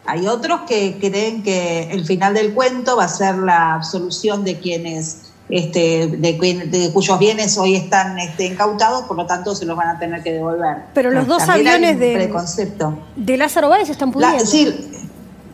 Hay 0.05 0.27
otros 0.27 0.61
que 0.67 0.97
creen 0.99 1.43
que 1.43 1.91
el 1.91 2.05
final 2.05 2.33
del 2.33 2.53
cuento 2.53 2.97
va 2.97 3.05
a 3.05 3.09
ser 3.09 3.35
la 3.35 3.75
absolución 3.75 4.43
de 4.43 4.59
quienes 4.59 5.28
este, 5.49 6.07
de, 6.07 6.91
cuyos 6.93 7.19
bienes 7.19 7.57
hoy 7.57 7.75
están 7.75 8.19
este, 8.19 8.45
incautados, 8.45 9.03
por 9.03 9.17
lo 9.17 9.25
tanto 9.25 9.55
se 9.55 9.65
los 9.65 9.75
van 9.75 9.95
a 9.95 9.99
tener 9.99 10.21
que 10.21 10.33
devolver. 10.33 10.77
Pero 10.93 11.11
los 11.11 11.27
dos 11.27 11.47
aviones 11.49 11.97
de, 11.99 12.31
de 13.15 13.37
Lázaro 13.37 13.69
Báez 13.69 13.87
se 13.87 13.93
están 13.93 14.11
pudriendo. 14.11 14.45
sí, 14.45 14.89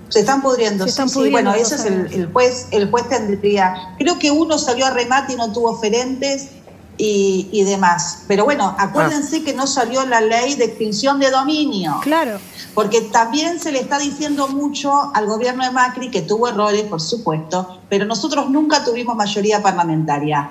se 0.09 0.19
están 0.19 0.41
pudriendo. 0.41 0.85
bueno, 1.31 1.53
ese 1.53 1.75
es 1.75 1.85
el, 1.85 2.29
juez. 2.31 2.67
El 2.71 2.89
juez 2.89 3.09
tendría. 3.09 3.95
Creo 3.97 4.19
que 4.19 4.31
uno 4.31 4.57
salió 4.57 4.85
a 4.85 4.91
remate 4.91 5.33
y 5.33 5.35
no 5.35 5.51
tuvo 5.51 5.71
oferentes 5.71 6.49
y, 6.97 7.49
y 7.51 7.63
demás. 7.63 8.23
Pero 8.27 8.45
bueno, 8.45 8.75
acuérdense 8.77 9.43
que 9.43 9.53
no 9.53 9.67
salió 9.67 10.05
la 10.05 10.21
ley 10.21 10.55
de 10.55 10.65
extinción 10.65 11.19
de 11.19 11.31
dominio. 11.31 11.99
Claro. 12.01 12.39
Porque 12.73 13.01
también 13.01 13.59
se 13.59 13.71
le 13.71 13.79
está 13.79 13.99
diciendo 13.99 14.47
mucho 14.47 15.11
al 15.13 15.25
gobierno 15.27 15.63
de 15.63 15.71
Macri, 15.71 16.11
que 16.11 16.21
tuvo 16.21 16.47
errores, 16.47 16.83
por 16.83 17.01
supuesto, 17.01 17.79
pero 17.89 18.05
nosotros 18.05 18.49
nunca 18.49 18.83
tuvimos 18.83 19.15
mayoría 19.15 19.61
parlamentaria. 19.61 20.49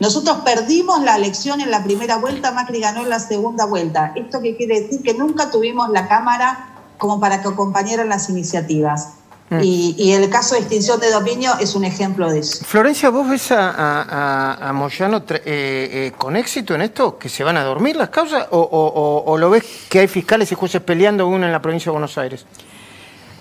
Nosotros 0.00 0.38
perdimos 0.44 1.02
la 1.02 1.16
elección 1.16 1.60
en 1.60 1.70
la 1.70 1.82
primera 1.84 2.18
vuelta, 2.18 2.50
Macri 2.50 2.80
ganó 2.80 3.02
en 3.02 3.08
la 3.08 3.20
segunda 3.20 3.64
vuelta. 3.64 4.12
¿Esto 4.16 4.40
qué 4.40 4.56
quiere 4.56 4.82
decir? 4.82 5.02
Que 5.02 5.14
nunca 5.14 5.50
tuvimos 5.50 5.88
la 5.90 6.08
Cámara 6.08 6.74
como 6.98 7.20
para 7.20 7.40
que 7.40 7.48
acompañaran 7.48 8.08
las 8.08 8.28
iniciativas. 8.28 9.14
Mm. 9.50 9.60
Y, 9.62 10.12
el 10.12 10.30
caso 10.30 10.54
de 10.54 10.62
extinción 10.62 10.98
de 11.00 11.10
dominio 11.10 11.52
es 11.60 11.74
un 11.74 11.84
ejemplo 11.84 12.30
de 12.30 12.38
eso. 12.38 12.64
Florencia, 12.64 13.10
¿vos 13.10 13.28
ves 13.28 13.48
a, 13.50 14.70
Moyano 14.74 15.18
eh, 15.28 15.42
eh, 15.44 16.12
con 16.16 16.36
éxito 16.36 16.74
en 16.74 16.82
esto? 16.82 17.18
¿Que 17.18 17.28
se 17.28 17.44
van 17.44 17.56
a 17.58 17.62
dormir 17.62 17.96
las 17.96 18.08
causas? 18.08 18.46
O, 18.50 19.36
lo 19.38 19.50
ves 19.50 19.64
que 19.88 20.00
hay 20.00 20.08
fiscales 20.08 20.50
y 20.50 20.54
jueces 20.54 20.80
peleando 20.80 21.28
uno 21.28 21.44
en 21.44 21.52
la 21.52 21.60
provincia 21.60 21.90
de 21.90 21.92
Buenos 21.92 22.16
Aires? 22.16 22.46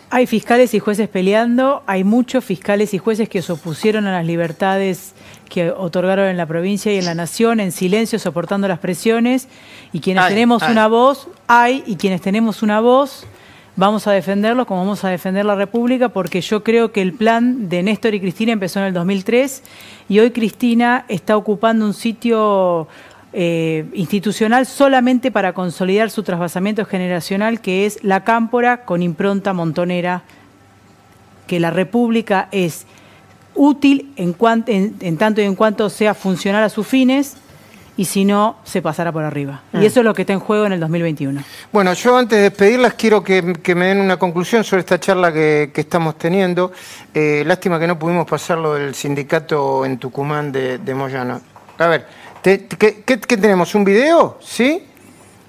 Hay 0.10 0.28
fiscales 0.28 0.74
y 0.76 0.80
jueces 0.80 1.10
peleando, 1.10 1.82
hay 1.88 2.04
muchos 2.04 2.46
fiscales 2.46 2.94
y 2.94 3.00
jueces 3.00 3.30
que 3.30 3.42
se 3.42 3.52
opusieron 3.52 4.06
a 4.06 4.12
las 4.12 4.26
libertades 4.26 5.14
que 5.50 5.72
otorgaron 5.72 6.28
en 6.28 6.38
la 6.38 6.46
provincia 6.46 6.94
y 6.94 6.98
en 6.98 7.06
la 7.06 7.16
nación, 7.16 7.60
en 7.60 7.72
silencio, 7.72 8.20
soportando 8.20 8.68
las 8.68 8.80
presiones, 8.80 9.48
y 9.92 10.02
quienes 10.02 10.24
Hay, 10.24 10.34
tenemos 10.34 10.64
hay. 10.64 10.72
una 10.72 10.88
voz, 10.88 11.28
hay, 11.48 11.84
y 11.88 11.96
quienes 11.96 12.22
tenemos 12.22 12.62
una 12.62 12.80
voz, 12.80 13.26
vamos 13.76 14.06
a 14.08 14.12
defenderlo 14.12 14.66
como 14.66 14.82
vamos 14.82 15.04
a 15.04 15.10
defender 15.10 15.46
la 15.46 15.56
República, 15.56 16.10
porque 16.10 16.42
yo 16.42 16.64
creo 16.64 16.92
que 16.92 17.02
el 17.02 17.14
plan 17.14 17.70
de 17.70 17.82
Néstor 17.84 18.14
y 18.14 18.20
Cristina 18.20 18.52
empezó 18.52 18.80
en 18.80 18.86
el 18.86 18.94
2003, 18.94 19.64
y 20.10 20.20
hoy 20.20 20.32
Cristina 20.32 21.06
está 21.08 21.38
ocupando 21.38 21.86
un 21.86 21.94
sitio 21.94 22.88
eh, 23.34 23.86
institucional 23.94 24.66
solamente 24.68 25.32
para 25.32 25.54
consolidar 25.54 26.12
su 26.12 26.22
trasvasamiento 26.24 26.86
generacional, 26.86 27.62
que 27.62 27.86
es 27.86 28.04
la 28.04 28.24
cámpora 28.24 28.86
con 28.86 29.02
impronta 29.02 29.54
montonera, 29.54 30.22
que 31.48 31.60
la 31.60 31.72
República 31.72 32.48
es 32.52 32.86
útil 33.56 34.12
en, 34.18 34.34
cuan- 34.34 34.64
en- 34.68 34.96
en 35.00 35.18
tanto 35.18 35.42
y 35.42 35.46
en 35.46 35.56
cuanto 35.56 35.90
sea 35.90 36.14
funcional 36.14 36.64
a 36.64 36.70
sus 36.70 36.86
fines, 36.88 37.38
y 37.96 38.06
si 38.06 38.26
no, 38.26 38.58
se 38.64 38.82
pasará 38.82 39.12
por 39.12 39.24
arriba. 39.24 39.62
Mm. 39.72 39.82
Y 39.82 39.86
eso 39.86 40.00
es 40.00 40.06
lo 40.06 40.14
que 40.14 40.24
está 40.24 40.34
en 40.34 40.40
juego 40.40 40.66
en 40.66 40.74
el 40.74 40.80
2021. 40.80 41.44
Bueno, 41.72 41.94
yo 41.94 42.18
antes 42.18 42.38
de 42.38 42.44
despedirlas 42.44 42.94
quiero 42.96 43.24
que, 43.24 43.54
que 43.62 43.76
me 43.76 43.88
den 43.88 44.00
una 44.00 44.18
conclusión 44.18 44.64
sobre 44.64 44.80
esta 44.82 45.00
charla 45.00 45.32
que, 45.32 45.72
que 45.74 45.82
estamos 45.82 46.18
teniendo. 46.18 46.72
Eh, 47.14 47.44
lástima 47.46 47.80
que 47.80 47.86
no 47.88 48.00
pudimos 48.00 48.26
pasar 48.28 48.58
lo 48.58 48.74
del 48.74 48.96
sindicato 48.96 49.86
en 49.86 49.98
Tucumán 50.00 50.52
de, 50.52 50.80
de 50.80 50.96
Moyano. 50.96 51.40
A 51.78 51.88
ver, 51.88 52.06
te- 52.42 52.58
te- 52.60 52.78
¿qué, 52.78 53.04
qué- 53.04 53.20
qué 53.20 53.38
tenemos? 53.38 53.74
¿Un 53.76 53.84
video? 53.84 54.38
¿Sí? 54.42 54.84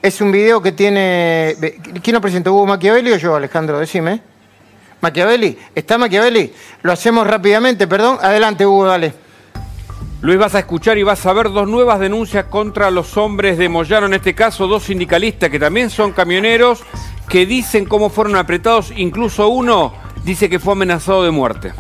Es 0.03 0.21
un 0.21 0.31
video 0.31 0.61
que 0.61 0.73
tiene... 0.73 1.57
¿Quién 2.03 2.13
lo 2.15 2.21
presentó? 2.21 2.53
¿Hugo 2.53 2.67
Machiavelli 2.67 3.11
o 3.13 3.17
yo, 3.17 3.35
Alejandro? 3.37 3.79
Decime. 3.79 4.21
Machiavelli, 5.01 5.59
¿está 5.75 5.97
Machiavelli? 5.99 6.53
Lo 6.83 6.93
hacemos 6.93 7.27
rápidamente, 7.27 7.87
perdón. 7.87 8.19
Adelante, 8.21 8.67
Hugo, 8.67 8.87
dale. 8.87 9.13
Luis, 10.25 10.39
vas 10.39 10.55
a 10.55 10.61
escuchar 10.61 10.97
y 10.97 11.03
vas 11.03 11.27
a 11.27 11.35
ver 11.35 11.51
dos 11.51 11.69
nuevas 11.69 12.01
denuncias 12.01 12.47
contra 12.47 12.91
los 12.91 13.19
hombres 13.19 13.59
de 13.59 13.69
Moyano, 13.69 14.07
en 14.07 14.15
este 14.15 14.35
caso 14.35 14.67
dos 14.67 14.85
sindicalistas 14.85 15.51
que 15.51 15.59
también 15.59 15.91
son 15.91 16.13
camioneros, 16.13 16.83
que 17.29 17.45
dicen 17.45 17.85
cómo 17.85 18.09
fueron 18.09 18.35
apretados, 18.37 18.91
incluso 18.97 19.49
uno 19.49 19.93
dice 20.25 20.49
que 20.49 20.59
fue 20.59 20.73
amenazado 20.73 21.25
de 21.25 21.31
muerte. 21.31 21.75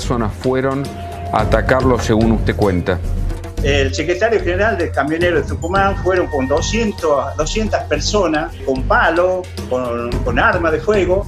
Personas 0.00 0.32
fueron 0.32 0.82
a 1.30 1.42
atacarlo 1.42 1.98
según 1.98 2.32
usted 2.32 2.56
cuenta? 2.56 2.98
El 3.62 3.94
secretario 3.94 4.40
general 4.40 4.78
de 4.78 4.90
Camioneros 4.90 5.42
de 5.42 5.48
Tucumán 5.54 5.94
fueron 6.02 6.26
con 6.28 6.48
200, 6.48 7.36
200 7.36 7.80
personas, 7.82 8.50
con 8.64 8.82
palos, 8.84 9.46
con, 9.68 10.10
con 10.24 10.38
armas 10.38 10.72
de 10.72 10.80
fuego, 10.80 11.26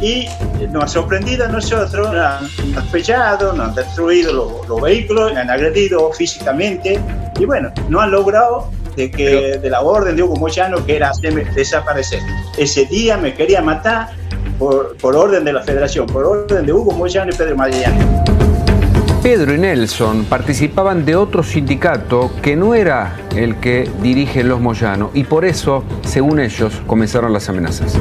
y 0.00 0.26
nos 0.70 0.84
ha 0.84 0.88
sorprendido 0.88 1.44
a 1.44 1.48
nosotros, 1.48 2.12
nos 2.12 2.16
han 2.16 2.76
atropellado, 2.76 3.52
nos 3.52 3.68
han 3.68 3.74
destruido 3.76 4.32
los, 4.32 4.68
los 4.68 4.80
vehículos, 4.80 5.30
nos 5.30 5.42
han 5.42 5.50
agredido 5.50 6.12
físicamente, 6.12 6.98
y 7.38 7.44
bueno, 7.44 7.72
no 7.88 8.00
han 8.00 8.10
logrado 8.10 8.72
de, 8.96 9.08
que, 9.08 9.58
de 9.58 9.70
la 9.70 9.82
orden 9.82 10.16
de 10.16 10.24
Hugo 10.24 10.34
Moyano, 10.34 10.84
que 10.84 10.96
era 10.96 11.10
hacerme 11.10 11.44
desaparecer. 11.54 12.20
Ese 12.58 12.86
día 12.86 13.16
me 13.16 13.34
quería 13.34 13.62
matar 13.62 14.10
por, 14.60 14.94
por 14.98 15.16
orden 15.16 15.42
de 15.42 15.54
la 15.54 15.62
federación, 15.62 16.06
por 16.06 16.24
orden 16.24 16.66
de 16.66 16.72
Hugo 16.72 16.92
Moyano 16.92 17.32
y 17.32 17.34
Pedro 17.34 17.56
Mariano. 17.56 18.22
Pedro 19.22 19.54
y 19.54 19.58
Nelson 19.58 20.26
participaban 20.26 21.04
de 21.06 21.16
otro 21.16 21.42
sindicato 21.42 22.30
que 22.42 22.56
no 22.56 22.74
era 22.74 23.16
el 23.34 23.56
que 23.56 23.90
dirige 24.02 24.44
los 24.44 24.60
Moyano 24.60 25.10
y 25.14 25.24
por 25.24 25.46
eso, 25.46 25.82
según 26.06 26.40
ellos, 26.40 26.82
comenzaron 26.86 27.32
las 27.32 27.48
amenazas. 27.48 27.98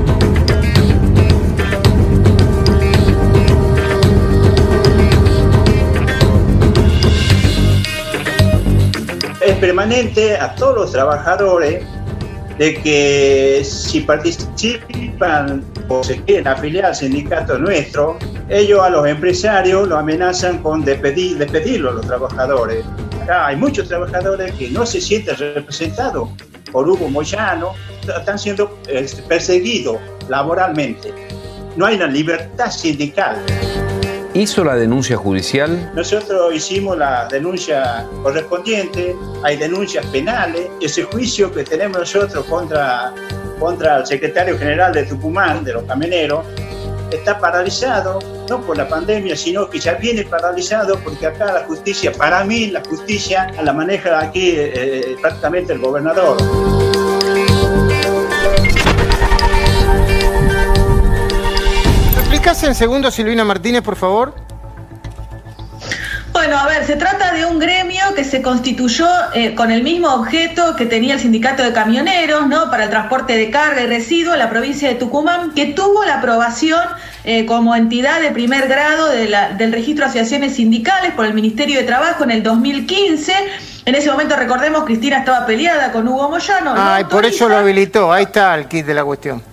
es 9.42 9.56
permanente 9.56 10.36
a 10.36 10.54
todos 10.54 10.76
los 10.76 10.92
trabajadores 10.92 11.84
de 12.60 12.76
que 12.76 13.62
si 13.64 14.02
participan 14.02 15.64
o 15.88 16.04
se 16.04 16.22
quieren 16.24 16.46
afiliar 16.46 16.88
al 16.88 16.96
sindicato 16.96 17.58
nuestro, 17.58 18.20
ellos 18.50 18.82
a 18.82 18.90
los 18.90 19.08
empresarios 19.08 19.88
lo 19.88 19.98
amenazan 19.98 20.62
con 20.62 20.84
despedir, 20.84 21.38
despedirlo 21.38 21.92
a 21.92 21.94
los 21.94 22.06
trabajadores. 22.06 22.84
Hay 23.32 23.56
muchos 23.56 23.88
trabajadores 23.88 24.52
que 24.56 24.70
no 24.70 24.86
se 24.86 25.00
sienten 25.00 25.38
representados 25.38 26.30
por 26.70 26.88
Hugo 26.88 27.08
Moyano, 27.08 27.72
están 28.02 28.38
siendo 28.38 28.78
eh, 28.88 29.08
perseguidos 29.30 29.98
laboralmente. 30.28 31.14
No 31.78 31.86
hay 31.86 31.96
una 31.96 32.08
libertad 32.08 32.70
sindical. 32.72 33.38
¿Hizo 34.34 34.64
la 34.64 34.76
denuncia 34.76 35.18
judicial? 35.18 35.92
Nosotros 35.96 36.54
hicimos 36.54 36.98
la 36.98 37.28
denuncia 37.28 38.06
correspondiente, 38.22 39.16
hay 39.44 39.58
denuncias 39.58 40.06
penales, 40.08 40.68
ese 40.80 41.04
juicio 41.04 41.52
que 41.52 41.64
tenemos 41.64 41.98
nosotros 41.98 42.46
contra, 42.46 43.12
contra 43.60 43.98
el 43.98 44.06
secretario 44.06 44.58
general 44.58 44.94
de 44.94 45.04
Tucumán, 45.04 45.64
de 45.64 45.74
los 45.74 45.84
camioneros, 45.84 46.46
está 47.12 47.40
paralizado, 47.40 48.20
no 48.48 48.62
por 48.62 48.78
la 48.78 48.88
pandemia, 48.88 49.36
sino 49.36 49.68
que 49.68 49.80
ya 49.80 49.96
viene 49.96 50.24
paralizado 50.24 51.00
porque 51.00 51.26
acá 51.26 51.52
la 51.52 51.64
justicia, 51.66 52.12
para 52.12 52.44
mí 52.44 52.68
la 52.68 52.84
justicia 52.84 53.52
la 53.64 53.74
maneja 53.74 54.20
aquí 54.20 54.54
eh, 54.56 55.18
prácticamente 55.22 55.74
el 55.74 55.80
gobernador. 55.80 56.38
¿Explicás 62.50 62.68
en 62.68 62.74
segundos, 62.74 63.14
Silvina 63.14 63.44
Martínez, 63.46 63.84
por 63.84 63.96
favor? 63.96 64.34
Bueno, 66.34 66.58
a 66.58 66.66
ver, 66.66 66.84
se 66.84 66.96
trata 66.96 67.32
de 67.32 67.46
un 67.46 67.60
gremio 67.60 68.02
que 68.16 68.24
se 68.24 68.42
constituyó 68.42 69.08
eh, 69.36 69.54
con 69.54 69.70
el 69.70 69.84
mismo 69.84 70.12
objeto 70.12 70.76
que 70.76 70.88
tenía 70.88 71.14
el 71.14 71.20
sindicato 71.20 71.62
de 71.62 71.74
camioneros, 71.74 72.48
¿no? 72.48 72.72
Para 72.72 72.86
el 72.86 72.90
transporte 72.90 73.38
de 73.38 73.52
carga 73.52 73.82
y 73.84 73.86
residuos 73.86 74.34
en 74.34 74.40
la 74.40 74.50
provincia 74.50 74.90
de 74.90 74.96
Tucumán, 74.96 75.52
que 75.54 75.68
tuvo 75.68 76.04
la 76.06 76.16
aprobación 76.16 76.82
eh, 77.24 77.46
como 77.46 77.76
entidad 77.76 78.20
de 78.20 78.32
primer 78.32 78.68
grado 78.68 79.10
de 79.10 79.30
la- 79.30 79.50
del 79.50 79.72
registro 79.72 80.06
de 80.06 80.10
asociaciones 80.10 80.56
sindicales 80.56 81.12
por 81.12 81.28
el 81.28 81.36
Ministerio 81.36 81.78
de 81.78 81.84
Trabajo 81.86 82.24
en 82.24 82.32
el 82.32 82.42
2015. 82.42 83.32
En 83.86 83.94
ese 83.94 84.10
momento, 84.10 84.36
recordemos, 84.36 84.86
Cristina 84.86 85.20
estaba 85.20 85.46
peleada 85.46 85.92
con 85.92 86.08
Hugo 86.08 86.30
Moyano. 86.32 86.74
Ay, 86.76 87.04
por 87.04 87.28
eso 87.28 87.48
lo 87.48 87.58
habilitó. 87.58 88.12
Ahí 88.12 88.24
está 88.24 88.56
el 88.56 88.68
kit 88.68 88.88
de 88.88 88.96
la 88.96 89.04
cuestión. 89.04 89.49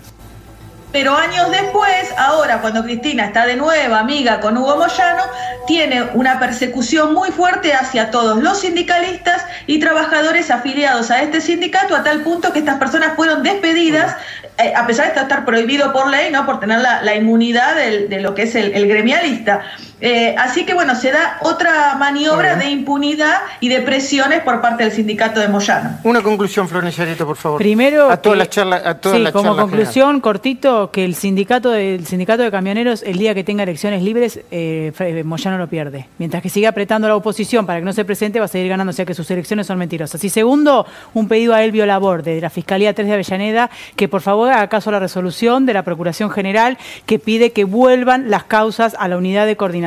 Pero 0.96 1.14
años 1.14 1.50
después, 1.50 2.08
ahora 2.16 2.62
cuando 2.62 2.82
Cristina 2.82 3.26
está 3.26 3.44
de 3.44 3.54
nueva 3.56 3.98
amiga 3.98 4.40
con 4.40 4.56
Hugo 4.56 4.78
Moyano, 4.78 5.24
tiene 5.66 6.04
una 6.14 6.38
persecución 6.38 7.12
muy 7.12 7.28
fuerte 7.32 7.74
hacia 7.74 8.10
todos 8.10 8.42
los 8.42 8.60
sindicalistas 8.60 9.44
y 9.66 9.78
trabajadores 9.78 10.50
afiliados 10.50 11.10
a 11.10 11.20
este 11.20 11.42
sindicato, 11.42 11.94
a 11.94 12.02
tal 12.02 12.22
punto 12.22 12.50
que 12.54 12.60
estas 12.60 12.78
personas 12.78 13.12
fueron 13.14 13.42
despedidas, 13.42 14.16
eh, 14.56 14.72
a 14.74 14.86
pesar 14.86 15.12
de 15.12 15.20
estar 15.20 15.44
prohibido 15.44 15.92
por 15.92 16.08
ley, 16.08 16.30
¿no? 16.32 16.46
por 16.46 16.60
tener 16.60 16.78
la, 16.80 17.02
la 17.02 17.14
inmunidad 17.14 17.74
del- 17.76 18.08
de 18.08 18.20
lo 18.22 18.34
que 18.34 18.44
es 18.44 18.54
el, 18.54 18.72
el 18.72 18.88
gremialista. 18.88 19.60
Eh, 20.00 20.34
así 20.38 20.66
que 20.66 20.74
bueno, 20.74 20.94
se 20.94 21.10
da 21.10 21.38
otra 21.40 21.94
maniobra 21.98 22.56
de 22.56 22.66
impunidad 22.70 23.38
y 23.60 23.68
de 23.70 23.80
presiones 23.80 24.40
por 24.42 24.60
parte 24.60 24.82
del 24.84 24.92
sindicato 24.92 25.40
de 25.40 25.48
Moyano. 25.48 25.98
Una 26.04 26.20
conclusión, 26.22 26.68
Flor 26.68 26.84
Necharito, 26.84 27.24
por 27.26 27.36
favor. 27.36 27.58
Primero, 27.58 28.10
a 28.10 28.18
todas 28.18 28.36
las 28.36 28.50
charlas, 28.50 28.82
sí, 29.02 29.24
como 29.32 29.56
conclusión, 29.56 30.20
cortito, 30.20 30.90
que 30.90 31.04
el 31.06 31.14
sindicato 31.14 31.70
de, 31.70 31.94
el 31.94 32.06
sindicato 32.06 32.42
de 32.42 32.50
camioneros, 32.50 33.02
el 33.04 33.16
día 33.16 33.34
que 33.34 33.42
tenga 33.42 33.62
elecciones 33.62 34.02
libres, 34.02 34.40
eh, 34.50 34.92
Fre- 34.94 35.24
Moyano 35.24 35.56
lo 35.56 35.66
pierde. 35.66 36.08
Mientras 36.18 36.42
que 36.42 36.50
siga 36.50 36.68
apretando 36.68 37.06
a 37.06 37.08
la 37.08 37.16
oposición 37.16 37.64
para 37.64 37.78
que 37.78 37.86
no 37.86 37.92
se 37.94 38.04
presente, 38.04 38.38
va 38.38 38.44
a 38.44 38.48
seguir 38.48 38.68
ganando, 38.68 38.90
o 38.90 38.92
sea 38.92 39.06
que 39.06 39.14
sus 39.14 39.30
elecciones 39.30 39.66
son 39.66 39.78
mentirosas. 39.78 40.22
Y 40.22 40.28
segundo, 40.28 40.84
un 41.14 41.26
pedido 41.26 41.54
a 41.54 41.62
Elvio 41.62 41.86
Laborde, 41.86 42.34
de 42.34 42.40
la 42.42 42.50
Fiscalía 42.50 42.92
3 42.92 43.08
de 43.08 43.14
Avellaneda, 43.14 43.70
que 43.96 44.08
por 44.08 44.20
favor 44.20 44.52
haga 44.52 44.68
caso 44.68 44.90
a 44.90 44.92
la 44.92 44.98
resolución 45.00 45.64
de 45.64 45.72
la 45.72 45.84
Procuración 45.84 46.30
General 46.30 46.76
que 47.06 47.18
pide 47.18 47.52
que 47.52 47.64
vuelvan 47.64 48.28
las 48.30 48.44
causas 48.44 48.94
a 48.98 49.08
la 49.08 49.16
unidad 49.16 49.46
de 49.46 49.56
coordinación 49.56 49.85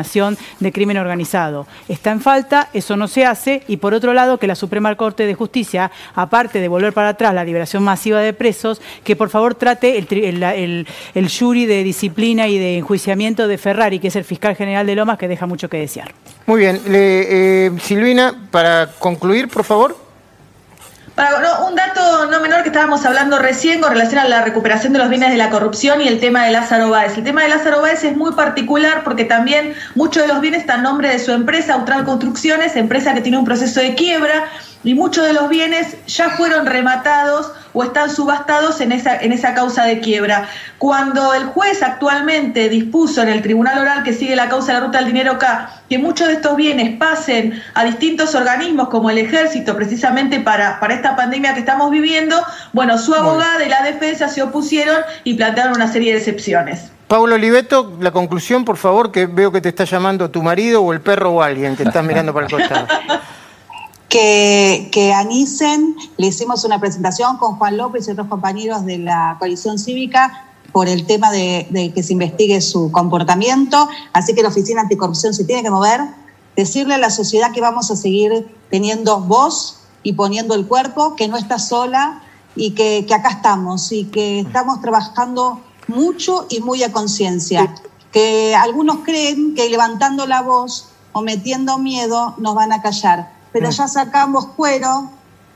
de 0.59 0.71
crimen 0.71 0.97
organizado. 0.97 1.67
Está 1.87 2.11
en 2.11 2.21
falta, 2.21 2.69
eso 2.73 2.97
no 2.97 3.07
se 3.07 3.25
hace, 3.25 3.63
y 3.67 3.77
por 3.77 3.93
otro 3.93 4.13
lado 4.13 4.37
que 4.37 4.47
la 4.47 4.55
Suprema 4.55 4.95
Corte 4.95 5.25
de 5.25 5.33
Justicia, 5.33 5.91
aparte 6.15 6.59
de 6.59 6.67
volver 6.67 6.93
para 6.93 7.09
atrás 7.09 7.33
la 7.33 7.43
liberación 7.43 7.83
masiva 7.83 8.19
de 8.19 8.33
presos, 8.33 8.81
que 9.03 9.15
por 9.15 9.29
favor 9.29 9.55
trate 9.55 9.97
el, 9.97 10.85
el, 11.13 11.29
jury 11.29 11.65
de 11.65 11.83
disciplina 11.83 12.47
y 12.47 12.57
de 12.57 12.77
enjuiciamiento 12.77 13.47
de 13.47 13.57
Ferrari, 13.57 13.99
que 13.99 14.07
es 14.07 14.15
el 14.15 14.23
fiscal 14.23 14.55
general 14.55 14.85
de 14.85 14.95
Lomas, 14.95 15.17
que 15.17 15.27
deja 15.27 15.45
mucho 15.45 15.69
que 15.69 15.77
desear. 15.77 16.13
Muy 16.45 16.61
bien. 16.61 16.81
Eh, 16.87 17.71
Silvina, 17.81 18.47
para 18.51 18.91
concluir, 18.99 19.47
por 19.47 19.63
favor 19.63 20.08
un 21.67 21.75
dato 21.75 22.27
no 22.27 22.39
menor 22.39 22.61
que 22.61 22.69
estábamos 22.69 23.05
hablando 23.05 23.39
recién 23.39 23.81
con 23.81 23.91
relación 23.91 24.19
a 24.19 24.27
la 24.27 24.41
recuperación 24.41 24.93
de 24.93 24.99
los 24.99 25.09
bienes 25.09 25.31
de 25.31 25.37
la 25.37 25.49
corrupción 25.49 26.01
y 26.01 26.07
el 26.07 26.19
tema 26.19 26.45
de 26.45 26.51
Lázaro 26.51 26.89
Báez. 26.89 27.17
El 27.17 27.25
tema 27.25 27.43
de 27.43 27.49
Lázaro 27.49 27.81
Báez 27.81 28.05
es 28.05 28.15
muy 28.15 28.31
particular 28.31 29.03
porque 29.03 29.25
también 29.25 29.73
muchos 29.95 30.23
de 30.23 30.29
los 30.29 30.39
bienes 30.39 30.61
están 30.61 30.77
en 30.77 30.83
nombre 30.83 31.09
de 31.09 31.19
su 31.19 31.33
empresa, 31.33 31.73
Austral 31.73 32.05
Construcciones, 32.05 32.77
empresa 32.77 33.13
que 33.13 33.21
tiene 33.21 33.37
un 33.37 33.43
proceso 33.43 33.81
de 33.81 33.95
quiebra 33.95 34.45
y 34.83 34.93
muchos 34.93 35.25
de 35.25 35.33
los 35.33 35.49
bienes 35.49 35.97
ya 36.07 36.29
fueron 36.29 36.65
rematados 36.65 37.51
o 37.79 37.83
están 37.85 38.09
subastados 38.09 38.81
en 38.81 38.91
esa, 38.91 39.15
en 39.15 39.31
esa 39.31 39.53
causa 39.53 39.85
de 39.85 40.01
quiebra. 40.01 40.49
Cuando 40.79 41.33
el 41.33 41.45
juez 41.45 41.81
actualmente 41.81 42.67
dispuso 42.67 43.21
en 43.21 43.29
el 43.29 43.41
tribunal 43.41 43.79
oral 43.79 44.03
que 44.03 44.11
sigue 44.11 44.35
la 44.35 44.49
causa 44.49 44.73
de 44.73 44.79
la 44.79 44.85
ruta 44.85 44.97
del 44.97 45.07
dinero 45.07 45.37
K 45.37 45.69
que 45.89 45.97
muchos 45.97 46.27
de 46.27 46.33
estos 46.33 46.57
bienes 46.57 46.97
pasen 46.97 47.63
a 47.75 47.85
distintos 47.85 48.35
organismos 48.35 48.89
como 48.89 49.09
el 49.09 49.17
ejército 49.17 49.77
precisamente 49.77 50.41
para, 50.41 50.77
para 50.81 50.93
esta 50.93 51.15
pandemia 51.15 51.53
que 51.53 51.61
estamos 51.61 51.89
viviendo, 51.89 52.35
bueno, 52.73 52.97
su 52.97 53.15
abogada 53.15 53.63
y 53.65 53.69
la 53.69 53.81
defensa 53.83 54.27
se 54.27 54.41
opusieron 54.41 54.97
y 55.23 55.35
plantearon 55.35 55.77
una 55.77 55.87
serie 55.87 56.11
de 56.11 56.19
excepciones. 56.19 56.91
Pablo 57.07 57.35
Oliveto, 57.35 57.95
la 58.01 58.11
conclusión, 58.11 58.65
por 58.65 58.75
favor, 58.75 59.13
que 59.13 59.25
veo 59.25 59.53
que 59.53 59.61
te 59.61 59.69
está 59.69 59.85
llamando 59.85 60.29
tu 60.29 60.43
marido 60.43 60.81
o 60.81 60.91
el 60.91 60.99
perro 60.99 61.31
o 61.31 61.41
alguien 61.41 61.77
que 61.77 61.83
está 61.83 62.01
mirando 62.03 62.33
para 62.33 62.45
el 62.45 62.51
costado. 62.51 62.87
que, 64.09 64.89
que 64.91 65.13
Anisen, 65.13 65.95
le 66.17 66.27
hicimos 66.27 66.65
una 66.65 66.79
presentación 66.79 67.37
con 67.37 67.57
Juan 67.57 67.77
López 67.77 68.07
y 68.07 68.11
otros 68.11 68.27
compañeros 68.27 68.83
de 68.85 68.97
la 68.97 69.35
coalición 69.37 69.77
cívica 69.77 70.47
por 70.71 70.87
el 70.87 71.05
tema 71.05 71.31
de, 71.31 71.91
que 71.93 72.03
se 72.03 72.13
investigue 72.13 72.59
su 72.61 72.91
comportamiento, 72.91 73.87
así 74.13 74.33
que 74.33 74.41
la 74.41 74.49
Oficina 74.49 74.81
Anticorrupción 74.81 75.33
se 75.33 75.45
tiene 75.45 75.63
que 75.63 75.69
mover, 75.69 76.01
decirle 76.55 76.95
a 76.95 76.97
la 76.97 77.09
sociedad 77.09 77.51
que 77.51 77.61
vamos 77.61 77.91
a 77.91 77.95
seguir 77.95 78.47
teniendo 78.69 79.19
voz 79.19 79.79
y 80.03 80.13
poniendo 80.13 80.55
el 80.55 80.67
cuerpo, 80.67 81.15
que 81.15 81.27
no 81.27 81.37
está 81.37 81.59
sola 81.59 82.23
y 82.55 82.71
que, 82.71 83.05
que 83.07 83.13
acá 83.13 83.29
estamos 83.29 83.91
y 83.91 84.05
que 84.05 84.39
estamos 84.39 84.81
trabajando 84.81 85.61
mucho 85.87 86.45
y 86.49 86.61
muy 86.61 86.83
a 86.83 86.91
conciencia, 86.91 87.75
que 88.11 88.55
algunos 88.55 88.99
creen 89.03 89.53
que 89.55 89.69
levantando 89.69 90.25
la 90.25 90.41
voz 90.41 90.89
o 91.13 91.21
metiendo 91.21 91.77
miedo 91.77 92.35
nos 92.37 92.55
van 92.55 92.71
a 92.71 92.81
callar 92.81 93.38
pero 93.51 93.69
ya 93.69 93.87
sacamos 93.87 94.47
cuero, 94.47 95.09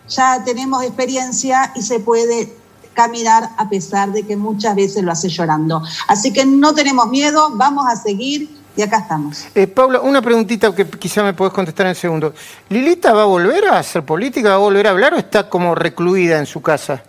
ya 0.08 0.44
tenemos 0.44 0.84
experiencia 0.84 1.72
y 1.76 1.82
se 1.82 2.00
puede 2.00 2.54
caminar 2.94 3.50
a 3.58 3.70
pesar 3.70 4.12
de 4.12 4.24
que 4.24 4.38
muchas 4.38 4.76
veces 4.76 5.04
lo 5.04 5.12
hace 5.12 5.30
llorando. 5.30 5.82
Así 6.08 6.32
que 6.32 6.46
no 6.46 6.74
tenemos 6.74 7.08
miedo, 7.08 7.52
vamos 7.56 7.86
a 7.88 7.96
seguir 7.96 8.50
y 8.76 8.82
acá 8.82 9.00
estamos. 9.00 9.46
Eh, 9.54 9.68
Paula, 9.68 10.02
una 10.02 10.22
preguntita 10.22 10.74
que 10.74 10.88
quizá 10.89 11.24
me 11.24 11.34
podés 11.34 11.54
contestar 11.54 11.88
en 11.88 11.96
segundo. 11.96 12.34
¿Lilita 12.70 13.14
va 13.14 13.24
a 13.24 13.26
volver 13.26 13.66
a 13.66 13.80
hacer 13.80 14.04
política, 14.04 14.50
va 14.50 14.56
a 14.56 14.60
volver 14.60 14.88
a 14.88 14.91
hablar 14.91 15.14
o 15.14 15.18
está 15.18 15.50
como 15.50 15.76
recluida 15.76 16.39
en 16.39 16.46
su 16.46 16.62
casa? 16.62 17.04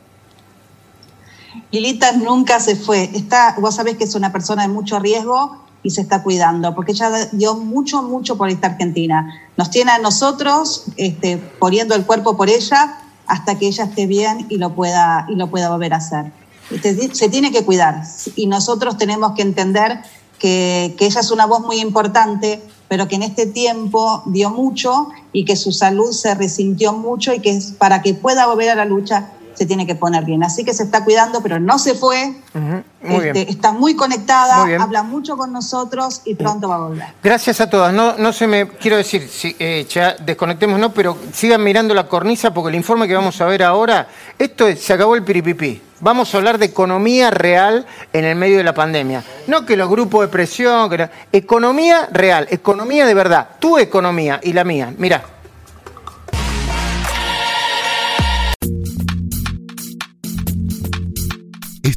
Lilita 1.71 2.13
nunca 2.13 2.61
se 2.61 2.77
fue. 2.77 3.11
Está, 3.15 3.57
vos 3.59 3.75
sabés 3.75 3.97
que 3.97 4.05
es 4.05 4.15
una 4.15 4.33
persona 4.33 4.63
de 4.63 4.69
mucho 4.69 4.99
riesgo 4.99 5.65
y 5.85 5.91
se 5.91 6.01
está 6.01 6.23
cuidando, 6.23 6.75
porque 6.75 6.93
ella 6.93 7.29
dio 7.31 7.55
mucho, 7.55 8.03
mucho 8.03 8.37
por 8.37 8.49
esta 8.49 8.69
Argentina. 8.69 9.33
Nos 9.57 9.71
tiene 9.71 9.93
a 9.93 9.99
nosotros 9.99 10.87
este, 10.97 11.37
poniendo 11.37 11.95
el 11.95 12.07
cuerpo 12.07 12.37
por 12.37 12.49
ella 12.49 12.99
hasta 13.27 13.57
que 13.59 13.69
ella 13.69 13.85
esté 13.85 14.07
bien 14.07 14.47
y 14.49 14.57
lo 14.57 14.75
pueda, 14.75 15.27
y 15.29 15.37
lo 15.37 15.49
pueda 15.51 15.71
volver 15.71 15.93
a 15.93 15.99
hacer. 15.99 16.33
Este, 16.71 17.15
se 17.15 17.29
tiene 17.29 17.53
que 17.53 17.65
cuidar 17.65 18.03
y 18.35 18.47
nosotros 18.47 18.97
tenemos 18.97 19.33
que 19.33 19.43
entender 19.43 20.01
que, 20.39 20.95
que 20.99 21.07
ella 21.07 21.21
es 21.21 21.31
una 21.31 21.45
voz 21.45 21.61
muy 21.61 21.81
importante, 21.81 22.63
pero 22.89 23.07
que 23.07 23.17
en 23.17 23.23
este 23.23 23.47
tiempo 23.47 24.23
dio 24.25 24.49
mucho 24.49 25.09
y 25.35 25.45
que 25.45 25.57
su 25.57 25.71
salud 25.71 26.13
se 26.13 26.35
resintió 26.35 26.95
mucho 26.95 27.35
y 27.35 27.41
que 27.41 27.61
para 27.77 28.01
que 28.01 28.15
pueda 28.15 28.47
volver 28.47 28.71
a 28.71 28.75
la 28.75 28.87
lucha 28.87 29.33
se 29.55 29.67
tiene 29.67 29.87
que 29.87 29.95
poner 29.95 30.25
bien. 30.25 30.43
Así 30.43 30.65
que 30.65 30.75
se 30.75 30.83
está 30.83 31.05
cuidando, 31.05 31.43
pero 31.43 31.59
no 31.59 31.79
se 31.79 31.95
fue. 31.95 32.35
Este, 33.03 33.51
está 33.51 33.73
muy 33.73 33.95
conectada, 33.97 34.83
habla 34.83 35.03
mucho 35.03 35.37
con 35.37 35.53
nosotros 35.53 36.23
y 36.25 36.35
pronto 36.35 36.69
va 36.69 36.77
a 36.77 36.79
volver. 36.79 37.07
Gracias 37.23 37.61
a 37.61 37.69
todas. 37.69 37.93
No, 37.93 38.17
no 38.17 38.33
se 38.33 38.47
me, 38.47 38.69
quiero 38.69 38.97
decir, 38.97 39.29
si, 39.29 39.55
eh, 39.59 39.87
ya 39.89 40.15
desconectemos, 40.15 40.79
no, 40.79 40.93
pero 40.93 41.17
sigan 41.33 41.63
mirando 41.63 41.95
la 41.95 42.09
cornisa 42.09 42.53
porque 42.53 42.71
el 42.71 42.75
informe 42.77 43.09
que 43.09 43.15
vamos 43.15 43.41
a 43.41 43.47
ver 43.47 43.63
ahora, 43.63 44.09
esto 44.39 44.67
es, 44.67 44.83
se 44.83 44.93
acabó 44.93 45.15
el 45.15 45.23
piripipí. 45.23 45.83
Vamos 46.01 46.35
a 46.35 46.39
hablar 46.39 46.59
de 46.59 46.67
economía 46.67 47.31
real 47.31 47.87
en 48.13 48.25
el 48.25 48.37
medio 48.37 48.59
de 48.59 48.65
la 48.65 48.75
pandemia. 48.75 49.25
No 49.47 49.65
que 49.65 49.77
los 49.77 49.89
grupos 49.89 50.23
de 50.23 50.29
presión, 50.29 50.91
que 50.91 51.09
economía 51.33 52.09
real, 52.13 52.47
economía 52.51 53.07
de 53.07 53.15
verdad. 53.15 53.49
Tu 53.59 53.79
economía 53.79 54.41
y 54.43 54.53
la 54.53 54.65
mía. 54.65 54.93
Mira. 54.99 55.25